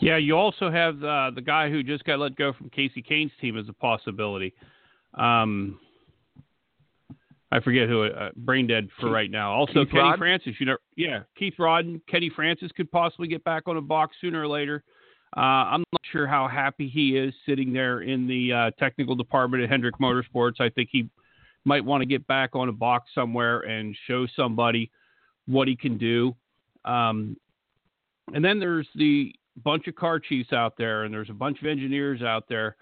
Yeah, 0.00 0.16
you 0.16 0.36
also 0.36 0.70
have 0.70 0.96
uh, 1.04 1.30
the 1.34 1.42
guy 1.42 1.70
who 1.70 1.82
just 1.82 2.04
got 2.04 2.18
let 2.18 2.34
go 2.34 2.52
from 2.52 2.70
Kasey 2.70 3.06
Kahne's 3.06 3.32
team 3.40 3.58
as 3.58 3.68
a 3.68 3.72
possibility. 3.72 4.54
Um, 5.14 5.78
I 7.52 7.60
forget 7.60 7.88
who. 7.88 8.04
Uh, 8.04 8.30
brain 8.36 8.66
dead 8.66 8.88
for 8.96 9.06
Keith, 9.06 9.12
right 9.12 9.30
now. 9.30 9.52
Also, 9.52 9.84
Keith 9.84 9.92
Kenny? 9.92 10.16
Francis. 10.16 10.54
You 10.58 10.66
know, 10.66 10.76
yeah, 10.96 11.20
Keith 11.38 11.54
Rodden, 11.58 12.00
Kenny 12.08 12.30
Francis 12.34 12.70
could 12.76 12.90
possibly 12.90 13.28
get 13.28 13.44
back 13.44 13.64
on 13.66 13.76
a 13.76 13.80
box 13.80 14.16
sooner 14.20 14.42
or 14.42 14.48
later. 14.48 14.82
Uh, 15.36 15.40
I'm 15.40 15.84
not 15.92 16.02
sure 16.10 16.26
how 16.26 16.48
happy 16.48 16.88
he 16.88 17.16
is 17.16 17.32
sitting 17.46 17.72
there 17.72 18.00
in 18.00 18.26
the 18.26 18.52
uh, 18.52 18.70
technical 18.78 19.14
department 19.14 19.62
at 19.62 19.70
Hendrick 19.70 19.98
Motorsports. 20.00 20.60
I 20.60 20.68
think 20.70 20.88
he 20.90 21.08
might 21.64 21.84
want 21.84 22.02
to 22.02 22.06
get 22.06 22.26
back 22.26 22.54
on 22.54 22.68
a 22.68 22.72
box 22.72 23.10
somewhere 23.14 23.60
and 23.60 23.96
show 24.06 24.26
somebody 24.34 24.90
what 25.46 25.68
he 25.68 25.76
can 25.76 25.98
do. 25.98 26.34
Um, 26.84 27.36
and 28.32 28.44
then 28.44 28.58
there's 28.58 28.88
the 28.94 29.34
bunch 29.62 29.86
of 29.88 29.94
car 29.94 30.18
chiefs 30.18 30.52
out 30.52 30.74
there, 30.78 31.04
and 31.04 31.12
there's 31.12 31.30
a 31.30 31.34
bunch 31.34 31.60
of 31.60 31.66
engineers 31.66 32.22
out 32.22 32.44
there 32.48 32.76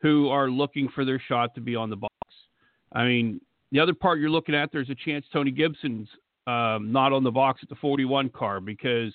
who 0.00 0.28
are 0.28 0.50
looking 0.50 0.88
for 0.94 1.04
their 1.04 1.20
shot 1.28 1.54
to 1.54 1.60
be 1.60 1.76
on 1.76 1.90
the 1.90 1.96
box. 1.96 2.12
I 2.92 3.04
mean, 3.04 3.40
the 3.72 3.80
other 3.80 3.94
part 3.94 4.20
you're 4.20 4.30
looking 4.30 4.54
at, 4.54 4.70
there's 4.72 4.90
a 4.90 4.94
chance 4.94 5.26
Tony 5.32 5.50
Gibson's 5.50 6.08
um, 6.46 6.92
not 6.92 7.12
on 7.12 7.24
the 7.24 7.30
box 7.30 7.60
at 7.62 7.68
the 7.68 7.74
41 7.76 8.28
car 8.30 8.60
because 8.60 9.12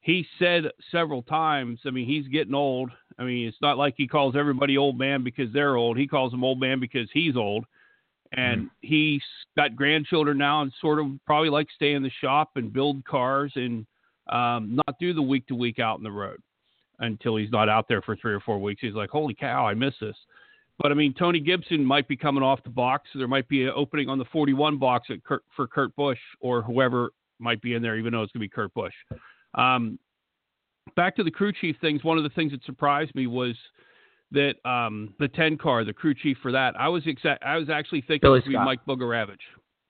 he 0.00 0.26
said 0.38 0.64
several 0.90 1.22
times. 1.22 1.80
I 1.86 1.90
mean, 1.90 2.06
he's 2.06 2.28
getting 2.28 2.54
old. 2.54 2.90
I 3.18 3.24
mean, 3.24 3.48
it's 3.48 3.60
not 3.60 3.78
like 3.78 3.94
he 3.96 4.06
calls 4.06 4.36
everybody 4.36 4.78
old 4.78 4.98
man 4.98 5.24
because 5.24 5.52
they're 5.52 5.76
old. 5.76 5.98
He 5.98 6.06
calls 6.06 6.32
them 6.32 6.44
old 6.44 6.60
man 6.60 6.80
because 6.80 7.08
he's 7.12 7.36
old. 7.36 7.64
And 8.32 8.62
Mm-hmm. 8.62 8.68
he's 8.80 9.22
got 9.56 9.74
grandchildren 9.74 10.38
now 10.38 10.62
and 10.62 10.72
sort 10.80 11.00
of 11.00 11.06
probably 11.26 11.50
like 11.50 11.66
stay 11.74 11.94
in 11.94 12.02
the 12.02 12.10
shop 12.20 12.50
and 12.56 12.72
build 12.72 13.04
cars 13.04 13.52
and 13.56 13.86
um, 14.30 14.76
not 14.76 14.96
do 15.00 15.12
the 15.12 15.22
week 15.22 15.46
to 15.48 15.54
week 15.54 15.78
out 15.78 15.98
in 15.98 16.04
the 16.04 16.10
road 16.10 16.38
until 17.00 17.36
he's 17.36 17.50
not 17.50 17.68
out 17.68 17.86
there 17.88 18.02
for 18.02 18.14
three 18.16 18.32
or 18.32 18.40
four 18.40 18.58
weeks. 18.60 18.80
He's 18.80 18.94
like, 18.94 19.10
holy 19.10 19.34
cow, 19.34 19.66
I 19.66 19.74
miss 19.74 19.94
this. 20.00 20.16
But 20.78 20.92
I 20.92 20.94
mean, 20.94 21.12
Tony 21.12 21.40
Gibson 21.40 21.84
might 21.84 22.08
be 22.08 22.16
coming 22.16 22.42
off 22.42 22.62
the 22.62 22.70
box. 22.70 23.10
There 23.14 23.28
might 23.28 23.48
be 23.48 23.64
an 23.64 23.72
opening 23.74 24.08
on 24.08 24.18
the 24.18 24.24
41 24.26 24.78
box 24.78 25.08
at 25.10 25.22
Kurt, 25.24 25.42
for 25.54 25.66
Kurt 25.66 25.94
Busch 25.96 26.18
or 26.40 26.62
whoever 26.62 27.10
might 27.38 27.60
be 27.60 27.74
in 27.74 27.82
there, 27.82 27.98
even 27.98 28.12
though 28.12 28.22
it's 28.22 28.32
going 28.32 28.40
to 28.40 28.44
be 28.44 28.48
Kurt 28.48 28.72
Busch. 28.74 28.94
Um, 29.54 29.98
back 30.96 31.16
to 31.16 31.24
the 31.24 31.30
crew 31.30 31.52
chief 31.52 31.76
things. 31.80 32.04
One 32.04 32.16
of 32.16 32.24
the 32.24 32.30
things 32.30 32.52
that 32.52 32.64
surprised 32.64 33.14
me 33.14 33.26
was 33.26 33.56
that 34.32 34.54
um, 34.68 35.14
the 35.18 35.28
10 35.28 35.58
car, 35.58 35.84
the 35.84 35.92
crew 35.92 36.14
chief 36.14 36.36
for 36.42 36.52
that, 36.52 36.78
I 36.78 36.88
was 36.88 37.04
exa- 37.04 37.38
I 37.44 37.56
was 37.56 37.68
actually 37.68 38.02
thinking 38.02 38.20
Billy 38.28 38.38
it 38.38 38.46
would 38.46 38.52
be 38.52 38.56
Mike 38.58 38.80
Bugarewicz 38.86 39.38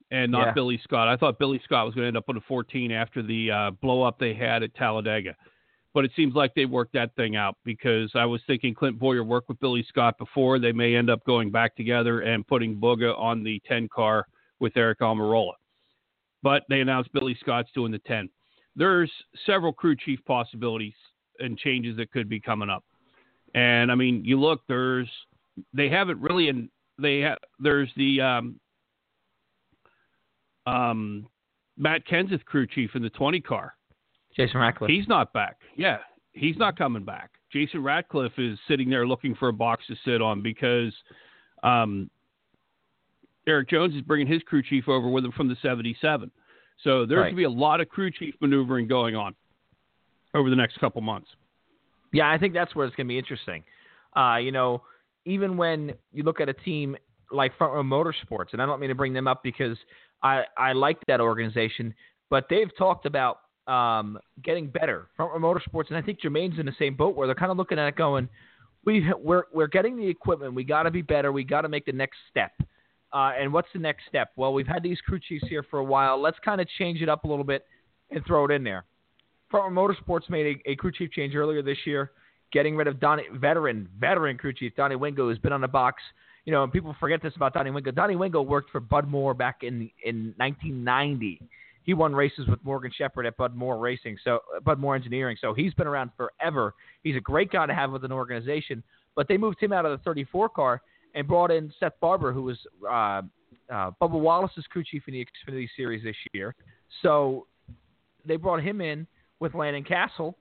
and 0.09 0.31
not 0.31 0.47
Yeah. 0.47 0.53
Billy 0.53 0.79
Scott. 0.83 1.07
I 1.07 1.15
thought 1.15 1.39
Billy 1.39 1.61
Scott 1.63 1.85
was 1.85 1.95
going 1.95 2.03
to 2.03 2.07
end 2.07 2.17
up 2.17 2.27
on 2.27 2.37
a 2.37 2.41
14 2.41 2.91
after 2.91 3.21
the 3.21 3.51
uh, 3.51 3.71
blow 3.81 4.03
up 4.03 4.19
they 4.19 4.33
had 4.33 4.63
at 4.63 4.73
Talladega. 4.75 5.35
But 5.93 6.05
it 6.05 6.11
seems 6.15 6.35
like 6.35 6.53
they 6.55 6.65
worked 6.65 6.93
that 6.93 7.13
thing 7.15 7.35
out 7.35 7.57
because 7.65 8.11
I 8.15 8.25
was 8.25 8.41
thinking 8.47 8.73
Clint 8.73 8.97
Bowyer 8.97 9.23
worked 9.23 9.49
with 9.49 9.59
Billy 9.59 9.85
Scott 9.89 10.17
before. 10.17 10.57
They 10.57 10.71
may 10.71 10.95
end 10.95 11.09
up 11.09 11.23
going 11.25 11.51
back 11.51 11.75
together 11.75 12.21
and 12.21 12.47
putting 12.47 12.77
Buga 12.77 13.17
on 13.19 13.43
the 13.43 13.61
10 13.67 13.89
car 13.89 14.25
with 14.59 14.73
Aric 14.75 14.97
Almirola. 15.01 15.53
But 16.43 16.63
they 16.69 16.79
announced 16.79 17.11
Billy 17.11 17.35
Scott's 17.39 17.69
doing 17.75 17.91
the 17.91 17.99
10. 17.99 18.29
There's 18.75 19.11
several 19.45 19.73
crew 19.73 19.95
chief 19.97 20.19
possibilities 20.25 20.93
and 21.39 21.57
changes 21.57 21.97
that 21.97 22.11
could 22.11 22.29
be 22.29 22.39
coming 22.39 22.69
up. 22.69 22.85
And 23.53 23.91
I 23.91 23.95
mean, 23.95 24.23
you 24.23 24.39
look, 24.39 24.61
there's 24.67 25.09
they 25.73 25.89
haven't 25.89 26.19
really, 26.21 26.49
and 26.49 26.69
they 26.97 27.19
have 27.19 27.37
there's 27.59 27.89
the 27.97 28.21
um, 28.21 28.59
um, 30.65 31.27
Matt 31.77 32.05
Kenseth 32.07 32.45
crew 32.45 32.67
chief 32.67 32.91
in 32.95 33.01
the 33.01 33.09
20 33.09 33.41
car. 33.41 33.75
Jason 34.35 34.59
Ratcliff. 34.61 34.89
He's 34.89 35.07
not 35.07 35.33
back. 35.33 35.57
Yeah, 35.75 35.97
he's 36.31 36.57
not 36.57 36.77
coming 36.77 37.03
back. 37.03 37.31
Jason 37.51 37.81
Ratcliff 37.81 38.31
is 38.37 38.57
sitting 38.67 38.89
there 38.89 39.05
looking 39.05 39.35
for 39.35 39.49
a 39.49 39.53
box 39.53 39.83
to 39.87 39.95
sit 40.05 40.21
on 40.21 40.41
because 40.41 40.93
um, 41.63 42.09
Erik 43.45 43.69
Jones 43.69 43.93
is 43.93 44.01
bringing 44.01 44.27
his 44.27 44.41
crew 44.43 44.63
chief 44.63 44.87
over 44.87 45.09
with 45.09 45.25
him 45.25 45.33
from 45.33 45.49
the 45.49 45.57
77. 45.61 46.31
So 46.83 47.05
there's 47.05 47.17
Right. 47.17 47.23
going 47.25 47.33
to 47.33 47.37
be 47.37 47.43
a 47.43 47.49
lot 47.49 47.81
of 47.81 47.89
crew 47.89 48.09
chief 48.09 48.35
maneuvering 48.39 48.87
going 48.87 49.15
on 49.15 49.35
over 50.33 50.49
the 50.49 50.55
next 50.55 50.79
couple 50.79 51.01
months. 51.01 51.29
Yeah, 52.13 52.29
I 52.29 52.37
think 52.37 52.53
that's 52.53 52.75
where 52.75 52.85
it's 52.85 52.95
going 52.95 53.07
to 53.07 53.11
be 53.11 53.17
interesting. 53.17 53.63
Uh, 54.15 54.37
you 54.37 54.51
know, 54.51 54.83
even 55.25 55.57
when 55.57 55.93
you 56.11 56.23
look 56.23 56.41
at 56.41 56.49
a 56.49 56.53
team 56.53 56.97
like 57.31 57.57
Front 57.57 57.73
Row 57.73 57.83
Motorsports, 57.83 58.53
and 58.53 58.61
I 58.61 58.65
don't 58.65 58.79
mean 58.79 58.89
to 58.89 58.95
bring 58.95 59.13
them 59.13 59.27
up 59.27 59.43
because 59.43 59.77
I, 60.21 60.43
I 60.57 60.73
like 60.73 60.97
that 61.07 61.21
organization, 61.21 61.93
but 62.29 62.47
they've 62.49 62.69
talked 62.77 63.05
about 63.05 63.39
um, 63.67 64.19
getting 64.43 64.67
better. 64.67 65.07
Front 65.15 65.31
Row 65.33 65.39
Motorsports, 65.39 65.89
and 65.89 65.97
I 65.97 66.01
think 66.01 66.21
Germain's 66.21 66.59
in 66.59 66.65
the 66.65 66.75
same 66.77 66.95
boat 66.95 67.15
where 67.15 67.27
they're 67.27 67.35
kind 67.35 67.51
of 67.51 67.57
looking 67.57 67.79
at 67.79 67.87
it 67.87 67.95
going, 67.95 68.27
we 68.85 69.11
we're 69.19 69.43
we're 69.53 69.67
getting 69.67 69.95
the 69.95 70.07
equipment. 70.07 70.53
We 70.53 70.63
got 70.63 70.83
to 70.83 70.91
be 70.91 71.01
better. 71.01 71.31
We 71.31 71.43
got 71.43 71.61
to 71.61 71.69
make 71.69 71.85
the 71.85 71.91
next 71.91 72.17
step. 72.29 72.51
Uh, 73.13 73.31
and 73.37 73.51
what's 73.51 73.67
the 73.73 73.79
next 73.79 74.03
step? 74.07 74.29
Well, 74.35 74.53
we've 74.53 74.67
had 74.67 74.83
these 74.83 74.99
crew 75.01 75.19
chiefs 75.19 75.45
here 75.49 75.63
for 75.69 75.79
a 75.79 75.83
while. 75.83 76.19
Let's 76.19 76.39
kind 76.43 76.61
of 76.61 76.67
change 76.79 77.01
it 77.01 77.09
up 77.09 77.25
a 77.25 77.27
little 77.27 77.43
bit 77.43 77.65
and 78.09 78.25
throw 78.25 78.45
it 78.45 78.51
in 78.51 78.63
there. 78.63 78.85
Front 79.51 79.75
Row 79.75 79.87
Motorsports 79.87 80.29
made 80.29 80.61
a, 80.65 80.71
a 80.71 80.75
crew 80.75 80.91
chief 80.91 81.11
change 81.11 81.35
earlier 81.35 81.61
this 81.61 81.77
year, 81.85 82.11
getting 82.51 82.75
rid 82.75 82.87
of 82.87 82.99
Donnie, 82.99 83.25
veteran 83.33 83.87
veteran 83.99 84.37
crew 84.37 84.53
chief 84.53 84.75
Donnie 84.75 84.95
Wingo, 84.95 85.27
who's 85.27 85.37
been 85.37 85.53
on 85.53 85.61
the 85.61 85.67
box. 85.67 86.01
You 86.45 86.51
know, 86.51 86.63
and 86.63 86.73
people 86.73 86.95
forget 86.99 87.21
this 87.21 87.35
about 87.35 87.53
Donnie 87.53 87.69
Wingo. 87.69 87.91
Donnie 87.91 88.15
Wingo 88.15 88.41
worked 88.41 88.71
for 88.71 88.79
Bud 88.79 89.07
Moore 89.07 89.33
back 89.33 89.57
in 89.61 89.91
in 90.03 90.33
1990. 90.37 91.41
He 91.83 91.93
won 91.93 92.15
races 92.15 92.47
with 92.47 92.63
Morgan 92.63 92.91
Shepherd 92.95 93.25
at 93.25 93.35
Bud 93.37 93.55
Moore 93.55 93.77
Racing, 93.77 94.17
so 94.23 94.39
Bud 94.63 94.79
Moore 94.79 94.95
Engineering. 94.95 95.35
So 95.41 95.53
he's 95.53 95.73
been 95.73 95.87
around 95.87 96.11
forever. 96.15 96.73
He's 97.03 97.15
a 97.15 97.21
great 97.21 97.51
guy 97.51 97.65
to 97.65 97.73
have 97.73 97.91
with 97.91 98.05
an 98.05 98.11
organization. 98.11 98.83
But 99.15 99.27
they 99.27 99.37
moved 99.37 99.61
him 99.61 99.73
out 99.73 99.85
of 99.85 99.91
the 99.91 100.03
34 100.03 100.49
car 100.49 100.81
and 101.15 101.27
brought 101.27 101.51
in 101.51 101.73
Seth 101.79 101.99
Barber, 101.99 102.31
who 102.31 102.43
was 102.43 102.57
uh, 102.87 103.21
uh, 103.73 103.91
Bubba 103.99 104.19
Wallace's 104.19 104.65
crew 104.67 104.83
chief 104.83 105.03
in 105.07 105.15
the 105.15 105.25
Xfinity 105.25 105.67
Series 105.75 106.03
this 106.03 106.15
year. 106.33 106.55
So 107.01 107.47
they 108.25 108.35
brought 108.35 108.61
him 108.61 108.79
in 108.79 109.07
with 109.41 109.53
Landon 109.55 109.83
Cassill, 109.83 110.35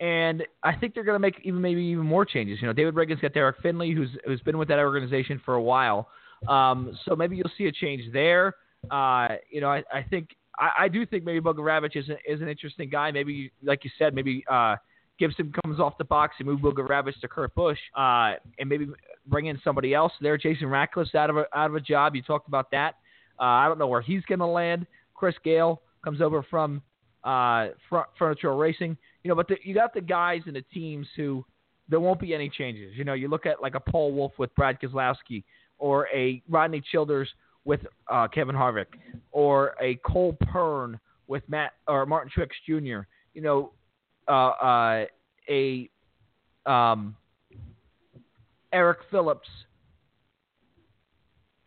and 0.00 0.42
I 0.62 0.74
think 0.74 0.94
they're 0.94 1.04
going 1.04 1.16
to 1.16 1.20
make 1.20 1.40
even 1.42 1.60
maybe 1.60 1.82
even 1.82 2.06
more 2.06 2.24
changes. 2.24 2.58
You 2.62 2.68
know, 2.68 2.72
David 2.72 2.94
Ragan's 2.94 3.20
got 3.20 3.34
Derek 3.34 3.56
Finley, 3.62 3.90
who's 3.90 4.10
who's 4.24 4.40
been 4.40 4.56
with 4.56 4.68
that 4.68 4.78
organization 4.78 5.42
for 5.44 5.54
a 5.54 5.62
while. 5.62 6.08
Um, 6.48 6.96
so 7.04 7.14
maybe 7.14 7.36
you'll 7.36 7.50
see 7.58 7.66
a 7.66 7.72
change 7.72 8.10
there. 8.12 8.54
Uh, 8.90 9.28
you 9.50 9.60
know, 9.60 9.68
I, 9.68 9.82
I 9.92 10.02
think 10.02 10.30
I, 10.58 10.70
I 10.84 10.88
do 10.88 11.04
think 11.04 11.24
maybe 11.24 11.40
Bugarewicz 11.40 11.96
is, 11.96 12.06
is 12.26 12.40
an 12.40 12.48
interesting 12.48 12.88
guy. 12.88 13.10
Maybe, 13.10 13.52
like 13.62 13.84
you 13.84 13.90
said, 13.98 14.14
maybe 14.14 14.44
uh, 14.50 14.76
Gibson 15.18 15.52
comes 15.64 15.80
off 15.80 15.98
the 15.98 16.04
box 16.04 16.36
and 16.38 16.48
move 16.48 16.60
Bugarewicz 16.60 17.20
to 17.20 17.28
Kurt 17.28 17.54
Busch, 17.54 17.78
uh, 17.96 18.34
and 18.58 18.68
maybe 18.68 18.86
bring 19.26 19.46
in 19.46 19.60
somebody 19.64 19.94
else 19.94 20.12
there. 20.20 20.36
Jason 20.36 20.68
Ratcliff's 20.68 21.14
out 21.14 21.30
of 21.30 21.36
a, 21.36 21.46
out 21.54 21.70
of 21.70 21.76
a 21.76 21.80
job. 21.80 22.14
You 22.14 22.22
talked 22.22 22.48
about 22.48 22.70
that. 22.70 22.96
Uh, 23.40 23.44
I 23.44 23.68
don't 23.68 23.78
know 23.78 23.88
where 23.88 24.02
he's 24.02 24.22
going 24.24 24.38
to 24.40 24.46
land. 24.46 24.86
Chris 25.14 25.34
Gayle 25.42 25.80
comes 26.04 26.20
over 26.20 26.44
from 26.48 26.82
uh, 27.24 27.68
Furniture 28.18 28.54
Racing. 28.54 28.96
You 29.22 29.30
know, 29.30 29.34
but 29.34 29.48
the, 29.48 29.56
you 29.62 29.74
got 29.74 29.94
the 29.94 30.00
guys 30.00 30.42
and 30.46 30.54
the 30.54 30.64
teams 30.72 31.06
who 31.16 31.44
there 31.88 32.00
won't 32.00 32.20
be 32.20 32.34
any 32.34 32.48
changes. 32.48 32.92
You 32.96 33.04
know, 33.04 33.14
you 33.14 33.28
look 33.28 33.46
at 33.46 33.60
like 33.62 33.74
a 33.74 33.80
Paul 33.80 34.12
Wolfe 34.12 34.38
with 34.38 34.54
Brad 34.54 34.80
Keselowski, 34.80 35.44
or 35.78 36.08
a 36.14 36.42
Rodney 36.48 36.82
Childers 36.92 37.28
with 37.64 37.80
uh, 38.10 38.28
Kevin 38.28 38.54
Harvick, 38.54 38.86
or 39.32 39.74
a 39.80 39.96
Cole 40.06 40.36
Pearn 40.40 40.98
with 41.26 41.42
Matt 41.48 41.72
or 41.88 42.06
Martin 42.06 42.30
Truex 42.36 42.50
Jr. 42.66 43.06
You 43.34 43.42
know, 43.42 43.72
uh, 44.28 44.32
uh, 44.32 45.04
a 45.48 45.90
um, 46.66 47.16
Eric 48.72 48.98
Phillips, 49.10 49.48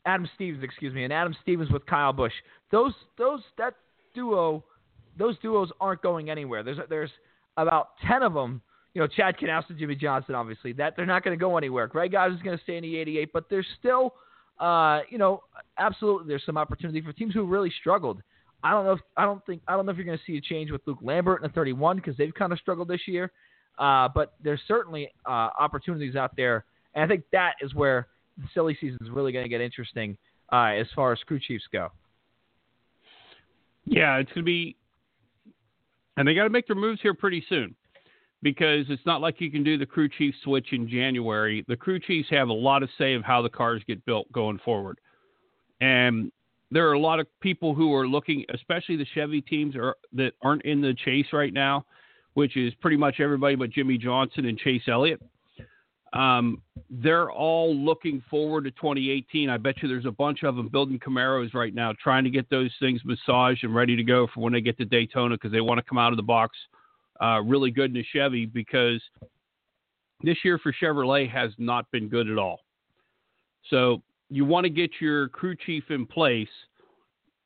Adam 0.06 0.30
Stevens, 0.36 0.64
excuse 0.64 0.94
me, 0.94 1.04
and 1.04 1.14
Adam 1.14 1.36
Stevens 1.42 1.72
with 1.72 1.86
Kyle 1.86 2.14
Busch. 2.14 2.34
Those 2.72 2.94
those 3.18 3.42
that 3.58 3.76
duo, 4.14 4.64
those 5.18 5.38
duos 5.40 5.72
aren't 5.80 6.02
going 6.02 6.30
anywhere. 6.30 6.64
There's 6.64 6.78
there's 6.90 7.12
about 7.58 7.90
ten 8.08 8.24
of 8.24 8.34
them. 8.34 8.62
You 8.94 9.02
know, 9.02 9.08
Chad 9.08 9.36
Knaus 9.38 9.64
Jimmie 9.78 9.96
Johnson, 9.96 10.34
obviously, 10.34 10.74
that 10.74 10.96
they're 10.96 11.06
not 11.06 11.24
going 11.24 11.38
to 11.38 11.40
go 11.40 11.58
anywhere. 11.58 11.88
Greg 11.88 12.16
Ives 12.16 12.36
is 12.36 12.42
going 12.42 12.58
to 12.58 12.64
stay 12.64 12.78
in 12.78 12.84
the 12.84 12.98
88, 12.98 13.30
but 13.32 13.44
there's 13.48 13.68
still, 13.78 14.16
uh, 14.60 15.02
you 15.10 15.20
know, 15.20 15.44
absolutely, 15.78 16.28
there's 16.28 16.44
some 16.46 16.58
opportunity 16.58 17.02
for 17.02 17.14
teams 17.14 17.34
who 17.34 17.44
really 17.44 17.72
struggled. 17.80 18.24
I 18.64 18.72
don't 18.72 18.86
know 18.86 18.94
if 18.94 19.00
I 19.16 19.26
don't 19.26 19.46
think 19.46 19.62
I 19.68 19.76
don't 19.76 19.86
know 19.86 19.92
if 19.92 19.98
you're 19.98 20.06
going 20.06 20.18
to 20.18 20.24
see 20.26 20.38
a 20.38 20.42
change 20.42 20.72
with 20.72 20.82
Luke 20.88 21.00
Lambert 21.02 21.44
in 21.44 21.48
the 21.48 21.54
31 21.54 21.98
because 21.98 22.18
they've 22.18 22.34
kind 22.34 22.52
of 22.52 22.60
struggled 22.60 22.88
this 22.88 23.02
year. 23.08 23.32
Uh, 23.78 24.10
but 24.14 24.34
there's 24.44 24.62
certainly 24.68 25.12
uh, 25.28 25.50
opportunities 25.60 26.16
out 26.16 26.36
there, 26.36 26.66
and 26.96 27.04
I 27.04 27.08
think 27.08 27.24
that 27.32 27.54
is 27.62 27.76
where 27.76 28.08
the 28.38 28.48
silly 28.56 28.76
season 28.82 28.98
is 29.02 29.10
really 29.12 29.32
going 29.32 29.46
to 29.46 29.50
get 29.50 29.62
interesting 29.62 30.18
uh, 30.52 30.72
as 30.78 30.88
far 30.96 31.12
as 31.12 31.20
crew 31.28 31.40
chiefs 31.40 31.66
go. 31.72 31.90
Yeah, 33.86 34.18
it's 34.18 34.30
going 34.30 34.44
to 34.44 34.44
be, 34.44 34.76
and 36.18 36.28
they 36.28 36.34
got 36.34 36.44
to 36.44 36.50
make 36.50 36.68
their 36.68 36.76
moves 36.76 37.02
here 37.02 37.14
pretty 37.14 37.44
soon 37.48 37.76
because 38.44 38.86
it's 38.90 39.06
not 39.06 39.22
like 39.22 39.40
you 39.40 39.50
can 39.50 39.64
do 39.64 39.78
the 39.78 39.86
crew 39.86 40.10
chief 40.10 40.36
switch 40.44 40.68
in 40.72 40.90
January. 40.90 41.64
The 41.68 41.78
crew 41.78 42.00
chiefs 42.00 42.30
have 42.32 42.50
a 42.50 42.54
lot 42.54 42.84
of 42.84 42.90
say 42.98 43.14
of 43.14 43.24
how 43.24 43.42
the 43.42 43.50
cars 43.50 43.82
get 43.88 44.06
built 44.06 44.32
going 44.32 44.60
forward, 44.66 45.00
and 45.80 46.32
there 46.72 46.88
are 46.90 46.94
a 46.94 47.00
lot 47.00 47.20
of 47.20 47.28
people 47.40 47.74
who 47.74 47.94
are 47.94 48.08
looking, 48.08 48.44
especially 48.54 48.98
the 48.98 49.08
Chevy 49.16 49.42
teams 49.42 49.76
are, 49.76 49.96
that 50.14 50.34
aren't 50.42 50.64
in 50.64 50.82
the 50.82 50.94
chase 51.06 51.28
right 51.32 51.54
now, 51.54 51.86
which 52.34 52.58
is 52.58 52.74
pretty 52.76 52.98
much 52.98 53.20
everybody 53.20 53.56
but 53.56 53.70
Jimmie 53.70 53.98
Johnson 53.98 54.46
and 54.46 54.58
Chase 54.58 54.84
Elliott. 54.88 55.22
Um, 56.18 56.64
they're 56.90 57.30
all 57.30 57.76
looking 57.76 58.24
forward 58.28 58.64
to 58.64 58.72
2018. 58.72 59.50
I 59.50 59.58
bet 59.58 59.84
you 59.84 59.88
there's 59.88 60.06
a 60.06 60.12
bunch 60.12 60.44
of 60.44 60.56
them 60.56 60.68
building 60.68 60.98
Camaros 60.98 61.54
right 61.54 61.74
now, 61.74 61.94
trying 62.02 62.24
to 62.24 62.32
get 62.32 62.50
those 62.50 62.72
things 62.80 63.02
massaged 63.06 63.64
and 63.64 63.76
ready 63.76 63.96
to 63.96 64.04
go 64.04 64.28
for 64.34 64.42
when 64.42 64.54
they 64.54 64.62
get 64.62 64.80
to 64.80 64.86
Daytona 64.86 65.36
because 65.36 65.52
they 65.52 65.62
want 65.62 65.78
to 65.78 65.84
come 65.84 66.00
out 66.00 66.12
of 66.12 66.18
the 66.18 66.24
box 66.24 66.58
uh, 67.22 67.42
really 67.42 67.70
good 67.70 67.92
in 67.92 67.98
a 67.98 68.04
Chevy 68.14 68.48
because 68.48 69.00
this 70.22 70.38
year 70.44 70.58
for 70.58 70.74
Chevrolet 70.74 71.30
has 71.30 71.52
not 71.60 71.90
been 71.92 72.10
good 72.10 72.30
at 72.30 72.40
all. 72.40 72.62
So 73.70 74.02
you 74.30 74.44
want 74.44 74.64
to 74.64 74.70
get 74.72 74.90
your 75.00 75.30
crew 75.30 75.56
chief 75.56 75.84
in 75.90 76.08
place 76.08 76.48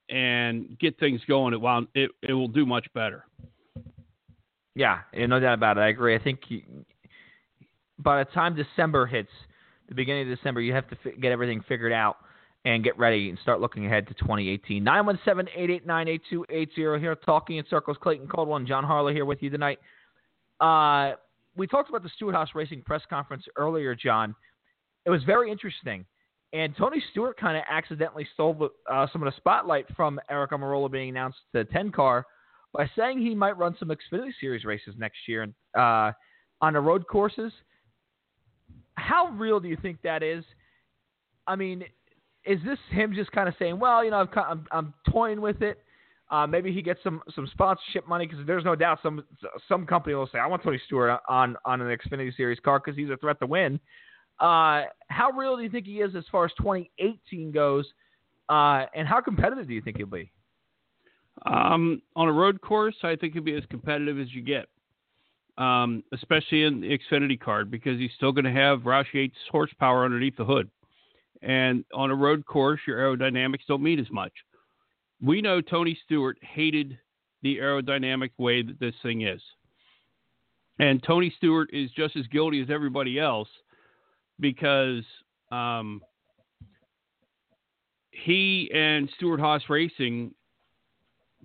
and 0.09 0.77
get 0.79 0.97
things 0.97 1.19
going. 1.27 1.53
It 1.53 1.59
will 1.59 1.85
it, 1.93 2.11
it 2.21 2.33
will 2.33 2.47
do 2.47 2.65
much 2.65 2.87
better. 2.93 3.25
Yeah, 4.75 4.99
no 5.13 5.41
doubt 5.41 5.55
about 5.55 5.77
it. 5.77 5.81
I 5.81 5.89
agree. 5.89 6.15
I 6.15 6.23
think 6.23 6.39
you, 6.47 6.61
by 8.03 8.23
the 8.23 8.31
time 8.31 8.55
December 8.55 9.05
hits, 9.05 9.29
the 9.89 9.95
beginning 9.95 10.31
of 10.31 10.37
December, 10.37 10.61
you 10.61 10.73
have 10.73 10.87
to 10.89 10.95
get 11.19 11.31
everything 11.31 11.63
figured 11.67 11.91
out 11.91 12.17
and 12.63 12.83
get 12.83 12.97
ready 12.97 13.29
and 13.29 13.39
start 13.39 13.59
looking 13.59 13.85
ahead 13.85 14.07
to 14.07 14.13
2018. 14.15 14.83
917-889-8280 14.85 16.99
here, 16.99 17.15
talking 17.15 17.57
in 17.57 17.65
circles. 17.69 17.97
Clayton 18.01 18.27
Caldwell 18.27 18.57
and 18.57 18.67
John 18.67 18.83
Harlow 18.83 19.11
here 19.11 19.25
with 19.25 19.41
you 19.41 19.49
tonight. 19.49 19.79
Uh, 20.59 21.13
we 21.55 21.67
talked 21.67 21.89
about 21.89 22.03
the 22.03 22.09
Stewart-Haas 22.15 22.49
Racing 22.53 22.83
press 22.83 23.01
conference 23.09 23.43
earlier, 23.57 23.95
John. 23.95 24.35
It 25.05 25.09
was 25.09 25.23
very 25.23 25.51
interesting. 25.51 26.05
And 26.53 26.75
Tony 26.77 27.03
Stewart 27.11 27.39
kind 27.39 27.57
of 27.57 27.63
accidentally 27.69 28.27
stole 28.33 28.69
uh, 28.89 29.07
some 29.11 29.23
of 29.23 29.33
the 29.33 29.37
spotlight 29.37 29.85
from 29.95 30.19
Aric 30.29 30.49
Almirola 30.49 30.91
being 30.91 31.09
announced 31.09 31.39
to 31.53 31.59
the 31.59 31.71
10 31.71 31.91
car 31.91 32.25
by 32.73 32.89
saying 32.95 33.19
he 33.19 33.33
might 33.33 33.57
run 33.57 33.75
some 33.79 33.89
Xfinity 33.89 34.31
Series 34.39 34.65
races 34.65 34.93
next 34.97 35.17
year 35.27 35.47
uh, 35.77 36.11
on 36.61 36.73
the 36.73 36.79
road 36.79 37.07
courses. 37.07 37.51
How 38.95 39.29
real 39.29 39.59
do 39.59 39.67
you 39.67 39.77
think 39.81 40.01
that 40.03 40.23
is? 40.23 40.43
I 41.47 41.55
mean, 41.55 41.83
is 42.45 42.59
this 42.65 42.79
him 42.89 43.13
just 43.13 43.31
kind 43.31 43.47
of 43.47 43.55
saying, 43.59 43.79
well, 43.79 44.03
you 44.03 44.11
know, 44.11 44.17
I'm, 44.17 44.29
I'm, 44.35 44.67
I'm 44.71 44.93
toying 45.09 45.41
with 45.41 45.61
it. 45.61 45.79
Uh, 46.29 46.47
maybe 46.47 46.71
he 46.71 46.81
gets 46.81 46.99
some, 47.03 47.21
some 47.35 47.45
sponsorship 47.51 48.07
money 48.07 48.25
because 48.25 48.45
there's 48.47 48.63
no 48.63 48.73
doubt 48.73 48.99
some 49.03 49.21
some 49.67 49.85
company 49.85 50.15
will 50.15 50.29
say, 50.31 50.39
I 50.39 50.47
want 50.47 50.63
Tony 50.63 50.79
Stewart 50.85 51.19
on 51.27 51.57
on 51.65 51.81
an 51.81 51.97
Xfinity 51.97 52.33
Series 52.37 52.57
car 52.63 52.79
because 52.79 52.97
he's 52.97 53.09
a 53.09 53.17
threat 53.17 53.37
to 53.41 53.45
win. 53.45 53.79
Uh, 54.39 54.83
how 55.09 55.29
real 55.37 55.57
do 55.57 55.63
you 55.63 55.69
think 55.69 55.85
he 55.85 55.99
is 55.99 56.15
as 56.15 56.23
far 56.31 56.45
as 56.45 56.51
2018 56.57 57.51
goes, 57.51 57.85
uh, 58.47 58.85
and 58.95 59.07
how 59.07 59.19
competitive 59.19 59.67
do 59.67 59.73
you 59.73 59.81
think 59.81 59.97
he'll 59.97 60.07
be? 60.07 60.31
Um, 61.45 62.01
on 62.15 62.29
a 62.29 62.31
road 62.31 62.61
course, 62.61 62.95
I 63.03 63.17
think 63.17 63.33
he'll 63.33 63.43
be 63.43 63.55
as 63.55 63.63
competitive 63.69 64.17
as 64.17 64.33
you 64.33 64.41
get, 64.41 64.67
um, 65.57 66.03
especially 66.13 66.63
in 66.63 66.81
the 66.81 66.97
Xfinity 66.97 67.39
card 67.39 67.69
because 67.69 67.99
he's 67.99 68.11
still 68.15 68.31
going 68.31 68.45
to 68.45 68.51
have 68.51 68.79
Roush 68.79 69.13
Yates 69.13 69.35
horsepower 69.51 70.05
underneath 70.05 70.37
the 70.37 70.45
hood. 70.45 70.69
And 71.41 71.83
on 71.93 72.11
a 72.11 72.15
road 72.15 72.45
course, 72.45 72.79
your 72.85 72.97
aerodynamics 72.97 73.65
don't 73.67 73.81
mean 73.81 73.99
as 73.99 74.11
much. 74.11 74.33
We 75.21 75.41
know 75.41 75.61
Tony 75.61 75.97
Stewart 76.05 76.37
hated 76.41 76.97
the 77.41 77.57
aerodynamic 77.57 78.31
way 78.37 78.61
that 78.61 78.79
this 78.79 78.95
thing 79.01 79.21
is. 79.21 79.41
And 80.79 81.01
Tony 81.03 81.33
Stewart 81.37 81.69
is 81.73 81.91
just 81.91 82.15
as 82.15 82.25
guilty 82.27 82.61
as 82.61 82.69
everybody 82.69 83.19
else 83.19 83.49
because 84.39 85.03
um, 85.51 86.01
he 88.11 88.69
and 88.73 89.09
Stewart-Haas 89.17 89.63
Racing 89.69 90.33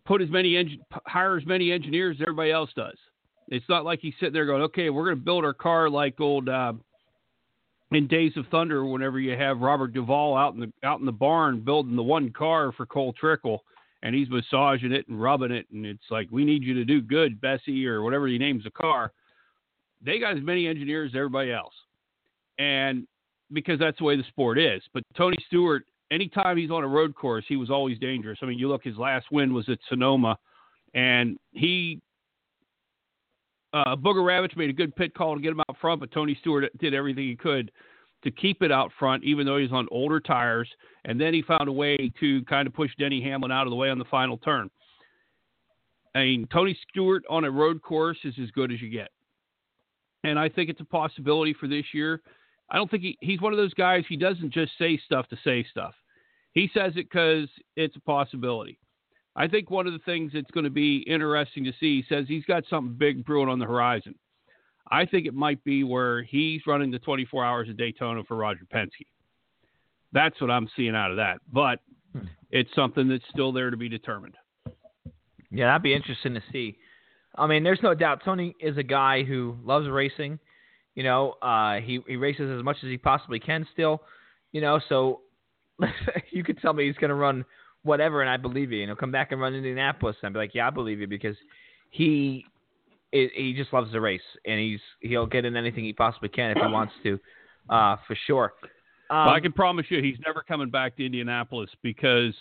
put 0.05 0.23
as 0.23 0.31
many 0.31 0.81
hire 1.07 1.37
as 1.37 1.45
many 1.45 1.73
engineers 1.73 2.17
as 2.19 2.23
everybody 2.23 2.51
else 2.51 2.71
does. 2.77 2.97
It's 3.49 3.69
not 3.69 3.85
like 3.85 4.01
he's 4.01 4.15
sitting 4.19 4.33
there 4.33 4.47
going, 4.47 4.63
"Okay, 4.63 4.91
we're 4.91 5.05
going 5.05 5.17
to 5.17 5.25
build 5.25 5.45
our 5.45 5.55
car 5.55 5.89
like 5.89 6.21
old 6.21 6.49
uh, 6.49 6.73
in 7.93 8.07
Days 8.07 8.33
of 8.37 8.47
Thunder." 8.49 8.85
Whenever 8.85 9.21
you 9.21 9.37
have 9.37 9.61
Robert 9.61 9.93
Duvall 9.93 10.37
out 10.37 10.55
in 10.55 10.61
the 10.61 10.73
out 10.83 11.01
in 11.01 11.07
the 11.07 11.13
barn 11.13 11.61
building 11.61 11.97
the 11.97 12.03
one 12.03 12.33
car 12.33 12.73
for 12.73 12.87
Cole 12.87 13.13
Trickle, 13.13 13.63
and 14.03 14.15
he's 14.15 14.29
massaging 14.29 14.93
it 14.93 15.09
and 15.09 15.21
rubbing 15.21 15.53
it, 15.53 15.67
and 15.73 15.87
it's 15.87 16.11
like, 16.11 16.29
"We 16.31 16.45
need 16.45 16.63
you 16.63 16.75
to 16.75 16.85
do 16.85 17.01
good, 17.01 17.41
Bessie," 17.41 17.87
or 17.87 18.03
whatever 18.03 18.27
he 18.27 18.39
names 18.39 18.65
the 18.65 18.71
car. 18.71 19.13
They 20.03 20.19
got 20.19 20.37
as 20.37 20.43
many 20.43 20.67
engineers 20.67 21.13
as 21.13 21.17
everybody 21.17 21.53
else 21.53 21.73
and 22.59 23.07
because 23.53 23.79
that's 23.79 23.99
the 23.99 24.05
way 24.05 24.17
the 24.17 24.25
sport 24.25 24.59
is. 24.59 24.83
But 24.93 25.05
Tony 25.17 25.37
Stewart, 25.47 25.85
anytime 26.11 26.57
he's 26.57 26.71
on 26.71 26.85
a 26.85 26.89
road 26.89 27.15
course, 27.15 27.45
he 27.49 27.57
was 27.57 27.71
always 27.71 27.99
dangerous. 27.99 28.39
I 28.43 28.47
mean, 28.47 28.59
you 28.59 28.69
look, 28.69 28.83
his 28.83 28.97
last 28.97 29.27
win 29.31 29.55
was 29.55 29.69
at 29.69 29.79
Sonoma, 29.89 30.37
and 30.95 31.39
he 31.53 32.01
uh, 33.77 33.95
Bugarewicz 33.95 34.57
made 34.57 34.71
a 34.71 34.73
good 34.73 34.95
pit 34.97 35.15
call 35.15 35.35
to 35.35 35.41
get 35.41 35.53
him 35.53 35.61
out 35.61 35.77
front, 35.81 36.01
but 36.01 36.11
Tony 36.11 36.37
Stewart 36.41 36.65
did 36.79 36.95
everything 36.95 37.25
he 37.25 37.37
could 37.37 37.71
to 38.25 38.31
keep 38.31 38.63
it 38.63 38.73
out 38.73 38.91
front, 38.99 39.23
even 39.23 39.45
though 39.45 39.59
he's 39.59 39.71
on 39.71 39.87
older 39.91 40.19
tires. 40.19 40.69
And 41.05 41.21
then 41.21 41.35
he 41.35 41.43
found 41.43 41.69
a 41.69 41.73
way 41.73 42.11
to 42.19 42.43
kind 42.45 42.67
of 42.67 42.73
push 42.73 42.91
Denny 42.99 43.23
Hamlin 43.23 43.53
out 43.53 43.67
of 43.67 43.71
the 43.71 43.77
way 43.77 43.91
on 43.91 43.99
the 43.99 44.07
final 44.07 44.39
turn. 44.39 44.71
I 46.15 46.21
mean, 46.21 46.49
Tony 46.51 46.79
Stewart 46.89 47.25
on 47.29 47.45
a 47.45 47.51
road 47.51 47.83
course 47.83 48.17
is 48.25 48.35
as 48.43 48.51
good 48.53 48.73
as 48.73 48.81
you 48.81 48.89
get. 48.89 49.11
And 50.25 50.39
I 50.39 50.49
think 50.49 50.71
it's 50.71 50.81
a 50.81 50.85
possibility 50.85 51.53
for 51.53 51.69
this 51.69 51.85
year. 51.93 52.23
I 52.71 52.77
don't 52.77 52.91
think 52.91 53.03
he, 53.03 53.19
he's 53.21 53.43
one 53.43 53.53
of 53.53 53.59
those 53.59 53.75
guys, 53.75 54.05
he 54.09 54.17
doesn't 54.17 54.53
just 54.53 54.73
say 54.79 54.99
stuff 55.05 55.29
to 55.29 55.37
say 55.45 55.65
stuff. 55.71 55.95
He 56.53 56.71
says 56.73 56.93
it 56.97 57.11
because 57.11 57.49
it's 57.77 57.97
a 57.97 58.01
possibility. 58.01 58.79
I 59.37 59.47
think 59.47 59.71
one 59.71 59.87
of 59.87 59.93
the 59.93 59.99
things 60.01 60.33
that's 60.33 60.51
going 60.51 60.65
to 60.65 60.71
be 60.71 60.99
interesting 61.07 61.65
to 61.65 61.73
see, 61.79 62.01
he 62.01 62.05
says 62.09 62.25
he's 62.27 62.45
got 62.47 62.65
something 62.71 62.95
big 62.95 63.25
brewing 63.25 63.51
on 63.51 63.59
the 63.59 63.67
horizon. 63.67 64.15
I 64.91 65.05
think 65.05 65.27
it 65.27 65.35
might 65.35 65.63
be 65.63 65.85
where 65.85 66.23
he's 66.23 66.63
running 66.67 66.91
the 66.91 66.99
24 67.01 67.45
hours 67.45 67.69
of 67.69 67.77
Daytona 67.77 68.23
for 68.25 68.37
Roger 68.37 68.65
Penske. 68.73 69.07
That's 70.13 70.41
what 70.41 70.51
I'm 70.51 70.69
seeing 70.77 70.95
out 70.97 71.11
of 71.11 71.19
that. 71.19 71.39
But 71.53 71.81
Hmm. 72.13 72.29
it's 72.51 72.75
something 72.75 73.09
that's 73.09 73.29
still 73.31 73.53
there 73.53 73.69
to 73.69 73.77
be 73.77 73.89
determined. 73.91 74.37
Yeah, 75.51 75.67
that'd 75.67 75.83
be 75.83 75.93
interesting 75.93 76.35
to 76.35 76.43
see. 76.51 76.79
I 77.37 77.47
mean, 77.47 77.63
there's 77.63 77.83
no 77.83 77.95
doubt 77.95 78.23
Tony 78.25 78.55
is 78.59 78.79
a 78.79 78.83
guy 78.83 79.23
who 79.23 79.57
loves 79.63 79.89
racing. 79.89 80.39
You 80.95 81.03
know, 81.03 81.33
uh, 81.43 81.81
he 81.81 82.01
he 82.07 82.17
races 82.17 82.51
as 82.57 82.65
much 82.65 82.77
as 82.83 82.89
he 82.89 82.97
possibly 82.97 83.39
can 83.39 83.67
still. 83.73 84.03
You 84.53 84.63
know, 84.63 84.81
so 84.89 85.21
you 86.31 86.43
could 86.43 86.59
tell 86.61 86.73
me 86.73 86.87
he's 86.87 86.97
going 86.97 87.11
to 87.11 87.15
run 87.15 87.45
whatever, 87.87 88.21
and 88.21 88.31
I 88.31 88.37
believe 88.37 88.73
you. 88.73 88.83
And 88.83 88.89
he'll 88.89 88.97
come 88.97 89.13
back 89.13 89.33
and 89.33 89.41
run 89.41 89.55
Indianapolis, 89.55 90.17
and 90.23 90.33
be 90.33 90.39
like, 90.39 90.55
yeah, 90.55 90.67
I 90.67 90.71
believe 90.71 91.01
you 91.01 91.07
because 91.07 91.37
he 91.91 92.45
he 93.13 93.29
he 93.35 93.55
just 93.55 93.73
loves 93.73 93.93
the 93.93 94.01
race, 94.01 94.21
and 94.45 94.61
he's 94.61 94.81
he'll 95.01 95.27
get 95.27 95.45
in 95.45 95.57
anything 95.57 95.85
he 95.85 95.93
possibly 95.93 96.29
can 96.29 96.51
if 96.51 96.59
he 96.59 96.71
wants 96.71 96.93
to, 97.03 97.19
uh, 97.71 97.97
for 98.07 98.17
sure. 98.27 98.53
Um, 99.09 99.27
But 99.27 99.35
I 99.35 99.41
can 99.41 99.53
promise 99.53 99.87
you 99.89 100.03
he's 100.03 100.19
never 100.27 100.43
coming 100.43 100.71
back 100.71 100.97
to 100.97 101.07
Indianapolis 101.07 101.71
because 101.83 102.35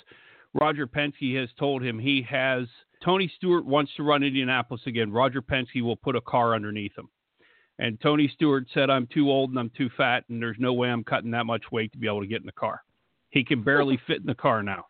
Roger 0.53 0.87
Penske 0.87 1.39
has 1.39 1.49
told 1.59 1.83
him 1.83 1.99
he 1.99 2.25
has 2.29 2.67
Tony 3.03 3.31
Stewart 3.37 3.65
wants 3.65 3.91
to 3.97 4.03
run 4.03 4.23
Indianapolis 4.23 4.81
again. 4.87 5.11
Roger 5.11 5.41
Penske 5.41 5.81
will 5.81 5.95
put 5.95 6.15
a 6.15 6.21
car 6.21 6.55
underneath 6.55 6.97
him. 6.97 7.09
And 7.77 7.99
Tony 8.01 8.31
Stewart 8.33 8.65
said, 8.73 8.89
I'm 8.89 9.07
too 9.07 9.29
old 9.29 9.49
and 9.49 9.59
I'm 9.59 9.71
too 9.77 9.89
fat, 9.97 10.23
and 10.29 10.41
there's 10.41 10.55
no 10.59 10.73
way 10.73 10.89
I'm 10.89 11.03
cutting 11.03 11.31
that 11.31 11.45
much 11.45 11.63
weight 11.71 11.91
to 11.91 11.97
be 11.97 12.07
able 12.07 12.21
to 12.21 12.27
get 12.27 12.39
in 12.39 12.45
the 12.45 12.53
car. 12.53 12.81
He 13.29 13.43
can 13.43 13.63
barely 13.63 13.99
fit 14.07 14.21
in 14.21 14.25
the 14.25 14.35
car 14.35 14.63
now. 14.63 14.85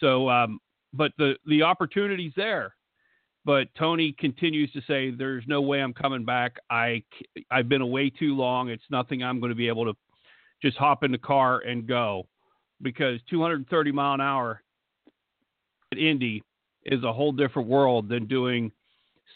So, 0.00 0.28
um, 0.28 0.58
but 0.92 1.12
the, 1.18 1.34
the 1.46 1.62
opportunity's 1.62 2.32
there. 2.36 2.74
But 3.44 3.68
Tony 3.78 4.12
continues 4.18 4.72
to 4.72 4.80
say, 4.88 5.10
there's 5.10 5.44
no 5.46 5.60
way 5.60 5.80
I'm 5.80 5.94
coming 5.94 6.24
back. 6.24 6.56
I, 6.68 7.02
I've 7.50 7.68
been 7.68 7.80
away 7.80 8.10
too 8.10 8.34
long. 8.34 8.70
It's 8.70 8.82
nothing 8.90 9.22
I'm 9.22 9.38
going 9.38 9.50
to 9.50 9.56
be 9.56 9.68
able 9.68 9.84
to 9.84 9.94
just 10.60 10.76
hop 10.76 11.04
in 11.04 11.12
the 11.12 11.18
car 11.18 11.60
and 11.60 11.86
go 11.86 12.26
because 12.82 13.20
230 13.30 13.92
mile 13.92 14.14
an 14.14 14.20
hour 14.20 14.62
at 15.92 15.98
Indy 15.98 16.42
is 16.84 17.04
a 17.04 17.12
whole 17.12 17.32
different 17.32 17.68
world 17.68 18.08
than 18.08 18.26
doing 18.26 18.72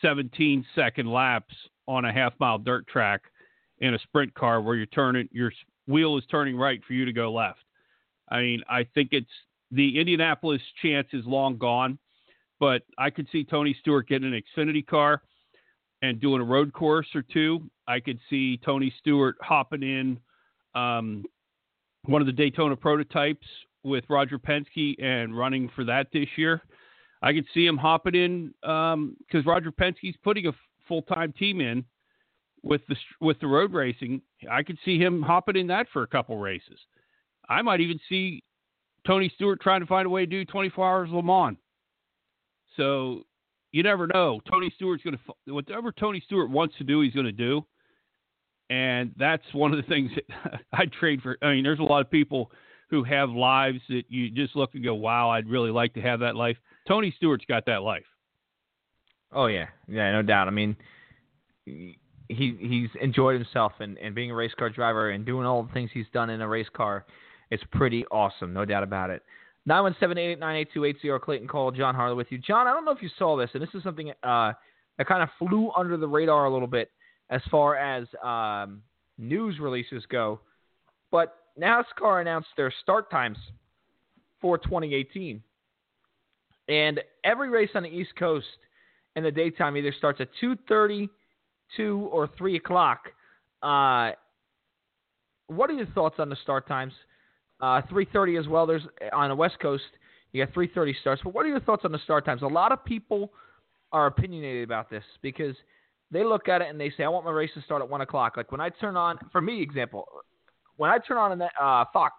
17 0.02 0.64
second 0.74 1.06
laps 1.10 1.54
on 1.86 2.04
a 2.04 2.12
half 2.12 2.32
mile 2.40 2.58
dirt 2.58 2.86
track 2.86 3.22
in 3.78 3.94
a 3.94 3.98
sprint 4.00 4.34
car 4.34 4.60
where 4.60 4.76
you're 4.76 4.86
turning 4.86 5.28
your 5.32 5.52
wheel 5.86 6.16
is 6.16 6.24
turning 6.30 6.56
right 6.56 6.80
for 6.86 6.94
you 6.94 7.04
to 7.04 7.12
go 7.12 7.32
left. 7.32 7.60
I 8.28 8.40
mean, 8.40 8.62
I 8.68 8.84
think 8.94 9.10
it's 9.12 9.30
the 9.70 9.98
Indianapolis 9.98 10.62
chance 10.82 11.08
is 11.12 11.24
long 11.26 11.56
gone, 11.56 11.98
but 12.58 12.82
I 12.98 13.10
could 13.10 13.28
see 13.30 13.44
Tony 13.44 13.76
Stewart 13.80 14.08
getting 14.08 14.32
an 14.32 14.42
Xfinity 14.42 14.86
car 14.86 15.22
and 16.02 16.20
doing 16.20 16.40
a 16.40 16.44
road 16.44 16.72
course 16.72 17.06
or 17.14 17.22
two. 17.22 17.70
I 17.86 18.00
could 18.00 18.18
see 18.28 18.58
Tony 18.64 18.92
Stewart 18.98 19.36
hopping 19.40 19.82
in 19.82 20.18
um, 20.74 21.24
one 22.04 22.20
of 22.20 22.26
the 22.26 22.32
Daytona 22.32 22.76
prototypes 22.76 23.46
with 23.82 24.04
Roger 24.08 24.38
Penske 24.38 25.02
and 25.02 25.36
running 25.36 25.70
for 25.74 25.84
that 25.84 26.08
this 26.12 26.28
year. 26.36 26.62
I 27.22 27.32
could 27.32 27.46
see 27.52 27.66
him 27.66 27.76
hopping 27.76 28.14
in 28.14 28.54
because 28.60 28.94
um, 28.94 29.16
Roger 29.44 29.70
Penske's 29.70 30.16
putting 30.22 30.46
a 30.46 30.52
full 30.88 31.02
time 31.02 31.32
team 31.32 31.60
in 31.60 31.84
with 32.62 32.80
the 32.88 32.96
with 33.20 33.38
the 33.40 33.46
road 33.46 33.72
racing. 33.72 34.22
I 34.50 34.62
could 34.62 34.78
see 34.84 34.98
him 34.98 35.22
hopping 35.22 35.56
in 35.56 35.66
that 35.68 35.86
for 35.92 36.02
a 36.02 36.06
couple 36.06 36.36
races. 36.38 36.78
I 37.48 37.62
might 37.62 37.80
even 37.80 38.00
see 38.08 38.42
Tony 39.06 39.32
Stewart 39.34 39.60
trying 39.60 39.80
to 39.80 39.86
find 39.86 40.06
a 40.06 40.10
way 40.10 40.22
to 40.22 40.30
do 40.30 40.44
24 40.44 40.88
hours 40.88 41.10
Le 41.10 41.22
Mans. 41.22 41.56
So 42.76 43.24
you 43.72 43.82
never 43.82 44.06
know. 44.06 44.40
Tony 44.50 44.72
Stewart's 44.74 45.02
going 45.02 45.16
to 45.16 45.52
whatever 45.52 45.92
Tony 45.92 46.22
Stewart 46.24 46.50
wants 46.50 46.76
to 46.78 46.84
do, 46.84 47.00
he's 47.00 47.14
going 47.14 47.26
to 47.26 47.32
do. 47.32 47.64
And 48.68 49.12
that's 49.18 49.42
one 49.52 49.72
of 49.72 49.76
the 49.76 49.82
things 49.88 50.10
that 50.14 50.60
I'd 50.72 50.92
trade 50.92 51.22
for. 51.22 51.36
I 51.42 51.52
mean, 51.52 51.64
there's 51.64 51.78
a 51.78 51.84
lot 51.84 52.00
of 52.00 52.10
people 52.10 52.50
who 52.88 53.04
have 53.04 53.30
lives 53.30 53.78
that 53.88 54.02
you 54.08 54.30
just 54.30 54.56
look 54.56 54.74
and 54.74 54.82
go, 54.82 54.94
"Wow, 54.94 55.30
I'd 55.30 55.48
really 55.48 55.70
like 55.70 55.94
to 55.94 56.00
have 56.00 56.20
that 56.20 56.36
life." 56.36 56.56
Tony 56.88 57.14
Stewart's 57.16 57.44
got 57.44 57.66
that 57.66 57.82
life. 57.82 58.06
Oh 59.32 59.46
yeah, 59.46 59.66
yeah, 59.86 60.10
no 60.10 60.22
doubt. 60.22 60.48
I 60.48 60.50
mean, 60.50 60.76
he 61.64 61.96
he's 62.28 62.90
enjoyed 63.00 63.36
himself 63.36 63.72
and, 63.80 63.96
and 63.98 64.14
being 64.14 64.30
a 64.30 64.34
race 64.34 64.52
car 64.58 64.70
driver 64.70 65.10
and 65.10 65.24
doing 65.24 65.46
all 65.46 65.62
the 65.62 65.72
things 65.72 65.90
he's 65.92 66.08
done 66.12 66.30
in 66.30 66.40
a 66.40 66.48
race 66.48 66.68
car. 66.72 67.06
It's 67.50 67.62
pretty 67.72 68.04
awesome, 68.06 68.52
no 68.52 68.64
doubt 68.64 68.82
about 68.82 69.10
it. 69.10 69.22
Nine 69.66 69.82
one 69.82 69.96
seven 70.00 70.16
eight 70.18 70.32
eight 70.32 70.38
nine 70.38 70.56
eight 70.56 70.68
two 70.72 70.84
eight 70.84 70.96
zero. 71.02 71.18
Clayton 71.18 71.48
Call, 71.48 71.70
John 71.70 71.94
Harlow 71.94 72.16
with 72.16 72.28
you. 72.30 72.38
John, 72.38 72.66
I 72.66 72.72
don't 72.72 72.84
know 72.84 72.92
if 72.92 73.02
you 73.02 73.10
saw 73.18 73.36
this, 73.36 73.50
and 73.54 73.62
this 73.62 73.68
is 73.74 73.82
something 73.82 74.10
uh, 74.22 74.52
that 74.98 75.06
kind 75.06 75.22
of 75.22 75.28
flew 75.38 75.70
under 75.76 75.96
the 75.96 76.08
radar 76.08 76.46
a 76.46 76.52
little 76.52 76.68
bit 76.68 76.90
as 77.28 77.42
far 77.50 77.76
as 77.76 78.06
um, 78.24 78.82
news 79.18 79.58
releases 79.58 80.04
go. 80.06 80.40
But 81.10 81.36
NASCAR 81.60 82.20
announced 82.20 82.48
their 82.56 82.72
start 82.82 83.10
times 83.10 83.36
for 84.40 84.58
2018. 84.58 85.42
And 86.68 87.00
every 87.24 87.50
race 87.50 87.70
on 87.74 87.82
the 87.82 87.88
East 87.88 88.10
Coast 88.18 88.46
in 89.16 89.24
the 89.24 89.30
daytime 89.30 89.76
either 89.76 89.92
starts 89.96 90.20
at 90.20 90.28
2.30, 90.42 91.08
2, 91.76 92.08
or 92.12 92.28
3 92.38 92.56
o'clock. 92.56 93.08
Uh, 93.62 94.12
what 95.48 95.68
are 95.68 95.74
your 95.74 95.86
thoughts 95.86 96.16
on 96.18 96.28
the 96.28 96.36
start 96.42 96.66
times? 96.68 96.92
Uh, 97.60 97.82
3.30 97.82 98.40
as 98.40 98.48
well. 98.48 98.66
There's 98.66 98.82
On 99.12 99.28
the 99.28 99.34
West 99.34 99.58
Coast, 99.60 99.84
you 100.32 100.44
got 100.44 100.54
3.30 100.54 100.94
starts. 101.00 101.22
But 101.22 101.34
what 101.34 101.44
are 101.44 101.48
your 101.48 101.60
thoughts 101.60 101.84
on 101.84 101.92
the 101.92 101.98
start 102.04 102.24
times? 102.24 102.42
A 102.42 102.46
lot 102.46 102.72
of 102.72 102.84
people 102.84 103.32
are 103.92 104.06
opinionated 104.06 104.64
about 104.64 104.90
this 104.90 105.04
because– 105.22 105.54
they 106.10 106.24
look 106.24 106.48
at 106.48 106.60
it 106.60 106.68
and 106.68 106.80
they 106.80 106.90
say, 106.96 107.04
I 107.04 107.08
want 107.08 107.24
my 107.24 107.30
race 107.30 107.50
to 107.54 107.62
start 107.62 107.82
at 107.82 107.88
1 107.88 108.00
o'clock. 108.00 108.36
Like 108.36 108.50
when 108.50 108.60
I 108.60 108.68
turn 108.68 108.96
on, 108.96 109.18
for 109.30 109.40
me, 109.40 109.62
example, 109.62 110.06
when 110.76 110.90
I 110.90 110.98
turn 110.98 111.16
on 111.16 111.40
uh, 111.40 111.84
Fox 111.92 112.14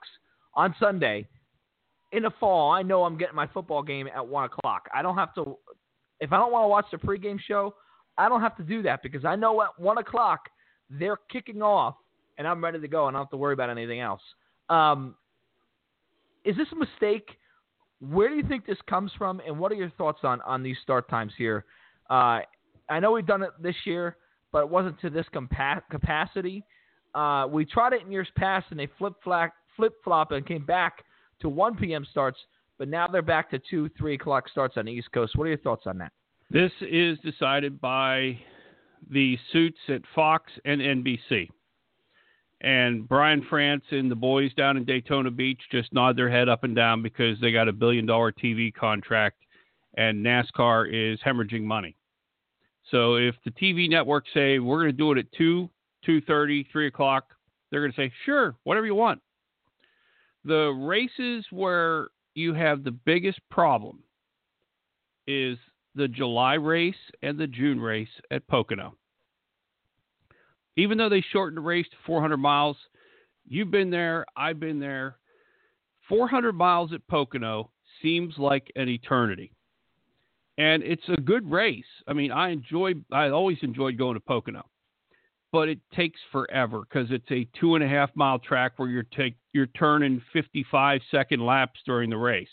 on 0.54 0.74
Sunday 0.80 1.28
in 2.12 2.24
the 2.24 2.32
fall, 2.39 2.72
I 2.72 2.84
know 2.84 3.04
I'm 3.04 3.18
getting 3.18 3.36
my 3.36 3.48
football 3.48 3.84
game 3.84 4.08
at 4.08 4.26
1 4.26 4.46
o'clock. 4.46 4.88
I 4.94 5.02
don't 5.02 5.18
have 5.18 5.34
to, 5.36 5.58
if 6.20 6.32
I 6.32 6.38
don't 6.38 6.52
want 6.52 6.64
to 6.64 6.68
watch 6.68 6.86
the 6.92 6.98
pregame 6.98 7.39
show, 7.39 7.76
I 8.18 8.30
don't 8.30 8.42
have 8.42 8.56
to 8.58 8.64
do 8.64 8.82
that 8.84 9.04
because 9.04 9.26
I 9.26 9.36
know 9.36 9.62
at 9.62 9.78
1 9.78 9.98
o'clock 9.98 10.50
they're 10.89 11.20
kicking 11.30 11.62
off 11.62 11.96
and 12.38 12.48
I'm 12.48 12.64
ready 12.64 12.80
to 12.80 12.88
go 12.88 13.08
and 13.08 13.16
I 13.16 13.20
don't 13.20 13.26
have 13.26 13.32
to 13.32 13.38
worry 13.38 13.54
about 13.54 13.70
anything 13.70 14.00
else. 14.00 14.22
Um, 14.70 15.16
is 16.44 16.56
this 16.58 16.68
a 16.72 16.76
mistake? 16.76 17.30
Where 18.00 18.30
do 18.30 18.36
you 18.36 18.44
think 18.48 18.66
this 18.66 18.78
comes 18.89 19.12
from, 19.18 19.42
and 19.46 19.58
what 19.60 19.72
are 19.72 19.76
your 19.76 19.92
thoughts 19.92 20.20
on, 20.24 20.42
on 20.42 20.64
these 20.64 20.78
start 20.82 21.10
times 21.10 21.34
here? 21.38 21.66
Uh, 22.10 22.39
I 22.89 23.00
know 23.00 23.12
we've 23.12 23.26
done 23.26 23.44
it 23.44 23.52
this 23.62 23.76
year, 23.86 24.18
but 24.52 24.64
it 24.64 24.70
wasn't 24.70 25.00
to 25.02 25.10
this 25.10 25.26
compa- 25.34 25.84
capacity. 25.89 26.64
Uh, 27.14 27.48
we 27.50 27.66
tried 27.66 27.94
it 27.94 28.02
in 28.02 28.12
years 28.12 28.28
past, 28.36 28.68
and 28.72 28.80
they 28.80 28.88
flip 28.98 29.14
flip 29.24 29.94
flop 30.04 30.32
and 30.32 30.46
came 30.46 30.66
back 30.66 31.04
to 31.42 31.50
1 31.50 31.78
p.m. 31.78 32.06
starts, 32.10 32.38
but 32.78 32.88
now 32.88 33.08
they're 33.08 33.22
back 33.22 33.50
to 33.52 33.60
2, 33.70 33.89
3 33.98 34.16
o'clock 34.16 34.50
starts 34.50 34.78
on 34.78 34.86
the 34.86 34.92
East 34.92 35.12
Coast. 35.14 35.36
What 35.36 35.46
are 35.46 35.50
your 35.50 35.58
thoughts 35.58 35.84
on 35.86 35.98
that? 36.00 36.12
This 36.50 36.72
is 36.82 37.18
decided 37.20 37.80
by 37.80 38.39
the 39.10 39.38
suits 39.52 39.80
at 39.89 40.02
Fox 40.14 40.52
and 40.66 40.82
NBC. 40.82 41.50
And 42.62 43.07
Brian 43.07 43.45
France 43.49 43.84
and 43.89 44.09
the 44.09 44.16
boys 44.16 44.53
down 44.53 44.78
in 44.78 44.86
Daytona 44.86 45.32
Beach 45.32 45.59
just 45.72 45.91
nod 45.93 46.16
their 46.16 46.30
head 46.30 46.47
up 46.47 46.64
and 46.64 46.76
down 46.76 47.01
because 47.01 47.39
they 47.39 47.51
got 47.51 47.68
a 47.68 47.74
billion 47.74 48.05
dollar 48.05 48.32
TV 48.32 48.74
contract 48.74 49.38
and 49.95 50.24
NASCAR 50.24 50.88
is 50.91 51.20
hemorrhaging 51.26 51.64
money. 51.64 51.95
So 52.89 53.16
if 53.16 53.36
the 53.43 53.51
TV 53.51 53.89
networks 53.89 54.30
say 54.34 54.59
we're 54.59 54.82
going 54.82 54.91
to 54.91 54.97
do 54.97 55.12
it 55.12 55.18
at 55.18 55.32
2, 55.34 55.70
2.30, 56.07 56.66
3 56.72 56.88
o'clock, 56.88 57.26
they're 57.70 57.82
going 57.82 57.91
to 57.91 57.95
say, 57.97 58.12
sure, 58.26 58.55
whatever 58.64 58.86
you 58.86 58.95
want. 58.95 59.22
The 60.45 60.70
races 60.70 61.45
where 61.51 62.09
you 62.36 62.53
have 62.53 62.84
the 62.84 62.91
biggest 62.91 63.39
problem 63.49 63.99
is 65.28 65.57
the 65.95 66.07
July 66.07 66.55
race 66.55 66.95
and 67.22 67.38
the 67.38 67.47
June 67.47 67.80
race 67.80 68.09
at 68.30 68.47
Pocono. 68.47 68.95
Even 70.78 70.97
though 70.97 71.09
they 71.09 71.22
shortened 71.32 71.57
the 71.57 71.61
race 71.61 71.88
to 71.89 71.97
400 72.05 72.38
miles, 72.38 72.78
you've 73.47 73.72
been 73.72 73.89
there, 73.89 74.26
I've 74.38 74.59
been 74.59 74.80
there. 74.80 75.17
400 76.09 76.53
miles 76.53 76.93
at 76.93 77.05
Pocono 77.07 77.72
seems 78.01 78.38
like 78.38 78.72
an 78.76 78.89
eternity. 78.89 79.51
and 80.57 80.84
it's 80.84 81.07
a 81.09 81.22
good 81.22 81.49
race. 81.49 81.86
I 82.07 82.13
mean, 82.13 82.32
I 82.32 82.49
enjoy. 82.49 82.93
I 83.11 83.30
always 83.30 83.57
enjoyed 83.61 83.97
going 83.97 84.15
to 84.15 84.19
Pocono, 84.19 84.65
but 85.51 85.69
it 85.69 85.80
takes 85.95 86.19
forever 86.32 86.82
because 86.82 87.09
it's 87.11 87.30
a 87.32 87.47
two 87.59 87.76
and 87.76 87.84
a 87.84 87.88
half 87.88 88.09
mile 88.15 88.39
track 88.39 88.74
where 88.78 88.89
you're 88.89 89.03
take 89.03 89.36
you're 89.53 89.67
turning 89.67 90.22
55 90.34 91.01
second 91.09 91.45
laps 91.45 91.80
during 91.86 92.09
the 92.09 92.17
race. 92.17 92.49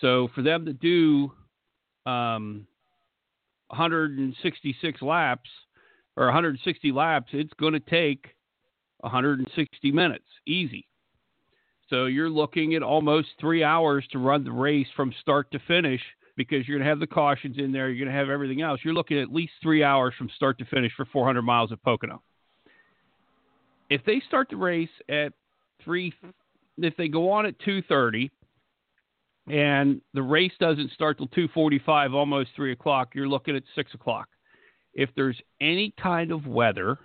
So 0.00 0.28
for 0.34 0.42
them 0.42 0.64
to 0.66 0.72
do 0.72 1.32
um, 2.06 2.66
166 3.68 5.02
laps 5.02 5.50
or 6.18 6.26
160 6.26 6.90
laps, 6.90 7.28
it's 7.32 7.52
going 7.60 7.74
to 7.74 7.80
take 7.80 8.34
160 9.00 9.92
minutes, 9.92 10.24
easy. 10.46 10.88
So 11.88 12.06
you're 12.06 12.28
looking 12.28 12.74
at 12.74 12.82
almost 12.82 13.28
three 13.40 13.62
hours 13.62 14.04
to 14.10 14.18
run 14.18 14.42
the 14.42 14.50
race 14.50 14.88
from 14.96 15.14
start 15.20 15.50
to 15.52 15.60
finish 15.60 16.02
because 16.36 16.66
you're 16.66 16.76
going 16.76 16.84
to 16.84 16.90
have 16.90 16.98
the 16.98 17.06
cautions 17.06 17.56
in 17.58 17.70
there. 17.70 17.88
You're 17.88 18.04
going 18.04 18.12
to 18.12 18.18
have 18.18 18.30
everything 18.30 18.62
else. 18.62 18.80
You're 18.82 18.94
looking 18.94 19.18
at, 19.18 19.32
least 19.32 19.52
three 19.62 19.84
hours 19.84 20.12
from 20.18 20.28
start 20.34 20.58
to 20.58 20.64
finish 20.66 20.92
for 20.96 21.04
400 21.06 21.42
miles 21.42 21.70
at 21.70 21.82
Pocono. 21.82 22.20
If 23.88 24.04
they 24.04 24.20
start 24.26 24.48
the 24.50 24.56
race 24.56 24.90
at 25.08 25.32
three, 25.82 26.12
if 26.78 26.96
they 26.96 27.08
go 27.08 27.30
on 27.30 27.46
at 27.46 27.58
2:30, 27.60 28.30
and 29.46 30.02
the 30.12 30.22
race 30.22 30.52
doesn't 30.60 30.90
start 30.90 31.16
till 31.16 31.28
2:45, 31.28 32.12
almost 32.12 32.50
three 32.54 32.72
o'clock, 32.72 33.14
you're 33.14 33.28
looking 33.28 33.56
at 33.56 33.62
six 33.74 33.94
o'clock. 33.94 34.28
If 34.94 35.10
there's 35.14 35.40
any 35.60 35.92
kind 36.00 36.32
of 36.32 36.46
weather, 36.46 36.98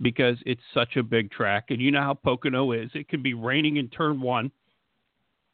because 0.00 0.38
it's 0.46 0.62
such 0.72 0.96
a 0.96 1.02
big 1.02 1.30
track, 1.30 1.66
and 1.70 1.80
you 1.80 1.90
know 1.90 2.00
how 2.00 2.14
Pocono 2.14 2.72
is, 2.72 2.90
it 2.94 3.08
can 3.08 3.22
be 3.22 3.34
raining 3.34 3.76
in 3.76 3.88
turn 3.88 4.20
one, 4.20 4.50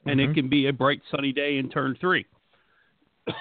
and 0.06 0.20
Mhm. 0.20 0.30
it 0.30 0.34
can 0.34 0.48
be 0.48 0.66
a 0.66 0.72
bright 0.72 1.02
sunny 1.10 1.32
day 1.32 1.58
in 1.58 1.68
turn 1.68 1.94
three. 1.96 2.26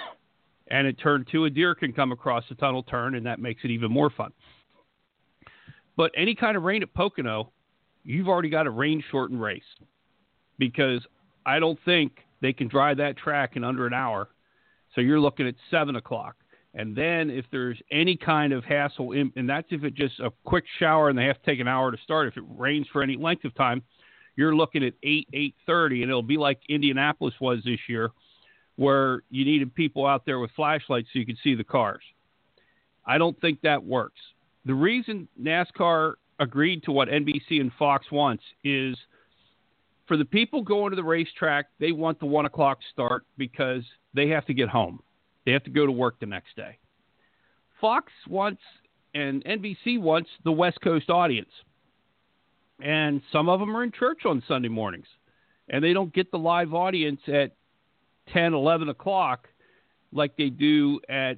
and 0.68 0.88
at 0.88 0.98
turn 0.98 1.26
two, 1.26 1.46
a 1.46 1.50
deer 1.50 1.76
can 1.76 1.94
come 1.94 2.12
across 2.12 2.48
the 2.50 2.56
tunnel 2.56 2.84
turn, 2.84 3.16
and 3.16 3.26
that 3.26 3.40
makes 3.40 3.64
it 3.64 3.72
even 3.72 3.92
more 3.92 4.10
fun. 4.10 4.34
But 5.96 6.12
any 6.16 6.36
kind 6.36 6.58
of 6.58 6.64
rain 6.64 6.84
at 6.84 6.94
Pocono, 6.94 7.52
you've 8.04 8.28
already 8.28 8.50
got 8.50 8.68
a 8.68 8.72
rain 8.72 9.02
shortened 9.10 9.42
race 9.42 9.76
because 10.58 11.06
I 11.46 11.60
don't 11.60 11.80
think 11.86 12.24
they 12.42 12.54
can 12.54 12.68
drive 12.68 12.98
that 12.98 13.18
track 13.18 13.56
in 13.56 13.64
under 13.64 13.88
an 13.88 13.94
hour. 13.94 14.30
So 14.94 15.02
you're 15.02 15.20
looking 15.20 15.48
at 15.48 15.56
seven 15.70 15.96
o'clock. 15.96 16.36
And 16.78 16.96
then 16.96 17.32
if 17.32 17.46
there's 17.52 17.82
any 17.92 18.16
kind 18.16 18.54
of 18.54 18.64
hassle, 18.64 19.12
in, 19.12 19.34
and 19.36 19.50
that's 19.50 19.68
if 19.72 19.84
it's 19.84 19.98
just 19.98 20.20
a 20.20 20.32
quick 20.46 20.64
shower 20.80 21.10
and 21.10 21.18
they 21.18 21.26
have 21.26 21.42
to 21.42 21.46
take 21.46 21.60
an 21.60 21.68
hour 21.68 21.92
to 21.92 21.98
start. 22.04 22.28
If 22.28 22.38
it 22.38 22.44
rains 22.48 22.86
for 22.94 23.02
any 23.02 23.18
length 23.18 23.46
of 23.46 23.56
time, 23.56 23.82
you're 24.36 24.56
looking 24.56 24.84
at 24.86 24.94
eight, 25.02 25.28
eight 25.34 25.56
thirty, 25.66 26.04
and 26.04 26.10
it'll 26.10 26.22
be 26.22 26.38
like 26.38 26.60
Indianapolis 26.70 27.34
was 27.42 27.64
this 27.66 27.80
year, 27.90 28.12
where 28.76 29.24
you 29.32 29.44
needed 29.44 29.74
people 29.74 30.06
out 30.06 30.24
there 30.28 30.38
with 30.38 30.52
flashlights 30.56 31.10
so 31.12 31.18
you 31.18 31.26
could 31.26 31.40
see 31.44 31.56
the 31.56 31.64
cars. 31.64 32.04
I 33.08 33.18
don't 33.18 33.40
think 33.42 33.62
that 33.62 33.84
works. 33.84 34.20
The 34.66 34.76
reason 34.76 35.28
NASCAR 35.42 36.14
agreed 36.40 36.84
to 36.84 36.92
what 36.92 37.08
NBC 37.08 37.60
and 37.60 37.72
Fox 37.80 38.12
wants 38.12 38.44
is 38.64 38.96
for 40.08 40.16
the 40.16 40.26
people 40.26 40.62
going 40.62 40.92
to 40.92 40.96
the 40.96 41.04
racetrack, 41.04 41.66
they 41.80 41.92
want 41.92 42.20
the 42.20 42.28
one 42.28 42.46
o'clock 42.46 42.78
start 42.94 43.26
because 43.36 43.82
they 44.14 44.28
have 44.28 44.46
to 44.46 44.54
get 44.54 44.70
home. 44.70 45.00
They 45.48 45.54
have 45.54 45.64
to 45.64 45.70
go 45.70 45.86
to 45.86 45.92
work 45.94 46.20
the 46.20 46.26
next 46.26 46.58
day. 46.58 46.78
Fox 47.80 48.12
wants 48.28 48.62
and 49.16 49.46
NBC 49.46 49.98
wants 49.98 50.30
the 50.44 50.52
West 50.52 50.82
Coast 50.84 51.10
audience. 51.10 51.50
And 52.82 53.22
some 53.32 53.48
of 53.48 53.62
them 53.62 53.76
are 53.76 53.82
in 53.82 53.94
church 53.94 54.26
on 54.26 54.44
Sunday 54.46 54.68
mornings. 54.68 55.08
And 55.70 55.82
they 55.82 55.94
don't 55.94 56.14
get 56.14 56.32
the 56.32 56.38
live 56.38 56.74
audience 56.74 57.22
at 57.28 57.54
10, 58.34 58.54
11 58.54 58.90
o'clock 58.90 59.48
like 60.12 60.36
they 60.36 60.50
do 60.50 61.00
at 61.08 61.38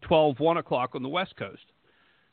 12, 0.00 0.40
1 0.40 0.56
o'clock 0.56 0.94
on 0.94 1.02
the 1.02 1.08
West 1.10 1.36
Coast. 1.36 1.60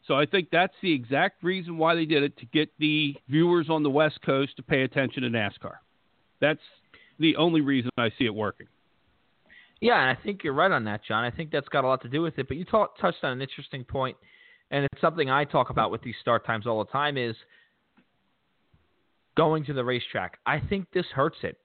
So 0.08 0.14
I 0.14 0.26
think 0.26 0.52
that's 0.54 0.74
the 0.82 0.94
exact 0.94 1.44
reason 1.44 1.78
why 1.78 1.96
they 1.96 2.06
did 2.06 2.24
it 2.24 2.38
to 2.38 2.46
get 2.46 2.70
the 2.80 3.14
viewers 3.28 3.70
on 3.70 3.84
the 3.84 3.90
West 3.90 4.22
Coast 4.26 4.56
to 4.56 4.64
pay 4.64 4.84
attention 4.84 5.24
to 5.24 5.30
NASCAR. 5.30 5.76
That's 6.40 6.62
the 7.20 7.36
only 7.36 7.60
reason 7.60 7.90
I 7.98 8.10
see 8.18 8.24
it 8.24 8.34
working. 8.34 8.68
Yeah, 9.84 10.00
and 10.00 10.18
I 10.18 10.24
think 10.24 10.46
you're 10.46 10.54
right 10.54 10.72
on 10.72 10.86
that, 10.86 11.02
John. 11.06 11.26
I 11.26 11.30
think 11.30 11.52
that's 11.52 11.68
got 11.68 11.84
a 11.84 11.88
lot 11.88 12.02
to 12.04 12.08
do 12.08 12.22
with 12.22 12.40
it. 12.40 12.48
But 12.48 12.56
you 12.56 12.64
talk, 12.64 12.98
touched 13.00 13.22
on 13.22 13.34
an 13.34 13.42
interesting 13.42 13.84
point, 13.84 14.16
and 14.72 14.86
it's 14.86 15.02
something 15.02 15.30
I 15.30 15.44
talk 15.44 15.72
about 15.72 15.92
with 15.92 16.02
these 16.02 16.16
start 16.22 16.46
times 16.46 16.66
all 16.66 16.82
the 16.82 16.90
time 16.90 17.18
is 17.18 17.36
going 19.36 19.66
to 19.66 19.74
the 19.74 19.84
racetrack. 19.84 20.40
I 20.46 20.62
think 20.62 20.88
this 20.94 21.06
hurts 21.14 21.36
it. 21.44 21.58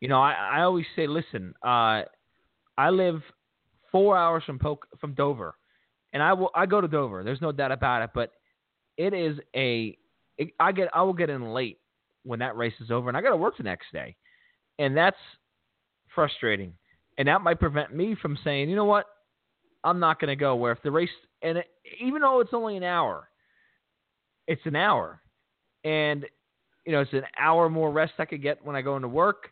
You 0.00 0.08
know, 0.08 0.20
I, 0.20 0.32
I 0.32 0.62
always 0.62 0.84
say, 0.96 1.06
listen, 1.06 1.54
uh, 1.62 2.02
I 2.76 2.90
live 2.90 3.22
four 3.92 4.16
hours 4.16 4.42
from 4.44 4.58
from 5.00 5.14
Dover, 5.14 5.54
and 6.12 6.24
I 6.24 6.32
will 6.32 6.50
I 6.56 6.66
go 6.66 6.80
to 6.80 6.88
Dover. 6.88 7.22
There's 7.22 7.40
no 7.40 7.52
doubt 7.52 7.70
about 7.70 8.02
it. 8.02 8.10
But 8.12 8.32
it 8.96 9.14
is 9.14 9.38
a 9.54 9.96
it, 10.38 10.48
I 10.58 10.72
get 10.72 10.88
I 10.92 11.02
will 11.02 11.12
get 11.12 11.30
in 11.30 11.52
late 11.52 11.78
when 12.24 12.40
that 12.40 12.56
race 12.56 12.74
is 12.80 12.90
over, 12.90 13.08
and 13.08 13.16
I 13.16 13.20
got 13.20 13.30
to 13.30 13.36
work 13.36 13.58
the 13.58 13.62
next 13.62 13.92
day, 13.92 14.16
and 14.80 14.96
that's 14.96 15.16
frustrating. 16.12 16.74
And 17.20 17.28
that 17.28 17.42
might 17.42 17.60
prevent 17.60 17.94
me 17.94 18.16
from 18.22 18.38
saying, 18.42 18.70
you 18.70 18.76
know 18.76 18.86
what, 18.86 19.04
I'm 19.84 20.00
not 20.00 20.18
going 20.18 20.30
to 20.30 20.36
go. 20.36 20.56
Where 20.56 20.72
if 20.72 20.82
the 20.82 20.90
race, 20.90 21.10
and 21.42 21.58
it, 21.58 21.66
even 22.00 22.22
though 22.22 22.40
it's 22.40 22.54
only 22.54 22.78
an 22.78 22.82
hour, 22.82 23.28
it's 24.46 24.64
an 24.64 24.74
hour, 24.74 25.20
and 25.84 26.24
you 26.86 26.92
know 26.92 27.02
it's 27.02 27.12
an 27.12 27.24
hour 27.38 27.68
more 27.68 27.90
rest 27.90 28.14
I 28.18 28.24
could 28.24 28.40
get 28.40 28.64
when 28.64 28.74
I 28.74 28.80
go 28.80 28.96
into 28.96 29.06
work. 29.06 29.50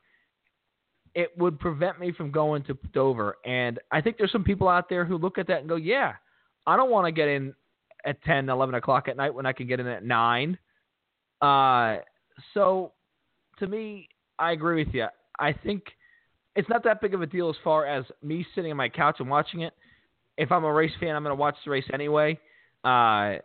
It 1.14 1.36
would 1.36 1.60
prevent 1.60 2.00
me 2.00 2.10
from 2.10 2.30
going 2.30 2.62
to 2.64 2.78
Dover, 2.94 3.36
and 3.44 3.78
I 3.92 4.00
think 4.00 4.16
there's 4.16 4.32
some 4.32 4.44
people 4.44 4.70
out 4.70 4.88
there 4.88 5.04
who 5.04 5.18
look 5.18 5.36
at 5.36 5.46
that 5.48 5.60
and 5.60 5.68
go, 5.68 5.76
yeah, 5.76 6.14
I 6.66 6.74
don't 6.74 6.90
want 6.90 7.04
to 7.04 7.12
get 7.12 7.28
in 7.28 7.52
at 8.06 8.22
10, 8.24 8.48
11 8.48 8.76
o'clock 8.76 9.08
at 9.08 9.16
night 9.18 9.34
when 9.34 9.44
I 9.44 9.52
can 9.52 9.66
get 9.66 9.78
in 9.78 9.86
at 9.86 10.02
nine. 10.02 10.56
Uh, 11.42 11.98
so 12.54 12.92
to 13.58 13.66
me, 13.66 14.08
I 14.38 14.52
agree 14.52 14.82
with 14.82 14.94
you. 14.94 15.08
I 15.38 15.52
think 15.52 15.82
it's 16.58 16.68
not 16.68 16.82
that 16.82 17.00
big 17.00 17.14
of 17.14 17.22
a 17.22 17.26
deal 17.26 17.48
as 17.48 17.54
far 17.62 17.86
as 17.86 18.04
me 18.20 18.44
sitting 18.56 18.72
on 18.72 18.76
my 18.76 18.88
couch 18.88 19.18
and 19.20 19.30
watching 19.30 19.60
it. 19.60 19.72
If 20.36 20.50
I'm 20.50 20.64
a 20.64 20.72
race 20.72 20.90
fan, 20.98 21.14
I'm 21.14 21.22
going 21.22 21.30
to 21.30 21.40
watch 21.40 21.54
the 21.64 21.70
race 21.70 21.84
anyway. 21.94 22.36
Uh, 22.84 23.38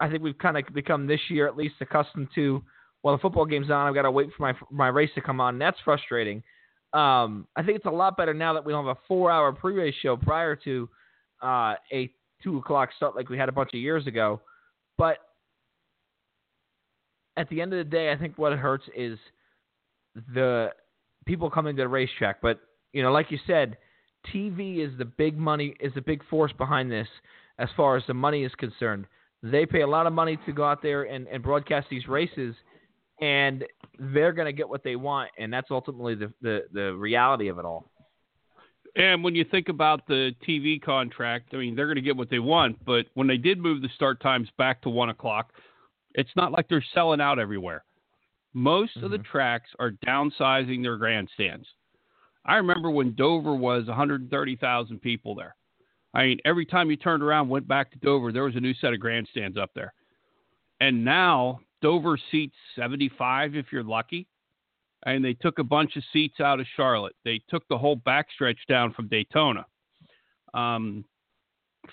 I 0.00 0.08
think 0.10 0.22
we've 0.22 0.38
kind 0.38 0.56
of 0.56 0.64
become 0.72 1.06
this 1.06 1.20
year 1.28 1.46
at 1.46 1.54
least 1.54 1.74
accustomed 1.82 2.28
to. 2.34 2.62
Well, 3.02 3.14
the 3.14 3.20
football 3.20 3.44
game's 3.44 3.70
on. 3.70 3.86
I've 3.86 3.94
got 3.94 4.02
to 4.02 4.10
wait 4.10 4.30
for 4.34 4.42
my 4.42 4.54
my 4.70 4.88
race 4.88 5.10
to 5.16 5.20
come 5.20 5.38
on. 5.38 5.56
And 5.56 5.60
that's 5.60 5.76
frustrating. 5.84 6.42
Um, 6.94 7.46
I 7.56 7.62
think 7.62 7.76
it's 7.76 7.84
a 7.84 7.90
lot 7.90 8.16
better 8.16 8.32
now 8.32 8.54
that 8.54 8.64
we 8.64 8.72
don't 8.72 8.86
have 8.86 8.96
a 8.96 9.00
four-hour 9.06 9.52
pre-race 9.52 9.94
show 10.00 10.16
prior 10.16 10.56
to 10.56 10.88
uh, 11.42 11.74
a 11.92 12.10
two 12.42 12.56
o'clock 12.56 12.88
start 12.96 13.14
like 13.14 13.28
we 13.28 13.36
had 13.36 13.50
a 13.50 13.52
bunch 13.52 13.68
of 13.74 13.80
years 13.80 14.06
ago. 14.06 14.40
But 14.96 15.18
at 17.36 17.50
the 17.50 17.60
end 17.60 17.74
of 17.74 17.78
the 17.78 17.90
day, 17.90 18.10
I 18.10 18.16
think 18.16 18.38
what 18.38 18.54
hurts 18.54 18.84
is 18.96 19.18
the 20.32 20.70
people 21.26 21.50
coming 21.50 21.76
to 21.76 21.82
the 21.82 21.88
racetrack. 21.88 22.40
But 22.40 22.60
you 22.92 23.02
know, 23.02 23.12
like 23.12 23.30
you 23.30 23.38
said, 23.46 23.76
TV 24.32 24.84
is 24.84 24.96
the 24.98 25.04
big 25.04 25.36
money 25.36 25.74
is 25.80 25.92
the 25.94 26.00
big 26.00 26.22
force 26.28 26.52
behind 26.56 26.90
this 26.90 27.08
as 27.58 27.68
far 27.76 27.96
as 27.96 28.02
the 28.06 28.14
money 28.14 28.44
is 28.44 28.52
concerned. 28.54 29.06
They 29.42 29.66
pay 29.66 29.82
a 29.82 29.86
lot 29.86 30.06
of 30.06 30.12
money 30.12 30.38
to 30.46 30.52
go 30.52 30.64
out 30.64 30.82
there 30.82 31.04
and, 31.04 31.26
and 31.28 31.42
broadcast 31.42 31.88
these 31.90 32.08
races, 32.08 32.54
and 33.20 33.64
they're 33.98 34.32
going 34.32 34.46
to 34.46 34.52
get 34.52 34.68
what 34.68 34.82
they 34.82 34.96
want, 34.96 35.30
and 35.38 35.52
that's 35.52 35.70
ultimately 35.70 36.14
the, 36.14 36.32
the 36.40 36.60
the 36.72 36.92
reality 36.94 37.48
of 37.48 37.58
it 37.58 37.64
all. 37.64 37.90
And 38.96 39.22
when 39.22 39.34
you 39.34 39.44
think 39.44 39.68
about 39.68 40.06
the 40.06 40.32
TV 40.48 40.80
contract, 40.80 41.50
I 41.52 41.58
mean, 41.58 41.76
they're 41.76 41.86
going 41.86 41.96
to 41.96 42.02
get 42.02 42.16
what 42.16 42.30
they 42.30 42.38
want. 42.38 42.82
But 42.84 43.06
when 43.12 43.26
they 43.26 43.36
did 43.36 43.58
move 43.58 43.82
the 43.82 43.90
start 43.94 44.22
times 44.22 44.48
back 44.56 44.80
to 44.82 44.88
one 44.88 45.10
o'clock, 45.10 45.52
it's 46.14 46.30
not 46.34 46.50
like 46.50 46.66
they're 46.68 46.84
selling 46.94 47.20
out 47.20 47.38
everywhere. 47.38 47.84
Most 48.56 48.96
of 49.02 49.10
the 49.10 49.18
tracks 49.18 49.68
are 49.78 49.90
downsizing 50.06 50.82
their 50.82 50.96
grandstands. 50.96 51.66
I 52.46 52.56
remember 52.56 52.88
when 52.88 53.14
Dover 53.14 53.54
was 53.54 53.86
130,000 53.86 54.98
people 55.02 55.34
there. 55.34 55.54
I 56.14 56.24
mean, 56.24 56.38
every 56.46 56.64
time 56.64 56.88
you 56.88 56.96
turned 56.96 57.22
around, 57.22 57.50
went 57.50 57.68
back 57.68 57.92
to 57.92 57.98
Dover, 57.98 58.32
there 58.32 58.44
was 58.44 58.56
a 58.56 58.60
new 58.60 58.72
set 58.72 58.94
of 58.94 58.98
grandstands 59.00 59.58
up 59.58 59.72
there. 59.74 59.92
And 60.80 61.04
now 61.04 61.60
Dover 61.82 62.18
seats 62.30 62.54
75 62.76 63.56
if 63.56 63.66
you're 63.70 63.84
lucky. 63.84 64.26
And 65.04 65.22
they 65.22 65.34
took 65.34 65.58
a 65.58 65.64
bunch 65.64 65.94
of 65.96 66.02
seats 66.10 66.40
out 66.40 66.58
of 66.58 66.66
Charlotte. 66.76 67.14
They 67.26 67.42
took 67.50 67.68
the 67.68 67.76
whole 67.76 67.98
backstretch 67.98 68.56
down 68.70 68.94
from 68.94 69.08
Daytona. 69.08 69.66
Um, 70.54 71.04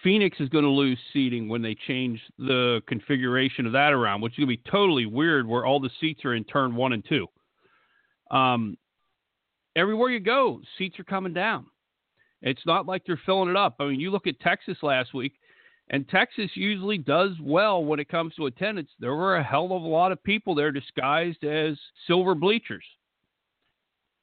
Phoenix 0.01 0.39
is 0.39 0.49
going 0.49 0.63
to 0.63 0.69
lose 0.69 0.97
seating 1.11 1.49
when 1.49 1.61
they 1.61 1.75
change 1.87 2.21
the 2.37 2.81
configuration 2.87 3.65
of 3.65 3.73
that 3.73 3.93
around, 3.93 4.21
which 4.21 4.33
is 4.33 4.45
going 4.45 4.49
to 4.49 4.63
be 4.63 4.71
totally 4.71 5.05
weird 5.05 5.47
where 5.47 5.65
all 5.65 5.79
the 5.79 5.89
seats 5.99 6.25
are 6.25 6.33
in 6.33 6.43
turn 6.45 6.75
one 6.75 6.93
and 6.93 7.03
two. 7.07 7.27
Um, 8.31 8.77
everywhere 9.75 10.09
you 10.09 10.19
go, 10.19 10.61
seats 10.77 10.99
are 10.99 11.03
coming 11.03 11.33
down. 11.33 11.65
It's 12.41 12.65
not 12.65 12.85
like 12.85 13.03
they're 13.05 13.21
filling 13.25 13.49
it 13.49 13.55
up. 13.55 13.75
I 13.79 13.85
mean, 13.85 13.99
you 13.99 14.11
look 14.11 14.27
at 14.27 14.39
Texas 14.39 14.77
last 14.81 15.13
week, 15.13 15.33
and 15.89 16.07
Texas 16.09 16.51
usually 16.55 16.97
does 16.97 17.31
well 17.41 17.83
when 17.83 17.99
it 17.99 18.09
comes 18.09 18.33
to 18.35 18.47
attendance. 18.47 18.89
There 18.99 19.15
were 19.15 19.35
a 19.35 19.43
hell 19.43 19.65
of 19.65 19.83
a 19.83 19.87
lot 19.87 20.11
of 20.11 20.23
people 20.23 20.55
there 20.55 20.71
disguised 20.71 21.43
as 21.43 21.77
silver 22.07 22.35
bleachers. 22.35 22.85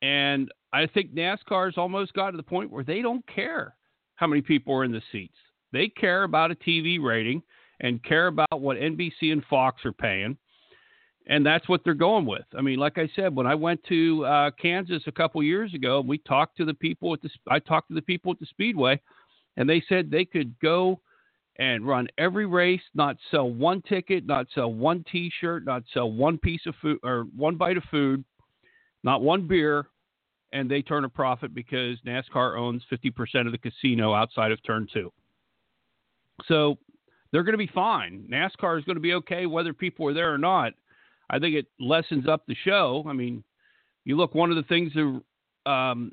And 0.02 0.50
I 0.72 0.86
think 0.86 1.14
NASCAR's 1.14 1.76
almost 1.76 2.14
got 2.14 2.30
to 2.30 2.36
the 2.36 2.42
point 2.42 2.70
where 2.70 2.84
they 2.84 3.02
don't 3.02 3.26
care. 3.26 3.74
how 4.20 4.26
many 4.26 4.42
people 4.42 4.74
are 4.74 4.84
in 4.84 4.92
the 4.92 5.02
seats. 5.10 5.36
They 5.72 5.88
care 5.88 6.24
about 6.24 6.50
a 6.50 6.54
TV 6.54 7.02
rating 7.02 7.42
and 7.80 8.02
care 8.02 8.26
about 8.26 8.60
what 8.60 8.76
NBC 8.76 9.32
and 9.32 9.44
Fox 9.48 9.84
are 9.84 9.92
paying. 9.92 10.36
And 11.26 11.44
that's 11.44 11.68
what 11.68 11.82
they're 11.84 11.94
going 11.94 12.26
with. 12.26 12.44
I 12.56 12.60
mean, 12.60 12.78
like 12.78 12.98
I 12.98 13.08
said, 13.14 13.34
when 13.34 13.46
I 13.46 13.54
went 13.54 13.82
to 13.84 14.24
uh, 14.24 14.50
Kansas 14.60 15.02
a 15.06 15.12
couple 15.12 15.42
years 15.42 15.74
ago, 15.74 16.00
we 16.00 16.18
talked 16.18 16.56
to 16.56 16.64
the 16.64 16.74
people 16.74 17.12
at 17.14 17.22
the 17.22 17.30
I 17.48 17.58
talked 17.58 17.88
to 17.88 17.94
the 17.94 18.02
people 18.02 18.32
at 18.32 18.40
the 18.40 18.46
Speedway, 18.46 19.00
and 19.56 19.68
they 19.68 19.82
said 19.88 20.10
they 20.10 20.24
could 20.24 20.58
go 20.60 21.00
and 21.58 21.86
run 21.86 22.08
every 22.16 22.46
race, 22.46 22.80
not 22.94 23.16
sell 23.30 23.48
one 23.48 23.82
ticket, 23.82 24.26
not 24.26 24.46
sell 24.54 24.72
one 24.72 25.04
T-shirt, 25.12 25.64
not 25.66 25.82
sell 25.92 26.10
one 26.10 26.38
piece 26.38 26.62
of 26.66 26.74
food 26.80 26.98
or 27.02 27.26
one 27.36 27.56
bite 27.56 27.76
of 27.76 27.84
food, 27.90 28.24
not 29.04 29.22
one 29.22 29.46
beer, 29.46 29.86
and 30.52 30.70
they 30.70 30.82
turn 30.82 31.04
a 31.04 31.08
profit 31.08 31.54
because 31.54 31.98
NASCAR 32.06 32.58
owns 32.58 32.82
50% 32.90 33.46
of 33.46 33.52
the 33.52 33.58
casino 33.58 34.14
outside 34.14 34.52
of 34.52 34.62
Turn 34.64 34.88
Two. 34.92 35.12
So 36.48 36.78
they're 37.32 37.42
going 37.42 37.54
to 37.54 37.58
be 37.58 37.70
fine. 37.72 38.26
NASCAR 38.30 38.78
is 38.78 38.84
going 38.84 38.96
to 38.96 39.00
be 39.00 39.14
okay 39.14 39.46
whether 39.46 39.72
people 39.72 40.08
are 40.08 40.14
there 40.14 40.32
or 40.32 40.38
not. 40.38 40.72
I 41.28 41.38
think 41.38 41.54
it 41.54 41.66
lessens 41.78 42.26
up 42.26 42.44
the 42.46 42.56
show. 42.64 43.04
I 43.08 43.12
mean, 43.12 43.44
you 44.04 44.16
look 44.16 44.34
one 44.34 44.50
of 44.50 44.56
the 44.56 44.64
things 44.64 44.92
that, 44.94 45.70
um, 45.70 46.12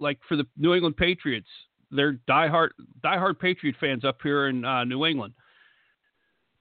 like 0.00 0.18
for 0.28 0.36
the 0.36 0.46
New 0.56 0.74
England 0.74 0.96
Patriots, 0.96 1.48
they're 1.90 2.18
diehard 2.28 2.70
diehard 3.04 3.38
Patriot 3.38 3.76
fans 3.78 4.04
up 4.04 4.18
here 4.22 4.48
in 4.48 4.64
uh, 4.64 4.84
New 4.84 5.04
England. 5.04 5.34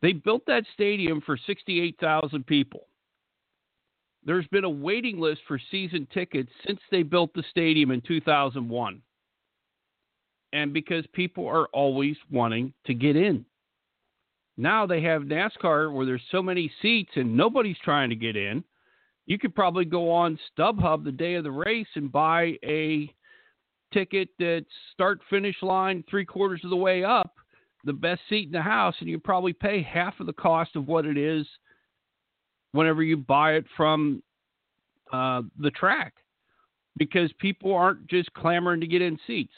They 0.02 0.14
built 0.14 0.46
that 0.48 0.66
stadium 0.74 1.22
for 1.22 1.38
68,000 1.38 2.46
people. 2.46 2.88
There's 4.26 4.48
been 4.48 4.64
a 4.64 4.70
waiting 4.70 5.20
list 5.20 5.42
for 5.48 5.60
season 5.72 6.08
tickets 6.14 6.52
since 6.66 6.80
they 6.92 7.04
built 7.04 7.34
the 7.34 7.44
stadium 7.50 7.92
in 7.92 8.02
2001. 8.02 9.02
And 10.54 10.74
because 10.74 11.06
people 11.14 11.48
are 11.48 11.68
always 11.68 12.18
wanting 12.30 12.74
to 12.86 12.94
get 12.94 13.16
in. 13.16 13.46
Now 14.58 14.86
they 14.86 15.02
have 15.02 15.24
NASCAR 15.24 15.94
where 15.94 16.06
there's 16.06 16.22
so 16.32 16.42
many 16.42 16.72
seats 16.82 17.12
and 17.16 17.36
nobody's 17.36 17.78
trying 17.84 18.10
to 18.10 18.16
get 18.16 18.36
in. 18.36 18.64
You 19.26 19.40
could 19.40 19.56
probably 19.56 19.86
go 19.86 20.12
on 20.12 20.38
StubHub 20.58 21.04
the 21.04 21.12
day 21.12 21.36
of 21.36 21.44
the 21.44 21.52
race 21.52 21.88
and 21.96 22.12
buy 22.12 22.58
a 22.64 23.14
ticket 23.94 24.30
that's 24.40 24.66
start 24.94 25.22
finish 25.30 25.56
line 25.62 26.04
three 26.10 26.26
quarters 26.26 26.62
of 26.64 26.70
the 26.70 26.76
way 26.76 27.04
up, 27.04 27.36
the 27.86 27.94
best 27.94 28.22
seat 28.30 28.48
in 28.48 28.52
the 28.52 28.62
house, 28.62 28.96
and 29.00 29.10
you 29.10 29.20
probably 29.20 29.54
pay 29.54 29.82
half 29.82 30.20
of 30.20 30.26
the 30.26 30.34
cost 30.34 30.76
of 30.76 30.88
what 30.88 31.06
it 31.06 31.18
is 31.18 31.48
whenever 32.74 33.04
you 33.04 33.18
buy 33.18 33.54
it 33.54 33.66
from 33.76 34.22
uh, 35.12 35.42
the 35.60 35.72
track 35.72 36.14
because 36.98 37.32
people 37.40 37.74
aren't 37.74 38.08
just 38.08 38.34
clamoring 38.34 38.82
to 38.82 38.88
get 38.88 39.02
in 39.02 39.18
seats. 39.28 39.54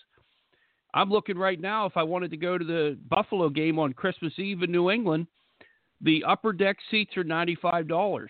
I'm 0.93 1.09
looking 1.09 1.37
right 1.37 1.59
now 1.59 1.85
if 1.85 1.97
I 1.97 2.03
wanted 2.03 2.31
to 2.31 2.37
go 2.37 2.57
to 2.57 2.65
the 2.65 2.97
Buffalo 3.09 3.49
game 3.49 3.79
on 3.79 3.93
Christmas 3.93 4.37
Eve 4.37 4.61
in 4.61 4.71
New 4.71 4.91
England, 4.91 5.27
the 6.01 6.23
upper 6.25 6.53
deck 6.53 6.77
seats 6.91 7.17
are 7.17 7.23
$95. 7.23 8.27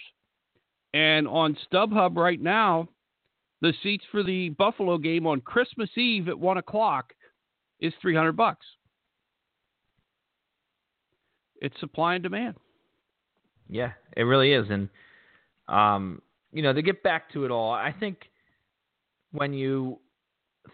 And 0.93 1.27
on 1.27 1.57
StubHub 1.71 2.15
right 2.15 2.39
now, 2.39 2.87
the 3.61 3.73
seats 3.81 4.03
for 4.11 4.23
the 4.23 4.49
Buffalo 4.49 4.97
game 4.97 5.25
on 5.25 5.41
Christmas 5.41 5.89
Eve 5.97 6.27
at 6.27 6.37
one 6.37 6.57
o'clock 6.57 7.13
is 7.79 7.93
300 8.01 8.33
bucks. 8.33 8.65
It's 11.61 11.77
supply 11.79 12.15
and 12.15 12.23
demand. 12.23 12.55
Yeah, 13.69 13.93
it 14.15 14.23
really 14.23 14.51
is. 14.51 14.65
And, 14.69 14.89
um, 15.67 16.21
you 16.51 16.61
know, 16.61 16.73
to 16.73 16.81
get 16.81 17.03
back 17.03 17.31
to 17.33 17.45
it 17.45 17.51
all, 17.51 17.71
I 17.71 17.93
think 17.97 18.17
when 19.31 19.53
you 19.53 19.99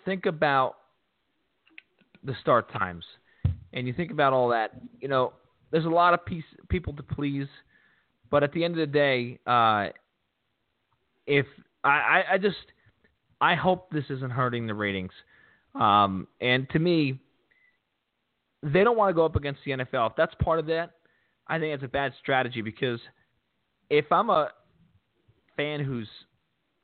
think 0.04 0.26
about 0.26 0.76
the 2.24 2.36
start 2.42 2.72
times 2.72 3.06
and 3.74 3.88
you 3.88 3.94
think 3.94 4.12
about 4.12 4.34
all 4.34 4.50
that, 4.50 4.72
you 5.00 5.08
know, 5.08 5.34
there's 5.72 5.86
a 5.86 5.90
lot 5.90 6.14
of 6.14 6.26
piece, 6.26 6.44
people 6.70 6.94
to 6.94 7.04
please. 7.04 7.48
But 8.30 8.44
at 8.44 8.52
the 8.54 8.64
end 8.64 8.74
of 8.74 8.80
the 8.80 8.88
day, 8.88 9.40
uh, 9.46 9.88
if 11.28 11.46
I, 11.84 12.24
I 12.32 12.38
just 12.38 12.58
I 13.42 13.56
hope 13.56 13.92
this 13.92 14.06
isn't 14.10 14.32
hurting 14.32 14.68
the 14.68 14.74
ratings. 14.74 15.12
Um, 15.76 16.28
and 16.42 16.70
to 16.72 16.80
me, 16.80 17.20
they 18.62 18.84
don't 18.84 18.98
want 18.98 19.10
to 19.10 19.14
go 19.14 19.26
up 19.26 19.36
against 19.36 19.62
the 19.66 19.72
NFL. 19.72 20.12
If 20.12 20.16
that's 20.18 20.34
part 20.44 20.60
of 20.60 20.66
that, 20.66 20.92
I 21.48 21.60
think 21.60 21.74
it's 21.74 21.84
a 21.84 21.88
bad 21.88 22.14
strategy 22.20 22.62
because 22.62 23.00
if 23.90 24.12
I'm 24.12 24.30
a 24.30 24.50
fan 25.56 25.80
who's 25.84 26.10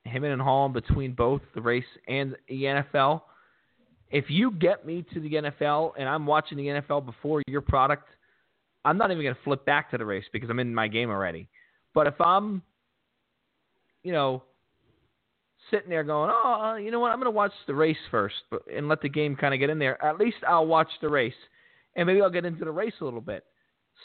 hemming 0.05 0.31
and 0.31 0.41
hawing 0.41 0.71
between 0.71 1.13
both 1.13 1.41
the 1.53 1.61
race 1.61 1.83
and 2.07 2.35
the 2.47 2.63
NFL, 2.63 3.21
if 4.11 4.25
you 4.29 4.51
get 4.51 4.85
me 4.85 5.05
to 5.13 5.19
the 5.19 5.33
NFL 5.33 5.93
and 5.97 6.07
I'm 6.07 6.25
watching 6.25 6.57
the 6.57 6.67
NFL 6.67 7.05
before 7.05 7.41
your 7.47 7.61
product, 7.61 8.07
I'm 8.83 8.97
not 8.97 9.11
even 9.11 9.23
going 9.23 9.35
to 9.35 9.41
flip 9.43 9.65
back 9.65 9.91
to 9.91 9.97
the 9.97 10.05
race 10.05 10.25
because 10.31 10.49
I'm 10.49 10.59
in 10.59 10.73
my 10.73 10.87
game 10.87 11.09
already. 11.09 11.47
But 11.93 12.07
if 12.07 12.19
I'm, 12.21 12.61
you 14.03 14.11
know, 14.11 14.43
sitting 15.71 15.89
there 15.89 16.03
going, 16.03 16.31
oh, 16.31 16.75
you 16.75 16.91
know 16.91 16.99
what, 16.99 17.11
I'm 17.11 17.17
going 17.17 17.25
to 17.25 17.31
watch 17.31 17.51
the 17.65 17.73
race 17.73 17.97
first 18.11 18.35
but, 18.51 18.61
and 18.73 18.87
let 18.87 19.01
the 19.01 19.09
game 19.09 19.35
kind 19.35 19.53
of 19.53 19.59
get 19.59 19.69
in 19.69 19.79
there, 19.79 20.03
at 20.03 20.19
least 20.19 20.37
I'll 20.47 20.67
watch 20.67 20.89
the 21.01 21.09
race 21.09 21.33
and 21.95 22.05
maybe 22.05 22.21
I'll 22.21 22.29
get 22.29 22.45
into 22.45 22.65
the 22.65 22.71
race 22.71 22.93
a 23.01 23.05
little 23.05 23.21
bit. 23.21 23.43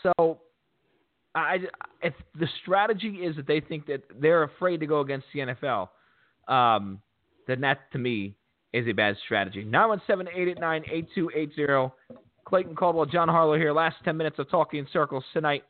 So 0.02 0.40
I, 1.34 1.58
if 2.02 2.14
the 2.38 2.48
strategy 2.62 3.16
is 3.16 3.36
that 3.36 3.46
they 3.46 3.60
think 3.60 3.86
that 3.86 4.02
they're 4.18 4.44
afraid 4.44 4.80
to 4.80 4.86
go 4.86 5.00
against 5.00 5.26
the 5.34 5.40
NFL, 5.40 5.88
um, 6.48 7.00
then 7.46 7.60
that 7.60 7.90
to 7.92 7.98
me 7.98 8.34
is 8.72 8.86
a 8.86 8.92
bad 8.92 9.16
strategy. 9.24 9.64
917-889-8280. 9.64 11.90
Clayton 12.44 12.74
Caldwell, 12.74 13.06
John 13.06 13.28
Harlow 13.28 13.56
here. 13.56 13.72
Last 13.72 13.96
10 14.04 14.16
minutes 14.16 14.38
of 14.38 14.50
Talking 14.50 14.80
in 14.80 14.86
Circles 14.92 15.24
tonight. 15.32 15.64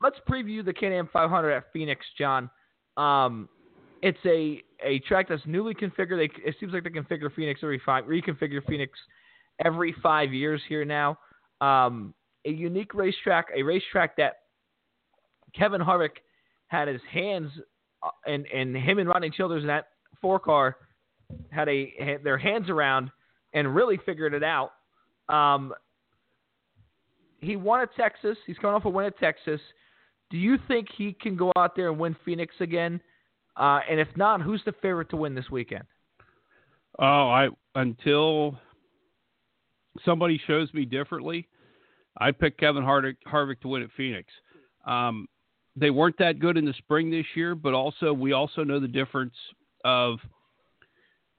Let's 0.00 0.16
preview 0.28 0.64
the 0.64 0.72
Can-Am 0.72 1.08
500 1.12 1.52
at 1.52 1.64
Phoenix, 1.72 2.04
John. 2.18 2.50
Um, 2.96 3.48
it's 4.02 4.18
a, 4.26 4.62
a 4.84 4.98
track 5.00 5.28
that's 5.28 5.42
newly 5.46 5.74
configured. 5.74 6.18
They, 6.18 6.30
it 6.44 6.56
seems 6.58 6.72
like 6.72 6.82
they 6.82 6.90
configure 6.90 7.32
Phoenix 7.34 7.60
every 7.62 7.80
five, 7.84 8.04
reconfigure 8.04 8.64
Phoenix 8.66 8.98
every 9.64 9.94
five 10.02 10.32
years 10.32 10.60
here 10.68 10.84
now. 10.84 11.18
Um, 11.60 12.12
a 12.44 12.50
unique 12.50 12.94
racetrack, 12.94 13.46
a 13.54 13.62
racetrack 13.62 14.16
that 14.16 14.38
Kevin 15.54 15.80
Harvick 15.80 16.16
had 16.66 16.88
his 16.88 17.00
hands 17.10 17.50
uh, 18.02 18.08
and 18.26 18.46
and 18.46 18.76
him 18.76 18.98
and 18.98 19.08
Rodney 19.08 19.30
Childers 19.30 19.62
in 19.62 19.68
that 19.68 19.88
four 20.20 20.40
car 20.40 20.76
had 21.50 21.68
a 21.68 21.92
had 21.98 22.24
their 22.24 22.38
hands 22.38 22.68
around 22.70 23.10
and 23.52 23.74
really 23.74 23.98
figured 24.04 24.34
it 24.34 24.42
out. 24.42 24.72
Um, 25.28 25.72
he 27.40 27.56
won 27.56 27.80
at 27.80 27.94
Texas. 27.96 28.36
He's 28.46 28.56
coming 28.58 28.74
off 28.74 28.84
a 28.84 28.88
win 28.88 29.06
at 29.06 29.18
Texas. 29.18 29.60
Do 30.30 30.38
you 30.38 30.56
think 30.68 30.88
he 30.96 31.12
can 31.12 31.36
go 31.36 31.52
out 31.56 31.76
there 31.76 31.90
and 31.90 31.98
win 31.98 32.16
Phoenix 32.24 32.54
again? 32.60 33.00
Uh, 33.56 33.80
and 33.90 34.00
if 34.00 34.08
not, 34.16 34.40
who's 34.40 34.62
the 34.64 34.72
favorite 34.80 35.10
to 35.10 35.16
win 35.16 35.34
this 35.34 35.50
weekend? 35.50 35.84
Oh, 36.98 37.28
I 37.30 37.48
until 37.74 38.58
somebody 40.04 40.40
shows 40.46 40.72
me 40.72 40.84
differently, 40.84 41.48
I 42.18 42.32
picked 42.32 42.60
Kevin 42.60 42.82
Harvick, 42.82 43.16
Harvick 43.26 43.60
to 43.60 43.68
win 43.68 43.82
at 43.82 43.90
Phoenix. 43.96 44.28
Um, 44.86 45.28
they 45.76 45.90
weren't 45.90 46.18
that 46.18 46.38
good 46.38 46.56
in 46.56 46.64
the 46.64 46.74
spring 46.78 47.10
this 47.10 47.26
year, 47.34 47.54
but 47.54 47.74
also 47.74 48.12
we 48.12 48.32
also 48.32 48.62
know 48.62 48.78
the 48.78 48.88
difference 48.88 49.34
of 49.84 50.18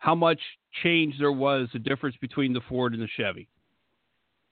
how 0.03 0.13
much 0.13 0.41
change 0.83 1.15
there 1.17 1.31
was, 1.31 1.69
the 1.71 1.79
difference 1.79 2.17
between 2.19 2.51
the 2.51 2.59
Ford 2.67 2.91
and 2.91 3.01
the 3.01 3.07
Chevy. 3.15 3.47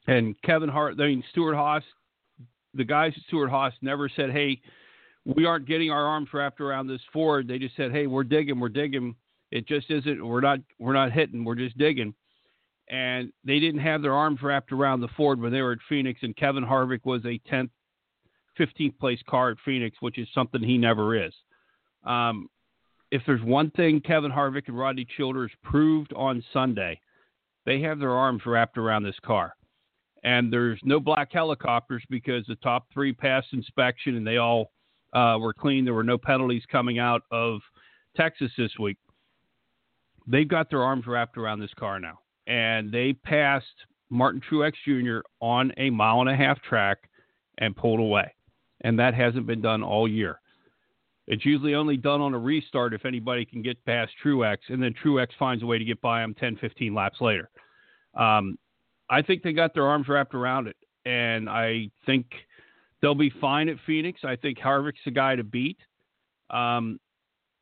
And 0.07 0.41
Kevin 0.43 0.69
Hart, 0.69 0.95
I 0.97 1.07
mean 1.07 1.23
Stewart-Haas, 1.31 1.83
the 2.73 2.85
guys 2.85 3.11
at 3.17 3.23
Stewart-Haas 3.23 3.73
never 3.81 4.07
said, 4.07 4.31
"Hey, 4.31 4.61
we 5.25 5.45
aren't 5.45 5.67
getting 5.67 5.91
our 5.91 6.05
arms 6.05 6.29
wrapped 6.33 6.61
around 6.61 6.87
this 6.87 7.01
Ford." 7.11 7.49
They 7.49 7.59
just 7.59 7.75
said, 7.75 7.91
"Hey, 7.91 8.07
we're 8.07 8.23
digging, 8.23 8.61
we're 8.61 8.69
digging. 8.69 9.13
It 9.51 9.67
just 9.67 9.91
isn't. 9.91 10.25
We're 10.25 10.39
not, 10.39 10.59
we're 10.79 10.93
not 10.93 11.11
hitting. 11.11 11.43
We're 11.43 11.55
just 11.55 11.77
digging." 11.77 12.13
and 12.89 13.31
they 13.45 13.59
didn't 13.59 13.79
have 13.79 14.01
their 14.01 14.13
arms 14.13 14.41
wrapped 14.41 14.71
around 14.73 14.99
the 14.99 15.07
Ford 15.15 15.39
when 15.39 15.51
they 15.51 15.61
were 15.61 15.71
at 15.71 15.79
Phoenix, 15.87 16.19
and 16.23 16.35
Kevin 16.35 16.65
Harvick 16.65 17.05
was 17.05 17.23
a 17.23 17.39
10th, 17.49 17.69
15th 18.59 18.97
place 18.99 19.19
car 19.29 19.51
at 19.51 19.57
Phoenix, 19.63 19.95
which 20.01 20.17
is 20.17 20.27
something 20.33 20.61
he 20.61 20.77
never 20.77 21.15
is. 21.15 21.33
Um, 22.05 22.49
if 23.11 23.21
there's 23.25 23.43
one 23.43 23.69
thing 23.71 23.99
Kevin 24.01 24.31
Harvick 24.31 24.67
and 24.67 24.77
Rodney 24.77 25.05
Childers 25.17 25.51
proved 25.63 26.13
on 26.13 26.43
Sunday, 26.53 26.99
they 27.65 27.81
have 27.81 27.99
their 27.99 28.11
arms 28.11 28.45
wrapped 28.45 28.77
around 28.77 29.03
this 29.03 29.19
car. 29.23 29.53
And 30.23 30.51
there's 30.51 30.79
no 30.83 30.99
black 30.99 31.29
helicopters 31.31 32.03
because 32.09 32.45
the 32.47 32.55
top 32.55 32.87
three 32.93 33.11
passed 33.11 33.47
inspection 33.53 34.15
and 34.15 34.25
they 34.25 34.37
all 34.37 34.71
uh, 35.13 35.37
were 35.39 35.53
clean. 35.53 35.83
There 35.83 35.93
were 35.93 36.03
no 36.03 36.17
penalties 36.17 36.63
coming 36.71 36.99
out 36.99 37.23
of 37.31 37.59
Texas 38.15 38.51
this 38.57 38.71
week. 38.79 38.97
They've 40.27 40.47
got 40.47 40.69
their 40.69 40.83
arms 40.83 41.07
wrapped 41.07 41.37
around 41.37 41.59
this 41.59 41.73
car 41.77 41.99
now 41.99 42.19
and 42.47 42.91
they 42.91 43.13
passed 43.13 43.65
Martin 44.09 44.41
Truex 44.49 44.73
Jr. 44.85 45.19
on 45.39 45.71
a 45.77 45.89
mile 45.89 46.21
and 46.21 46.29
a 46.29 46.35
half 46.35 46.61
track 46.61 46.97
and 47.57 47.75
pulled 47.75 47.99
away. 47.99 48.33
And 48.81 48.99
that 48.99 49.13
hasn't 49.13 49.47
been 49.47 49.61
done 49.61 49.83
all 49.83 50.07
year. 50.07 50.40
It's 51.27 51.45
usually 51.45 51.75
only 51.75 51.97
done 51.97 52.19
on 52.19 52.33
a 52.33 52.39
restart 52.39 52.93
if 52.93 53.05
anybody 53.05 53.45
can 53.45 53.61
get 53.61 53.83
past 53.85 54.11
Truex, 54.23 54.57
and 54.69 54.81
then 54.81 54.93
Truex 55.03 55.27
finds 55.37 55.63
a 55.63 55.65
way 55.65 55.77
to 55.77 55.85
get 55.85 56.01
by 56.01 56.23
him 56.23 56.33
10, 56.33 56.57
15 56.57 56.93
laps 56.93 57.21
later. 57.21 57.49
Um, 58.15 58.57
I 59.09 59.21
think 59.21 59.43
they 59.43 59.53
got 59.53 59.73
their 59.73 59.87
arms 59.87 60.07
wrapped 60.07 60.33
around 60.33 60.67
it, 60.67 60.77
and 61.05 61.49
I 61.49 61.89
think 62.05 62.25
they'll 63.01 63.15
be 63.15 63.31
fine 63.41 63.69
at 63.69 63.77
Phoenix. 63.85 64.21
I 64.23 64.35
think 64.35 64.57
Harvick's 64.57 64.99
the 65.05 65.11
guy 65.11 65.35
to 65.35 65.43
beat. 65.43 65.77
Um, 66.49 66.99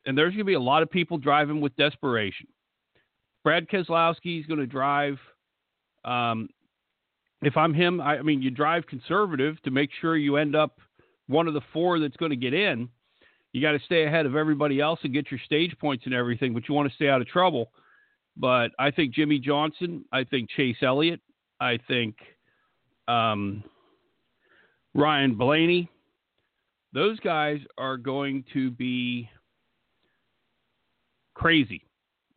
and 0.06 0.18
there's 0.18 0.32
going 0.32 0.40
to 0.40 0.46
be 0.46 0.54
a 0.54 0.60
lot 0.60 0.82
of 0.82 0.90
people 0.90 1.18
driving 1.18 1.62
with 1.62 1.76
desperation. 1.76 2.48
Brad 3.44 3.68
Keselowski 3.68 4.40
is 4.40 4.46
going 4.46 4.60
to 4.60 4.66
drive. 4.66 5.18
Um, 6.04 6.50
if 7.42 7.56
I'm 7.56 7.74
him, 7.74 8.02
I, 8.02 8.18
I 8.18 8.22
mean, 8.22 8.42
you 8.42 8.52
drive 8.52 8.86
conservative 8.88 9.62
to 9.64 9.72
make 9.72 9.90
sure 10.02 10.18
you 10.18 10.38
end 10.38 10.56
up 10.56 10.80
one 11.28 11.48
of 11.48 11.54
the 11.54 11.62
four 11.72 12.00
that's 12.00 12.18
going 12.18 12.32
to 12.32 12.36
get 12.36 12.54
in. 12.54 12.90
You 13.52 13.62
got 13.62 13.72
to 13.72 13.80
stay 13.86 14.06
ahead 14.06 14.26
of 14.26 14.36
everybody 14.36 14.80
else 14.80 15.00
and 15.04 15.14
get 15.14 15.32
your 15.32 15.40
stage 15.46 15.76
points 15.80 16.06
and 16.06 16.14
everything, 16.14 16.54
but 16.54 16.68
you 16.68 16.76
want 16.76 16.90
to 16.90 16.96
stay 16.96 17.10
out 17.10 17.22
of 17.22 17.28
trouble. 17.28 17.72
But 18.38 18.72
I 18.78 18.92
think 18.92 19.14
Jimmie 19.14 19.40
Johnson, 19.40 20.06
I 20.12 20.24
think 20.24 20.50
Chase 20.52 20.78
Elliott, 20.82 21.20
I 21.60 21.80
think 21.88 22.16
um, 23.08 23.64
Ryan 24.94 25.36
Blaney, 25.36 25.90
those 26.94 27.20
guys 27.20 27.60
are 27.78 27.98
going 27.98 28.44
to 28.54 28.72
be 28.72 29.30
crazy. 31.34 31.84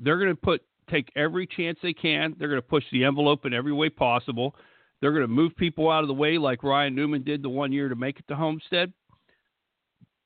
They're 0.01 0.19
going 0.19 0.31
to 0.31 0.41
put 0.41 0.63
take 0.91 1.11
every 1.17 1.47
chance 1.47 1.79
they 1.83 1.93
can. 1.93 2.35
They're 2.39 2.49
going 2.49 2.61
to 2.61 2.67
push 2.67 2.85
the 2.93 3.05
envelope 3.05 3.47
in 3.47 3.55
every 3.55 3.73
way 3.73 3.89
possible. 3.89 4.55
They're 5.01 5.13
going 5.13 5.23
to 5.23 5.29
move 5.29 5.57
people 5.57 5.91
out 5.91 6.03
of 6.03 6.09
the 6.09 6.15
way 6.15 6.39
like 6.39 6.63
Ryan 6.63 6.95
Newman 6.95 7.23
did 7.23 7.43
the 7.43 7.49
one 7.49 7.73
year 7.73 7.89
to 7.89 7.95
make 7.95 8.19
it 8.19 8.29
to 8.29 8.37
Homestead 8.37 8.93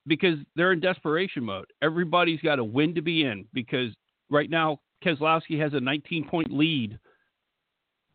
because 0.06 0.38
they're 0.54 0.72
in 0.72 0.80
desperation 0.80 1.44
mode. 1.44 1.66
Everybody's 1.82 2.40
got 2.40 2.58
a 2.58 2.64
win 2.64 2.94
to 2.94 3.02
be 3.02 3.24
in 3.24 3.46
because 3.52 3.90
right 4.30 4.50
now 4.50 4.80
Keselowski 5.04 5.60
has 5.60 5.74
a 5.74 5.80
19 5.80 6.28
point 6.28 6.50
lead 6.50 6.98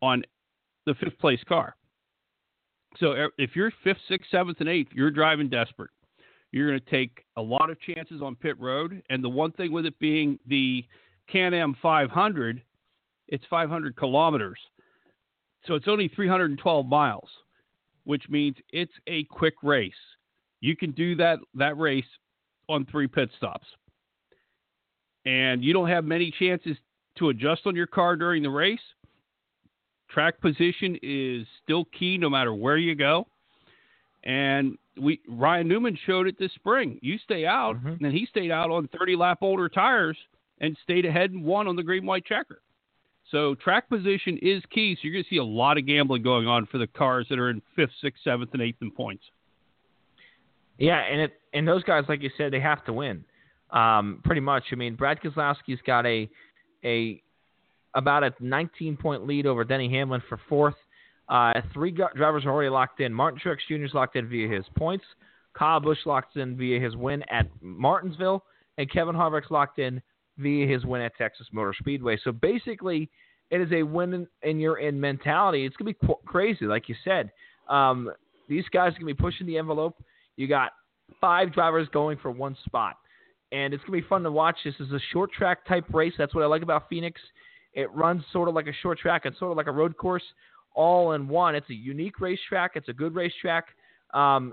on 0.00 0.22
the 0.86 0.94
fifth 0.94 1.18
place 1.18 1.42
car. 1.48 1.76
So 2.98 3.28
if 3.38 3.56
you're 3.56 3.72
fifth, 3.84 4.00
sixth, 4.08 4.30
seventh, 4.30 4.60
and 4.60 4.68
eighth, 4.68 4.90
you're 4.94 5.10
driving 5.10 5.48
desperate. 5.48 5.90
You're 6.50 6.68
going 6.68 6.80
to 6.80 6.90
take 6.90 7.24
a 7.36 7.42
lot 7.42 7.70
of 7.70 7.80
chances 7.80 8.20
on 8.20 8.36
pit 8.36 8.60
road. 8.60 9.02
And 9.08 9.24
the 9.24 9.28
one 9.28 9.52
thing 9.52 9.72
with 9.72 9.86
it 9.86 9.98
being 9.98 10.38
the 10.46 10.84
Can 11.30 11.54
Am 11.54 11.74
500, 11.80 12.62
it's 13.28 13.44
500 13.48 13.96
kilometers. 13.96 14.58
So 15.66 15.74
it's 15.74 15.88
only 15.88 16.08
312 16.08 16.86
miles, 16.86 17.30
which 18.04 18.28
means 18.28 18.56
it's 18.70 18.92
a 19.06 19.24
quick 19.24 19.54
race. 19.62 19.94
You 20.62 20.76
can 20.76 20.92
do 20.92 21.16
that, 21.16 21.40
that 21.56 21.76
race 21.76 22.06
on 22.68 22.86
three 22.86 23.08
pit 23.08 23.28
stops. 23.36 23.66
And 25.26 25.62
you 25.62 25.72
don't 25.72 25.88
have 25.88 26.04
many 26.04 26.30
chances 26.30 26.76
to 27.18 27.28
adjust 27.28 27.62
on 27.66 27.76
your 27.76 27.88
car 27.88 28.16
during 28.16 28.42
the 28.42 28.48
race. 28.50 28.80
Track 30.08 30.40
position 30.40 30.98
is 31.02 31.46
still 31.62 31.84
key 31.86 32.16
no 32.16 32.30
matter 32.30 32.54
where 32.54 32.76
you 32.76 32.94
go. 32.94 33.26
And 34.24 34.78
we 35.00 35.20
Ryan 35.26 35.66
Newman 35.66 35.98
showed 36.06 36.28
it 36.28 36.38
this 36.38 36.52
spring. 36.52 36.98
You 37.02 37.18
stay 37.18 37.44
out, 37.44 37.82
Mhm. 37.82 38.00
and 38.00 38.12
he 38.14 38.26
stayed 38.26 38.52
out 38.52 38.70
on 38.70 38.86
30 38.88 39.16
lap 39.16 39.38
older 39.40 39.68
tires 39.68 40.16
and 40.58 40.76
stayed 40.78 41.04
ahead 41.04 41.32
and 41.32 41.42
won 41.42 41.66
on 41.66 41.74
the 41.74 41.82
green 41.82 42.06
white 42.06 42.24
checker. 42.24 42.62
So 43.30 43.54
track 43.56 43.88
position 43.88 44.38
is 44.38 44.64
key. 44.66 44.94
So 44.94 45.00
you're 45.04 45.14
going 45.14 45.24
to 45.24 45.30
see 45.30 45.38
a 45.38 45.44
lot 45.44 45.78
of 45.78 45.86
gambling 45.86 46.22
going 46.22 46.46
on 46.46 46.66
for 46.66 46.78
the 46.78 46.86
cars 46.86 47.26
that 47.28 47.38
are 47.38 47.50
in 47.50 47.62
fifth, 47.74 47.94
sixth, 48.00 48.22
seventh, 48.22 48.52
and 48.52 48.62
eighth 48.62 48.80
in 48.80 48.90
points. 48.92 49.24
Yeah, 50.78 51.00
and 51.00 51.20
it 51.20 51.32
and 51.54 51.66
those 51.66 51.82
guys, 51.84 52.04
like 52.08 52.22
you 52.22 52.30
said, 52.36 52.52
they 52.52 52.60
have 52.60 52.84
to 52.86 52.92
win. 52.92 53.24
Um, 53.70 54.20
pretty 54.24 54.40
much. 54.40 54.64
I 54.72 54.74
mean, 54.74 54.96
Brad 54.96 55.20
Keselowski's 55.20 55.80
got 55.86 56.06
a 56.06 56.28
a 56.84 57.22
about 57.94 58.24
a 58.24 58.32
19 58.40 58.96
point 58.96 59.26
lead 59.26 59.46
over 59.46 59.64
Denny 59.64 59.90
Hamlin 59.90 60.22
for 60.28 60.40
fourth. 60.48 60.74
Uh, 61.28 61.52
three 61.72 61.90
drivers 61.90 62.44
are 62.44 62.50
already 62.50 62.70
locked 62.70 63.00
in. 63.00 63.12
Martin 63.12 63.40
Truex 63.42 63.58
Jr. 63.68 63.84
is 63.84 63.94
locked 63.94 64.16
in 64.16 64.28
via 64.28 64.48
his 64.48 64.64
points. 64.76 65.04
Kyle 65.54 65.80
Busch 65.80 65.98
locked 66.06 66.36
in 66.36 66.56
via 66.56 66.80
his 66.80 66.96
win 66.96 67.22
at 67.30 67.46
Martinsville, 67.60 68.44
and 68.78 68.90
Kevin 68.90 69.14
Harvick's 69.14 69.50
locked 69.50 69.78
in 69.78 70.00
via 70.38 70.66
his 70.66 70.84
win 70.84 71.02
at 71.02 71.16
Texas 71.16 71.46
Motor 71.52 71.74
Speedway. 71.78 72.18
So 72.24 72.32
basically, 72.32 73.10
it 73.50 73.60
is 73.60 73.70
a 73.72 73.82
win 73.82 74.14
in, 74.14 74.26
in 74.42 74.58
your 74.58 74.78
in 74.78 74.98
mentality. 74.98 75.64
It's 75.64 75.76
gonna 75.76 75.92
be 75.92 76.06
qu- 76.06 76.20
crazy, 76.24 76.64
like 76.64 76.88
you 76.88 76.94
said. 77.04 77.30
Um, 77.68 78.10
these 78.48 78.64
guys 78.72 78.88
are 78.92 78.94
gonna 78.94 79.06
be 79.06 79.14
pushing 79.14 79.46
the 79.46 79.58
envelope. 79.58 80.02
You 80.36 80.48
got 80.48 80.72
five 81.20 81.52
drivers 81.52 81.88
going 81.92 82.18
for 82.18 82.30
one 82.30 82.56
spot, 82.64 82.96
and 83.50 83.74
it's 83.74 83.82
gonna 83.84 83.98
be 83.98 84.06
fun 84.08 84.22
to 84.22 84.30
watch. 84.30 84.56
This 84.64 84.74
is 84.80 84.92
a 84.92 85.00
short 85.12 85.32
track 85.32 85.66
type 85.66 85.84
race. 85.92 86.14
That's 86.18 86.34
what 86.34 86.42
I 86.42 86.46
like 86.46 86.62
about 86.62 86.88
Phoenix. 86.88 87.20
It 87.74 87.90
runs 87.92 88.22
sort 88.32 88.48
of 88.48 88.54
like 88.54 88.66
a 88.66 88.72
short 88.82 88.98
track 88.98 89.24
and 89.24 89.34
sort 89.36 89.50
of 89.50 89.56
like 89.56 89.66
a 89.66 89.72
road 89.72 89.96
course, 89.96 90.22
all 90.74 91.12
in 91.12 91.28
one. 91.28 91.54
It's 91.54 91.70
a 91.70 91.74
unique 91.74 92.20
racetrack. 92.20 92.72
It's 92.74 92.88
a 92.88 92.92
good 92.92 93.14
racetrack. 93.14 93.66
Um, 94.14 94.52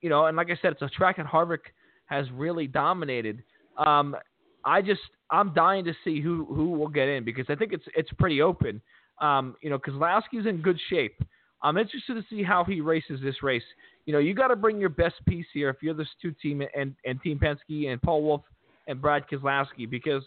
you 0.00 0.10
know, 0.10 0.26
and 0.26 0.36
like 0.36 0.50
I 0.50 0.58
said, 0.60 0.72
it's 0.72 0.82
a 0.82 0.88
track 0.88 1.16
that 1.18 1.26
Harvick 1.26 1.72
has 2.06 2.26
really 2.32 2.66
dominated. 2.66 3.42
Um, 3.84 4.16
I 4.64 4.82
just 4.82 5.00
I'm 5.30 5.52
dying 5.54 5.84
to 5.84 5.94
see 6.04 6.20
who 6.20 6.44
who 6.46 6.70
will 6.70 6.88
get 6.88 7.08
in 7.08 7.24
because 7.24 7.46
I 7.48 7.54
think 7.54 7.72
it's 7.72 7.84
it's 7.96 8.10
pretty 8.18 8.42
open. 8.42 8.80
Um, 9.20 9.56
you 9.62 9.70
know, 9.70 9.78
Keselowski's 9.78 10.46
in 10.46 10.60
good 10.62 10.78
shape. 10.90 11.22
I'm 11.62 11.78
interested 11.78 12.14
to 12.14 12.24
see 12.28 12.42
how 12.42 12.64
he 12.64 12.80
races 12.80 13.20
this 13.22 13.42
race. 13.42 13.62
You 14.06 14.12
know, 14.12 14.18
you 14.20 14.34
got 14.34 14.48
to 14.48 14.56
bring 14.56 14.80
your 14.80 14.88
best 14.88 15.16
piece 15.26 15.46
here 15.52 15.68
if 15.68 15.82
you're 15.82 15.94
this 15.94 16.08
two 16.22 16.32
team 16.40 16.62
and 16.74 16.94
and 17.04 17.20
Team 17.22 17.38
Penske 17.38 17.88
and 17.88 18.00
Paul 18.00 18.22
Wolfe 18.22 18.44
and 18.86 19.00
Brad 19.00 19.24
Keselowski 19.28 19.88
because 19.90 20.22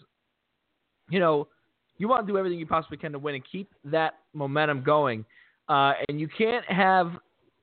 you 1.08 1.18
know 1.18 1.48
you 1.96 2.08
want 2.08 2.26
to 2.26 2.32
do 2.32 2.38
everything 2.38 2.58
you 2.58 2.66
possibly 2.66 2.96
can 2.96 3.12
to 3.12 3.18
win 3.18 3.34
and 3.34 3.44
keep 3.50 3.72
that 3.84 4.14
momentum 4.34 4.82
going. 4.82 5.24
Uh, 5.68 5.92
and 6.08 6.20
you 6.20 6.28
can't 6.28 6.64
have 6.66 7.12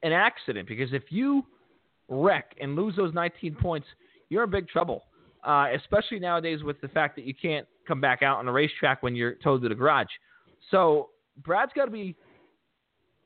an 0.04 0.12
accident 0.12 0.68
because 0.68 0.94
if 0.94 1.04
you 1.10 1.44
wreck 2.08 2.56
and 2.62 2.76
lose 2.76 2.96
those 2.96 3.14
19 3.14 3.56
points, 3.56 3.88
you're 4.30 4.44
in 4.44 4.50
big 4.50 4.68
trouble. 4.68 5.04
Uh, 5.44 5.68
especially 5.76 6.20
nowadays 6.20 6.64
with 6.64 6.80
the 6.82 6.88
fact 6.90 7.16
that 7.16 7.26
you 7.26 7.34
can't 7.34 7.66
come 7.88 8.02
back 8.02 8.22
out 8.22 8.38
on 8.38 8.46
the 8.46 8.52
racetrack 8.52 9.02
when 9.02 9.16
you're 9.16 9.34
towed 9.36 9.62
to 9.62 9.70
the 9.70 9.76
garage. 9.76 10.08
So 10.72 11.10
Brad's 11.44 11.72
got 11.76 11.86
to 11.86 11.92
be 11.92 12.16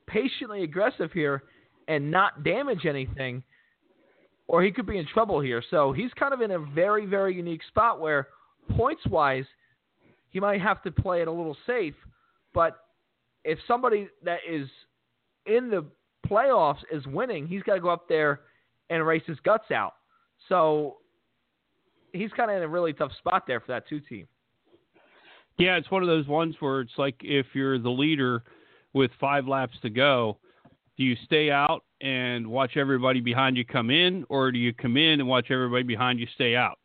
patiently 0.06 0.62
aggressive 0.62 1.10
here 1.12 1.42
and 1.92 2.10
not 2.10 2.42
damage 2.42 2.86
anything, 2.86 3.42
or 4.46 4.62
he 4.62 4.72
could 4.72 4.86
be 4.86 4.96
in 4.96 5.06
trouble 5.06 5.40
here. 5.40 5.62
So 5.70 5.92
he's 5.92 6.10
kind 6.14 6.32
of 6.32 6.40
in 6.40 6.52
a 6.52 6.58
very, 6.58 7.04
very 7.04 7.34
unique 7.34 7.60
spot 7.68 8.00
where 8.00 8.28
points 8.76 9.04
wise, 9.06 9.44
he 10.30 10.40
might 10.40 10.62
have 10.62 10.82
to 10.84 10.90
play 10.90 11.20
it 11.20 11.28
a 11.28 11.32
little 11.32 11.56
safe. 11.66 11.94
But 12.54 12.78
if 13.44 13.58
somebody 13.68 14.08
that 14.24 14.38
is 14.48 14.68
in 15.44 15.68
the 15.68 15.84
playoffs 16.26 16.82
is 16.90 17.06
winning, 17.06 17.46
he's 17.46 17.62
got 17.62 17.74
to 17.74 17.80
go 17.80 17.90
up 17.90 18.08
there 18.08 18.40
and 18.88 19.06
race 19.06 19.22
his 19.26 19.38
guts 19.40 19.70
out. 19.70 19.94
So 20.48 20.96
he's 22.14 22.30
kind 22.32 22.50
of 22.50 22.56
in 22.56 22.62
a 22.62 22.68
really 22.68 22.94
tough 22.94 23.12
spot 23.18 23.44
there 23.46 23.60
for 23.60 23.68
that 23.68 23.86
two 23.86 24.00
team. 24.00 24.26
Yeah, 25.58 25.76
it's 25.76 25.90
one 25.90 26.02
of 26.02 26.08
those 26.08 26.26
ones 26.26 26.54
where 26.60 26.80
it's 26.80 26.96
like 26.96 27.16
if 27.20 27.46
you're 27.52 27.78
the 27.78 27.90
leader 27.90 28.44
with 28.94 29.10
five 29.20 29.46
laps 29.46 29.76
to 29.82 29.90
go, 29.90 30.38
do 30.96 31.04
you 31.04 31.16
stay 31.24 31.50
out 31.50 31.84
and 32.00 32.46
watch 32.46 32.76
everybody 32.76 33.20
behind 33.20 33.56
you 33.56 33.64
come 33.64 33.90
in, 33.90 34.24
or 34.28 34.52
do 34.52 34.58
you 34.58 34.72
come 34.72 34.96
in 34.96 35.20
and 35.20 35.28
watch 35.28 35.50
everybody 35.50 35.82
behind 35.82 36.18
you 36.18 36.26
stay 36.34 36.54
out? 36.54 36.78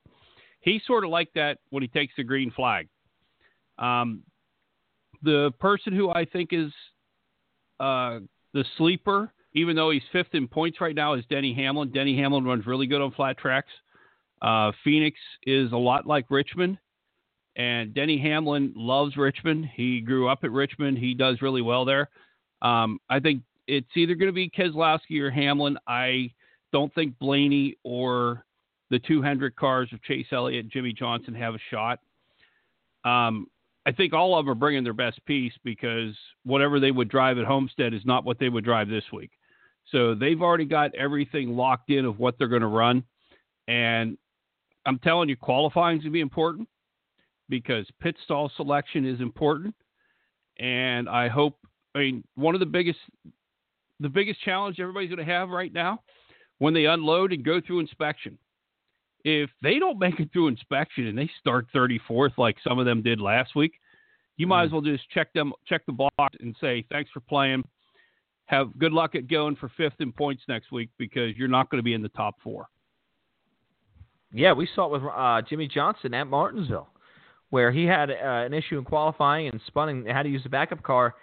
He's 0.61 0.81
sort 0.85 1.03
of 1.03 1.09
like 1.09 1.29
that 1.35 1.59
when 1.69 1.83
he 1.83 1.87
takes 1.87 2.13
the 2.17 2.23
green 2.23 2.51
flag. 2.51 2.87
Um, 3.77 4.23
the 5.23 5.51
person 5.59 5.93
who 5.93 6.09
I 6.09 6.25
think 6.25 6.49
is 6.51 6.71
uh, 7.79 8.19
the 8.53 8.63
sleeper, 8.77 9.31
even 9.53 9.75
though 9.75 9.91
he's 9.91 10.03
fifth 10.11 10.33
in 10.33 10.47
points 10.47 10.81
right 10.81 10.95
now, 10.95 11.13
is 11.13 11.23
Denny 11.29 11.53
Hamlin. 11.53 11.91
Denny 11.91 12.17
Hamlin 12.17 12.45
runs 12.45 12.65
really 12.65 12.87
good 12.87 13.01
on 13.01 13.11
flat 13.11 13.37
tracks. 13.37 13.71
Uh, 14.41 14.71
Phoenix 14.83 15.17
is 15.45 15.71
a 15.71 15.77
lot 15.77 16.05
like 16.05 16.25
Richmond, 16.29 16.77
and 17.55 17.93
Denny 17.93 18.19
Hamlin 18.19 18.73
loves 18.75 19.17
Richmond. 19.17 19.69
He 19.75 19.99
grew 20.01 20.29
up 20.29 20.39
at 20.43 20.51
Richmond. 20.51 20.97
He 20.97 21.13
does 21.13 21.41
really 21.41 21.61
well 21.61 21.85
there. 21.85 22.09
Um, 22.61 22.99
I 23.09 23.19
think 23.19 23.41
it's 23.67 23.89
either 23.95 24.15
going 24.15 24.29
to 24.29 24.33
be 24.33 24.49
Keselowski 24.49 25.19
or 25.19 25.29
Hamlin. 25.29 25.77
I 25.87 26.31
don't 26.71 26.93
think 26.93 27.17
Blaney 27.19 27.75
or 27.83 28.45
the 28.89 28.99
two 28.99 29.21
Hendrick 29.21 29.55
cars 29.55 29.89
of 29.91 30.01
Chase 30.03 30.27
Elliott 30.31 30.65
and 30.65 30.71
Jimmie 30.71 30.93
Johnson 30.93 31.33
have 31.35 31.55
a 31.55 31.59
shot. 31.69 31.99
Um, 33.03 33.47
I 33.85 33.91
think 33.91 34.13
all 34.13 34.37
of 34.37 34.45
them 34.45 34.51
are 34.51 34.55
bringing 34.55 34.83
their 34.83 34.93
best 34.93 35.23
piece 35.25 35.53
because 35.63 36.13
whatever 36.43 36.79
they 36.79 36.91
would 36.91 37.09
drive 37.09 37.37
at 37.37 37.45
Homestead 37.45 37.93
is 37.93 38.05
not 38.05 38.25
what 38.25 38.39
they 38.39 38.49
would 38.49 38.65
drive 38.65 38.89
this 38.89 39.05
week. 39.13 39.31
So 39.91 40.13
they've 40.13 40.41
already 40.41 40.65
got 40.65 40.93
everything 40.95 41.55
locked 41.55 41.89
in 41.89 42.05
of 42.05 42.19
what 42.19 42.37
they're 42.37 42.49
going 42.49 42.61
to 42.61 42.67
run. 42.67 43.03
And 43.67 44.17
I'm 44.85 44.99
telling 44.99 45.29
you, 45.29 45.37
qualifying 45.37 45.97
is 45.97 46.03
going 46.03 46.11
to 46.11 46.13
be 46.13 46.21
important 46.21 46.67
because 47.49 47.85
pit 48.01 48.15
stall 48.23 48.51
selection 48.57 49.05
is 49.05 49.21
important. 49.21 49.73
And 50.59 51.07
I 51.07 51.29
hope, 51.29 51.57
I 51.95 51.99
mean, 51.99 52.23
one 52.35 52.55
of 52.55 52.59
the 52.59 52.65
biggest, 52.65 52.99
the 53.99 54.09
biggest 54.09 54.41
challenge 54.41 54.79
everybody's 54.79 55.09
going 55.09 55.25
to 55.25 55.31
have 55.33 55.49
right 55.49 55.73
now 55.73 56.01
when 56.59 56.73
they 56.73 56.85
unload 56.85 57.33
and 57.33 57.43
go 57.43 57.59
through 57.61 57.79
inspection. 57.79 58.37
If 59.23 59.49
they 59.61 59.79
don't 59.79 59.99
make 59.99 60.19
it 60.19 60.31
through 60.31 60.47
inspection 60.47 61.07
and 61.07 61.17
they 61.17 61.29
start 61.39 61.67
34th 61.75 62.37
like 62.37 62.57
some 62.63 62.79
of 62.79 62.85
them 62.85 63.01
did 63.01 63.19
last 63.19 63.55
week, 63.55 63.73
You 64.39 64.45
might 64.45 64.61
Mhm. 64.61 64.65
as 64.67 64.71
well 64.71 64.81
just 64.81 65.09
check 65.09 65.33
them, 65.33 65.51
check 65.65 65.83
the 65.87 65.91
box, 65.93 66.37
and 66.41 66.55
say 66.61 66.83
thanks 66.91 67.09
for 67.09 67.21
playing. 67.21 67.63
Have 68.45 68.77
good 68.77 68.93
luck 68.93 69.15
at 69.15 69.25
going 69.27 69.55
for 69.55 69.67
fifth 69.69 69.99
in 69.99 70.11
points 70.11 70.43
next 70.47 70.71
week 70.71 70.91
because 70.99 71.35
you're 71.35 71.47
not 71.47 71.71
going 71.71 71.79
to 71.79 71.83
be 71.83 71.95
in 71.95 72.03
the 72.03 72.09
top 72.09 72.39
four. 72.41 72.67
Yeah, 74.31 74.53
we 74.53 74.67
saw 74.75 74.85
it 74.85 74.91
with 74.91 75.03
uh, 75.11 75.41
Jimmie 75.49 75.67
Johnson 75.67 76.13
at 76.13 76.27
Martinsville, 76.27 76.87
where 77.49 77.71
he 77.71 77.85
had 77.85 78.11
uh, 78.11 78.13
an 78.45 78.53
issue 78.53 78.77
in 78.77 78.83
qualifying 78.83 79.47
and 79.47 79.59
spun 79.65 79.89
and 79.89 80.07
had 80.07 80.23
to 80.23 80.29
use 80.29 80.43
the 80.43 80.49
backup 80.49 80.83
car, 80.83 81.15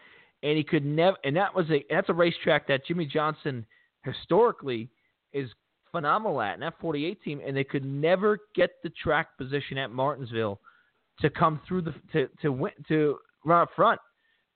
and 0.44 0.56
he 0.56 0.62
could 0.62 0.84
never. 0.84 1.16
And 1.24 1.34
that 1.36 1.52
was 1.52 1.68
a 1.70 1.84
that's 1.90 2.08
a 2.08 2.14
racetrack 2.14 2.68
that 2.68 2.86
Jimmie 2.86 3.06
Johnson 3.06 3.66
historically 4.04 4.90
is 5.32 5.50
phenomenal 5.90 6.40
at, 6.40 6.54
and 6.54 6.62
that 6.62 6.74
48 6.80 7.22
team, 7.22 7.40
and 7.44 7.56
they 7.56 7.64
could 7.64 7.84
never 7.84 8.38
get 8.54 8.70
the 8.82 8.90
track 8.90 9.36
position 9.38 9.78
at 9.78 9.90
Martinsville 9.90 10.60
to 11.20 11.30
come 11.30 11.60
through 11.66 11.82
the 11.82 11.94
to 12.12 12.28
to 12.42 12.52
win 12.52 12.72
to 12.88 13.16
run 13.44 13.62
up 13.62 13.70
front. 13.74 14.00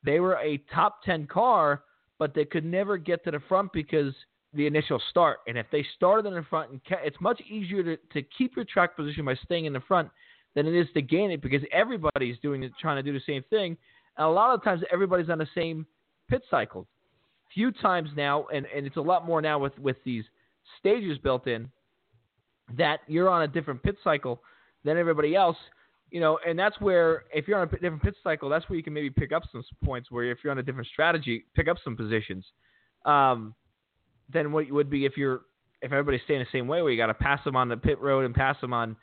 They 0.04 0.20
were 0.20 0.36
a 0.36 0.58
top 0.72 1.02
10 1.02 1.26
car, 1.26 1.82
but 2.18 2.34
they 2.34 2.44
could 2.44 2.64
never 2.64 2.96
get 2.96 3.24
to 3.24 3.32
the 3.32 3.40
front 3.48 3.72
because 3.72 4.14
the 4.54 4.66
initial 4.66 5.02
start. 5.10 5.38
And 5.48 5.58
if 5.58 5.66
they 5.72 5.84
started 5.96 6.28
in 6.28 6.34
the 6.34 6.44
front, 6.48 6.70
and 6.70 6.80
ca- 6.88 7.02
it's 7.02 7.20
much 7.20 7.40
easier 7.50 7.82
to, 7.82 7.96
to 8.12 8.22
keep 8.36 8.54
your 8.54 8.64
track 8.64 8.96
position 8.96 9.24
by 9.24 9.34
staying 9.44 9.64
in 9.64 9.72
the 9.72 9.80
front 9.80 10.08
than 10.54 10.66
it 10.66 10.74
is 10.74 10.86
to 10.94 11.02
gain 11.02 11.30
it 11.30 11.42
because 11.42 11.62
everybody's 11.72 12.38
doing 12.40 12.68
trying 12.80 12.96
to 12.96 13.02
do 13.02 13.12
the 13.12 13.24
same 13.26 13.42
thing. 13.50 13.76
And 14.18 14.26
a 14.26 14.30
lot 14.30 14.52
of 14.54 14.62
times, 14.62 14.82
everybody's 14.92 15.30
on 15.30 15.38
the 15.38 15.48
same 15.54 15.86
pit 16.28 16.42
cycle. 16.50 16.86
Few 17.54 17.72
times 17.72 18.10
now, 18.16 18.46
and, 18.52 18.66
and 18.74 18.86
it's 18.86 18.96
a 18.96 19.00
lot 19.00 19.24
more 19.24 19.40
now 19.40 19.58
with, 19.58 19.78
with 19.78 19.96
these 20.04 20.24
stages 20.78 21.16
built 21.18 21.46
in, 21.46 21.70
that 22.76 23.00
you're 23.06 23.30
on 23.30 23.42
a 23.42 23.48
different 23.48 23.82
pit 23.82 23.96
cycle 24.04 24.42
than 24.84 24.98
everybody 24.98 25.34
else. 25.34 25.56
You 26.10 26.20
know, 26.20 26.38
and 26.46 26.58
that's 26.58 26.78
where 26.80 27.24
if 27.32 27.48
you're 27.48 27.58
on 27.58 27.68
a 27.68 27.70
different 27.70 28.02
pit 28.02 28.14
cycle, 28.22 28.48
that's 28.48 28.68
where 28.68 28.76
you 28.76 28.82
can 28.82 28.92
maybe 28.92 29.10
pick 29.10 29.32
up 29.32 29.44
some 29.52 29.62
points. 29.84 30.10
Where 30.10 30.24
if 30.24 30.38
you're 30.42 30.50
on 30.50 30.58
a 30.58 30.62
different 30.62 30.88
strategy, 30.88 31.44
pick 31.54 31.68
up 31.68 31.76
some 31.82 31.96
positions. 31.96 32.44
Um, 33.04 33.54
than 34.32 34.52
what 34.52 34.66
you 34.66 34.74
would 34.74 34.90
be 34.90 35.04
if 35.06 35.16
you're 35.16 35.42
if 35.80 35.92
everybody's 35.92 36.20
staying 36.24 36.40
the 36.40 36.46
same 36.58 36.66
way, 36.66 36.82
where 36.82 36.90
you 36.90 36.98
got 36.98 37.06
to 37.06 37.14
pass 37.14 37.42
them 37.44 37.54
on 37.54 37.68
the 37.68 37.76
pit 37.76 38.00
road 38.00 38.24
and 38.24 38.34
pass 38.34 38.60
them 38.60 38.72
on 38.72 38.96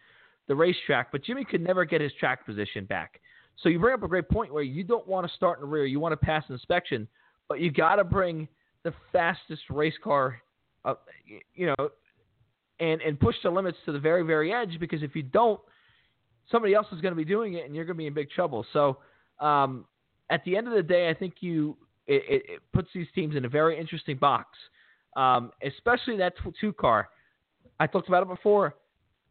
the 0.48 0.56
racetrack. 0.56 1.12
But 1.12 1.24
Jimmy 1.24 1.46
could 1.46 1.62
never 1.62 1.86
get 1.86 2.02
his 2.02 2.12
track 2.20 2.46
position 2.46 2.86
back. 2.86 3.22
So 3.62 3.70
you 3.70 3.80
bring 3.80 3.94
up 3.94 4.04
a 4.04 4.08
great 4.08 4.30
point 4.30 4.54
where 4.54 4.64
you 4.64 4.84
don't 4.84 5.08
want 5.08 5.28
to 5.28 5.34
start 5.34 5.60
in 5.60 5.62
the 5.62 5.68
rear, 5.68 5.86
you 5.86 6.00
want 6.00 6.12
to 6.14 6.26
pass 6.26 6.44
inspection, 6.50 7.08
but 7.48 7.60
you 7.60 7.72
got 7.72 7.96
to 7.96 8.04
bring 8.04 8.48
the 8.84 8.94
fastest 9.12 9.62
race 9.70 9.96
car, 10.04 10.42
up, 10.84 11.08
you 11.54 11.68
know, 11.68 11.90
and 12.80 13.02
and 13.02 13.20
push 13.20 13.36
the 13.44 13.50
limits 13.50 13.78
to 13.86 13.92
the 13.92 14.00
very 14.00 14.24
very 14.24 14.54
edge 14.54 14.78
because 14.80 15.02
if 15.02 15.16
you 15.16 15.24
don't, 15.24 15.60
somebody 16.52 16.74
else 16.74 16.88
is 16.92 17.02
going 17.02 17.14
to 17.14 17.18
be 17.18 17.26
doing 17.26 17.54
it 17.54 17.66
and 17.66 17.76
you're 17.76 17.86
going 17.86 17.96
to 17.96 17.98
be 17.98 18.08
in 18.08 18.14
big 18.14 18.30
trouble. 18.30 18.66
So 18.74 18.98
um, 19.40 19.86
at 20.30 20.44
the 20.44 20.58
end 20.58 20.68
of 20.68 20.74
the 20.74 20.84
day, 20.84 21.10
I 21.10 21.14
think 21.14 21.36
you 21.40 21.78
it, 22.08 22.24
it, 22.30 22.44
it 22.50 22.62
puts 22.74 22.90
these 22.94 23.08
teams 23.16 23.36
in 23.36 23.46
a 23.46 23.50
very 23.50 23.80
interesting 23.80 24.18
box 24.18 24.50
um, 25.16 25.52
especially 25.64 26.18
that 26.18 26.34
two 26.60 26.74
car. 26.74 27.10
I 27.80 27.88
talked 27.88 28.08
about 28.08 28.24
it 28.24 28.30
before. 28.30 28.76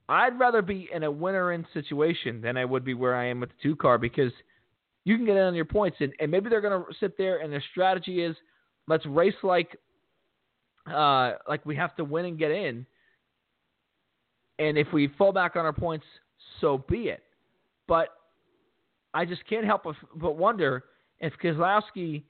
I'd 0.09 0.38
rather 0.38 0.62
be 0.62 0.88
in 0.92 1.05
a 1.05 1.11
winner 1.11 1.52
in 1.52 1.66
situation 1.72 2.40
than 2.40 2.57
I 2.57 2.64
would 2.64 2.84
be 2.84 2.94
where 2.94 3.14
I 3.14 3.26
am 3.26 3.40
with 3.40 3.50
the 3.50 3.57
two 3.62 3.76
car 3.76 3.98
because 3.98 4.32
you 5.05 5.16
can 5.16 5.24
get 5.24 5.36
in 5.36 5.42
on 5.42 5.55
your 5.55 5.64
points 5.64 5.96
and, 6.00 6.12
and 6.20 6.30
maybe 6.30 6.50
they're 6.50 6.61
going 6.61 6.78
to 6.78 6.92
sit 6.98 7.16
there 7.16 7.38
and 7.38 7.52
their 7.52 7.64
strategy 7.70 8.22
is 8.22 8.36
let's 8.86 9.05
race 9.07 9.34
like 9.42 9.78
uh, 10.92 11.32
like 11.48 11.64
we 11.64 11.74
have 11.76 11.96
to 11.96 12.05
win 12.05 12.26
and 12.26 12.38
get 12.38 12.50
in. 12.50 12.86
And 14.59 14.78
if 14.78 14.88
we 14.92 15.09
fall 15.18 15.32
back 15.32 15.57
on 15.57 15.64
our 15.64 15.72
points, 15.72 16.05
so 16.61 16.84
be 16.88 17.09
it. 17.09 17.22
But 17.88 18.09
I 19.14 19.24
just 19.24 19.46
can't 19.48 19.64
help 19.64 19.84
but 20.16 20.36
wonder 20.36 20.84
if 21.20 21.32
Keselowski 21.42 22.22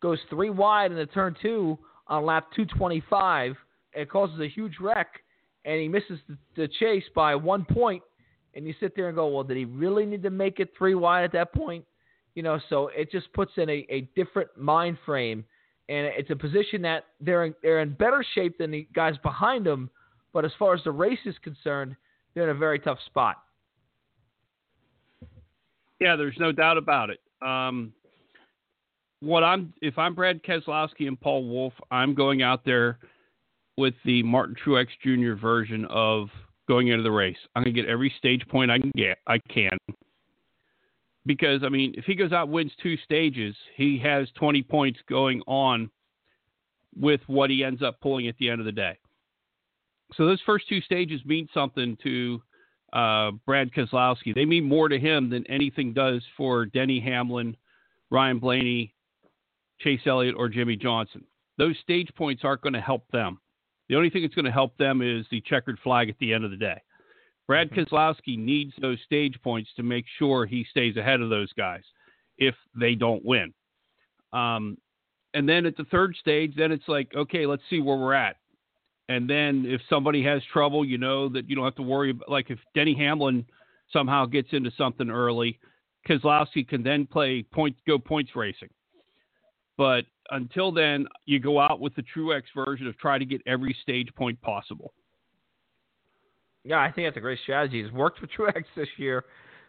goes 0.00 0.18
three 0.30 0.50
wide 0.50 0.90
in 0.90 0.96
the 0.96 1.06
turn 1.06 1.34
two 1.42 1.78
on 2.06 2.24
lap 2.24 2.48
225. 2.54 3.56
It 3.94 4.10
causes 4.10 4.38
a 4.40 4.48
huge 4.48 4.74
wreck, 4.80 5.08
and 5.66 5.80
he 5.80 5.88
misses 5.88 6.20
the, 6.28 6.38
the 6.56 6.68
chase 6.68 7.04
by 7.14 7.34
one. 7.34 7.66
And 8.54 8.66
you 8.66 8.74
sit 8.80 8.96
there 8.96 9.08
and 9.08 9.16
go, 9.16 9.28
well, 9.28 9.44
did 9.44 9.58
he 9.58 9.66
really 9.66 10.06
need 10.06 10.22
to 10.22 10.30
make 10.30 10.60
it 10.60 10.70
three 10.78 10.94
wide 10.94 11.24
at 11.24 11.32
that 11.32 11.52
point? 11.52 11.84
You 12.34 12.42
know, 12.42 12.58
so 12.70 12.88
it 12.96 13.10
just 13.10 13.30
puts 13.34 13.52
in 13.56 13.68
a, 13.68 13.86
a 13.90 14.08
different 14.14 14.48
mind 14.56 14.96
frame, 15.04 15.44
and 15.88 16.06
it's 16.06 16.30
a 16.30 16.36
position 16.36 16.80
that 16.82 17.04
they're 17.20 17.44
in, 17.44 17.54
they're 17.62 17.80
in 17.80 17.92
better 17.92 18.24
shape 18.34 18.56
than 18.58 18.70
the 18.70 18.88
guys 18.94 19.14
behind 19.22 19.66
them. 19.66 19.90
But 20.32 20.44
as 20.44 20.52
far 20.58 20.74
as 20.74 20.80
the 20.84 20.92
race 20.92 21.18
is 21.26 21.34
concerned, 21.42 21.96
they're 22.34 22.44
in 22.44 22.56
a 22.56 22.58
very 22.58 22.78
tough 22.78 22.98
spot. 23.06 23.36
Yeah, 26.00 26.16
there's 26.16 26.36
no 26.38 26.52
doubt 26.52 26.76
about 26.76 27.10
it. 27.10 27.20
Um, 27.46 27.92
what 29.20 29.42
I'm 29.42 29.72
if 29.80 29.98
I'm 29.98 30.14
Brad 30.14 30.42
Keselowski 30.42 31.08
and 31.08 31.18
Paul 31.18 31.46
Wolfe, 31.48 31.74
I'm 31.90 32.14
going 32.14 32.42
out 32.42 32.64
there 32.64 32.98
with 33.76 33.94
the 34.04 34.22
Martin 34.22 34.56
Truex 34.64 34.88
Jr. 35.02 35.40
version 35.40 35.84
of 35.86 36.28
going 36.68 36.88
into 36.88 37.02
the 37.02 37.10
race. 37.10 37.36
I'm 37.54 37.62
gonna 37.62 37.72
get 37.72 37.86
every 37.86 38.12
stage 38.18 38.46
point 38.48 38.70
I 38.70 38.78
can 38.78 38.92
get. 38.94 39.18
I 39.26 39.38
can. 39.38 39.76
Because 41.24 41.62
I 41.64 41.68
mean, 41.68 41.94
if 41.96 42.04
he 42.04 42.14
goes 42.14 42.32
out 42.32 42.48
wins 42.48 42.72
two 42.82 42.96
stages, 42.98 43.54
he 43.76 43.98
has 43.98 44.28
20 44.36 44.62
points 44.62 44.98
going 45.08 45.42
on 45.46 45.90
with 46.98 47.20
what 47.26 47.50
he 47.50 47.62
ends 47.64 47.82
up 47.82 48.00
pulling 48.00 48.28
at 48.28 48.36
the 48.38 48.48
end 48.48 48.60
of 48.60 48.66
the 48.66 48.72
day. 48.72 48.98
So 50.14 50.26
those 50.26 50.40
first 50.46 50.68
two 50.68 50.80
stages 50.80 51.20
mean 51.24 51.48
something 51.52 51.96
to 52.02 52.42
uh, 52.92 53.32
Brad 53.44 53.72
Keselowski. 53.72 54.34
They 54.34 54.44
mean 54.44 54.64
more 54.64 54.88
to 54.88 54.98
him 54.98 55.28
than 55.28 55.46
anything 55.48 55.92
does 55.92 56.22
for 56.36 56.64
Denny 56.66 57.00
Hamlin, 57.00 57.56
Ryan 58.10 58.38
Blaney, 58.38 58.94
Chase 59.80 60.00
Elliott, 60.06 60.36
or 60.38 60.48
Jimmie 60.48 60.76
Johnson. 60.76 61.24
Those 61.58 61.76
stage 61.82 62.08
points 62.16 62.42
aren't 62.44 62.62
going 62.62 62.72
to 62.74 62.80
help 62.80 63.10
them. 63.10 63.40
The 63.88 63.96
only 63.96 64.10
thing 64.10 64.22
that's 64.22 64.34
going 64.34 64.46
to 64.46 64.50
help 64.50 64.76
them 64.76 65.02
is 65.02 65.26
the 65.30 65.40
checkered 65.42 65.78
flag 65.82 66.08
at 66.08 66.18
the 66.18 66.32
end 66.32 66.44
of 66.44 66.50
the 66.50 66.56
day. 66.56 66.80
Brad 67.46 67.70
Mm-hmm. 67.70 67.94
Keselowski 67.94 68.38
needs 68.38 68.72
those 68.80 68.98
stage 69.04 69.38
points 69.42 69.70
to 69.76 69.82
make 69.82 70.04
sure 70.18 70.46
he 70.46 70.66
stays 70.70 70.96
ahead 70.96 71.20
of 71.20 71.30
those 71.30 71.52
guys 71.52 71.82
if 72.38 72.54
they 72.78 72.94
don't 72.94 73.24
win. 73.24 73.52
Um, 74.32 74.76
and 75.34 75.48
then 75.48 75.66
at 75.66 75.76
the 75.76 75.84
third 75.84 76.16
stage, 76.16 76.54
then 76.56 76.72
it's 76.72 76.88
like, 76.88 77.12
okay, 77.14 77.46
let's 77.46 77.62
see 77.70 77.80
where 77.80 77.96
we're 77.96 78.14
at. 78.14 78.36
And 79.08 79.30
then 79.30 79.64
if 79.66 79.80
somebody 79.88 80.22
has 80.24 80.42
trouble, 80.52 80.84
you 80.84 80.98
know 80.98 81.28
that 81.28 81.48
you 81.48 81.54
don't 81.54 81.64
have 81.64 81.76
to 81.76 81.82
worry 81.82 82.10
about. 82.10 82.28
Like 82.28 82.50
if 82.50 82.58
Denny 82.74 82.94
Hamlin 82.94 83.46
somehow 83.92 84.26
gets 84.26 84.48
into 84.52 84.70
something 84.76 85.10
early, 85.10 85.60
Keselowski 86.08 86.66
can 86.66 86.82
then 86.82 87.06
play 87.06 87.42
point 87.42 87.76
go 87.86 87.98
points 87.98 88.34
racing. 88.34 88.70
But 89.76 90.06
until 90.30 90.72
then, 90.72 91.06
you 91.24 91.40
go 91.40 91.60
out 91.60 91.80
with 91.80 91.94
the 91.94 92.02
Truex 92.14 92.42
version 92.54 92.86
of 92.86 92.98
try 92.98 93.18
to 93.18 93.24
get 93.24 93.40
every 93.46 93.76
stage 93.82 94.08
point 94.14 94.40
possible. 94.42 94.92
Yeah, 96.64 96.78
I 96.78 96.90
think 96.90 97.06
that's 97.06 97.16
a 97.16 97.20
great 97.20 97.38
strategy. 97.42 97.80
It's 97.80 97.92
worked 97.92 98.18
for 98.18 98.26
Truex 98.26 98.64
this 98.76 98.88
year, 98.96 99.24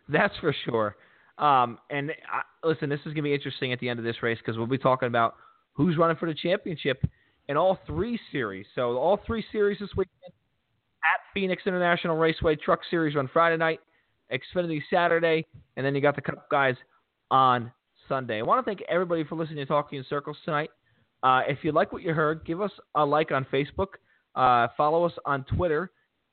that's 0.09 0.35
for 0.39 0.55
sure. 0.65 0.95
Um, 1.37 1.77
and 1.91 2.11
I, 2.31 2.67
listen, 2.67 2.89
this 2.89 2.99
is 2.99 3.05
going 3.05 3.17
to 3.17 3.21
be 3.23 3.33
interesting 3.33 3.71
at 3.71 3.79
the 3.79 3.89
end 3.89 3.99
of 3.99 4.05
this 4.05 4.23
race 4.23 4.39
because 4.39 4.57
we'll 4.57 4.65
be 4.67 4.77
talking 4.77 5.07
about 5.07 5.35
who's 5.73 5.97
running 5.97 6.17
for 6.17 6.27
the 6.27 6.33
championship 6.33 7.03
in 7.47 7.57
all 7.57 7.77
three 7.85 8.19
series. 8.31 8.65
So 8.73 8.97
all 8.97 9.19
three 9.25 9.45
series 9.51 9.79
this 9.79 9.89
weekend 9.95 10.33
at 11.03 11.19
Phoenix 11.33 11.63
International 11.65 12.17
Raceway 12.17 12.55
Truck 12.55 12.79
Series 12.89 13.15
on 13.15 13.29
Friday 13.31 13.57
night, 13.57 13.79
Xfinity 14.31 14.81
Saturday, 14.91 15.45
and 15.75 15.85
then 15.85 15.93
you 15.93 16.01
got 16.01 16.15
the 16.15 16.21
Cup 16.21 16.49
guys 16.49 16.75
on 17.29 17.71
Sunday. 18.07 18.39
I 18.39 18.41
want 18.43 18.63
to 18.63 18.69
thank 18.69 18.81
everybody 18.89 19.23
for 19.23 19.35
listening 19.35 19.57
to 19.57 19.65
Talking 19.65 19.99
in 19.99 20.05
Circles 20.09 20.37
tonight. 20.45 20.69
Uh, 21.23 21.41
if 21.47 21.59
you 21.63 21.71
like 21.71 21.91
what 21.91 22.03
you 22.03 22.13
heard, 22.13 22.45
give 22.45 22.61
us 22.61 22.71
a 22.95 23.05
like 23.05 23.31
on 23.31 23.45
Facebook. 23.51 23.87
Uh, 24.35 24.67
follow 24.77 25.03
us 25.03 25.13
on 25.25 25.43
Twitter 25.45 25.91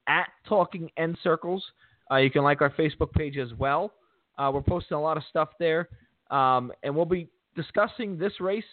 at 0.08 0.28
Talking 0.48 0.90
N 0.96 1.16
Circles. 1.22 1.64
Uh, 2.10 2.16
you 2.16 2.30
can 2.30 2.42
like 2.42 2.60
our 2.60 2.70
Facebook 2.70 3.12
page 3.12 3.38
as 3.38 3.52
well. 3.54 3.92
Uh, 4.38 4.50
we're 4.52 4.62
posting 4.62 4.96
a 4.96 5.00
lot 5.00 5.16
of 5.16 5.22
stuff 5.30 5.48
there. 5.58 5.88
Um, 6.30 6.72
and 6.82 6.94
we'll 6.94 7.04
be 7.04 7.28
discussing 7.56 8.18
this 8.18 8.40
race 8.40 8.64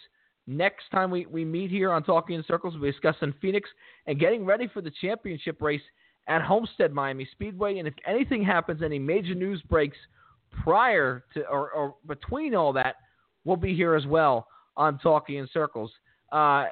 next 0.46 0.84
time 0.90 1.10
we, 1.10 1.26
we 1.26 1.44
meet 1.44 1.70
here 1.70 1.92
on 1.92 2.02
Talking 2.02 2.36
in 2.36 2.44
Circles. 2.46 2.74
We'll 2.74 2.82
be 2.82 2.90
discussing 2.90 3.32
Phoenix 3.40 3.68
and 4.06 4.18
getting 4.18 4.44
ready 4.44 4.68
for 4.68 4.80
the 4.80 4.92
championship 5.00 5.62
race 5.62 5.82
at 6.28 6.42
Homestead 6.42 6.92
Miami 6.92 7.26
Speedway. 7.32 7.78
And 7.78 7.88
if 7.88 7.94
anything 8.06 8.44
happens, 8.44 8.82
any 8.82 8.98
major 8.98 9.34
news 9.34 9.62
breaks 9.62 9.96
prior 10.62 11.24
to 11.34 11.46
or, 11.46 11.70
or 11.70 11.94
between 12.06 12.54
all 12.54 12.72
that, 12.74 12.96
we'll 13.44 13.56
be 13.56 13.74
here 13.74 13.94
as 13.94 14.06
well 14.06 14.46
on 14.76 14.98
Talking 14.98 15.36
in 15.36 15.48
Circles. 15.52 15.90
Uh, 16.30 16.66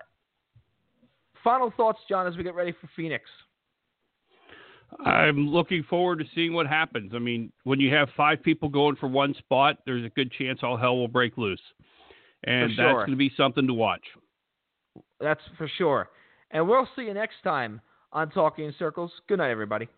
final 1.43 1.73
thoughts, 1.77 1.99
John, 2.09 2.27
as 2.27 2.37
we 2.37 2.43
get 2.43 2.55
ready 2.55 2.73
for 2.73 2.89
Phoenix. 2.97 3.25
I'm 5.05 5.49
looking 5.49 5.85
forward 5.85 6.19
to 6.19 6.25
seeing 6.35 6.53
what 6.53 6.67
happens. 6.67 7.13
I 7.15 7.19
mean, 7.19 7.53
when 7.65 7.79
you 7.79 7.95
have 7.95 8.09
five 8.17 8.43
people 8.43 8.69
going 8.69 8.97
for 8.97 9.09
one 9.09 9.35
spot, 9.35 9.79
there's 9.87 10.05
a 10.05 10.09
good 10.11 10.33
chance 10.33 10.61
all 10.63 10.77
hell 10.77 10.97
will 10.97 11.09
break 11.09 11.39
loose. 11.39 11.61
And 12.45 12.75
For 12.75 12.83
that's 12.83 12.95
going 12.95 13.11
to 13.11 13.17
be 13.17 13.33
something 13.37 13.67
to 13.67 13.75
watch. 13.75 14.03
That's 15.21 15.41
for 15.57 15.71
sure. 15.79 16.09
And 16.51 16.67
we'll 16.67 16.89
see 16.97 17.03
you 17.03 17.15
next 17.15 17.37
time 17.45 17.81
on 18.13 18.31
Talking 18.31 18.65
in 18.65 18.75
Circles. 18.79 19.13
Good 19.29 19.39
night, 19.39 19.51
everybody. 19.51 19.89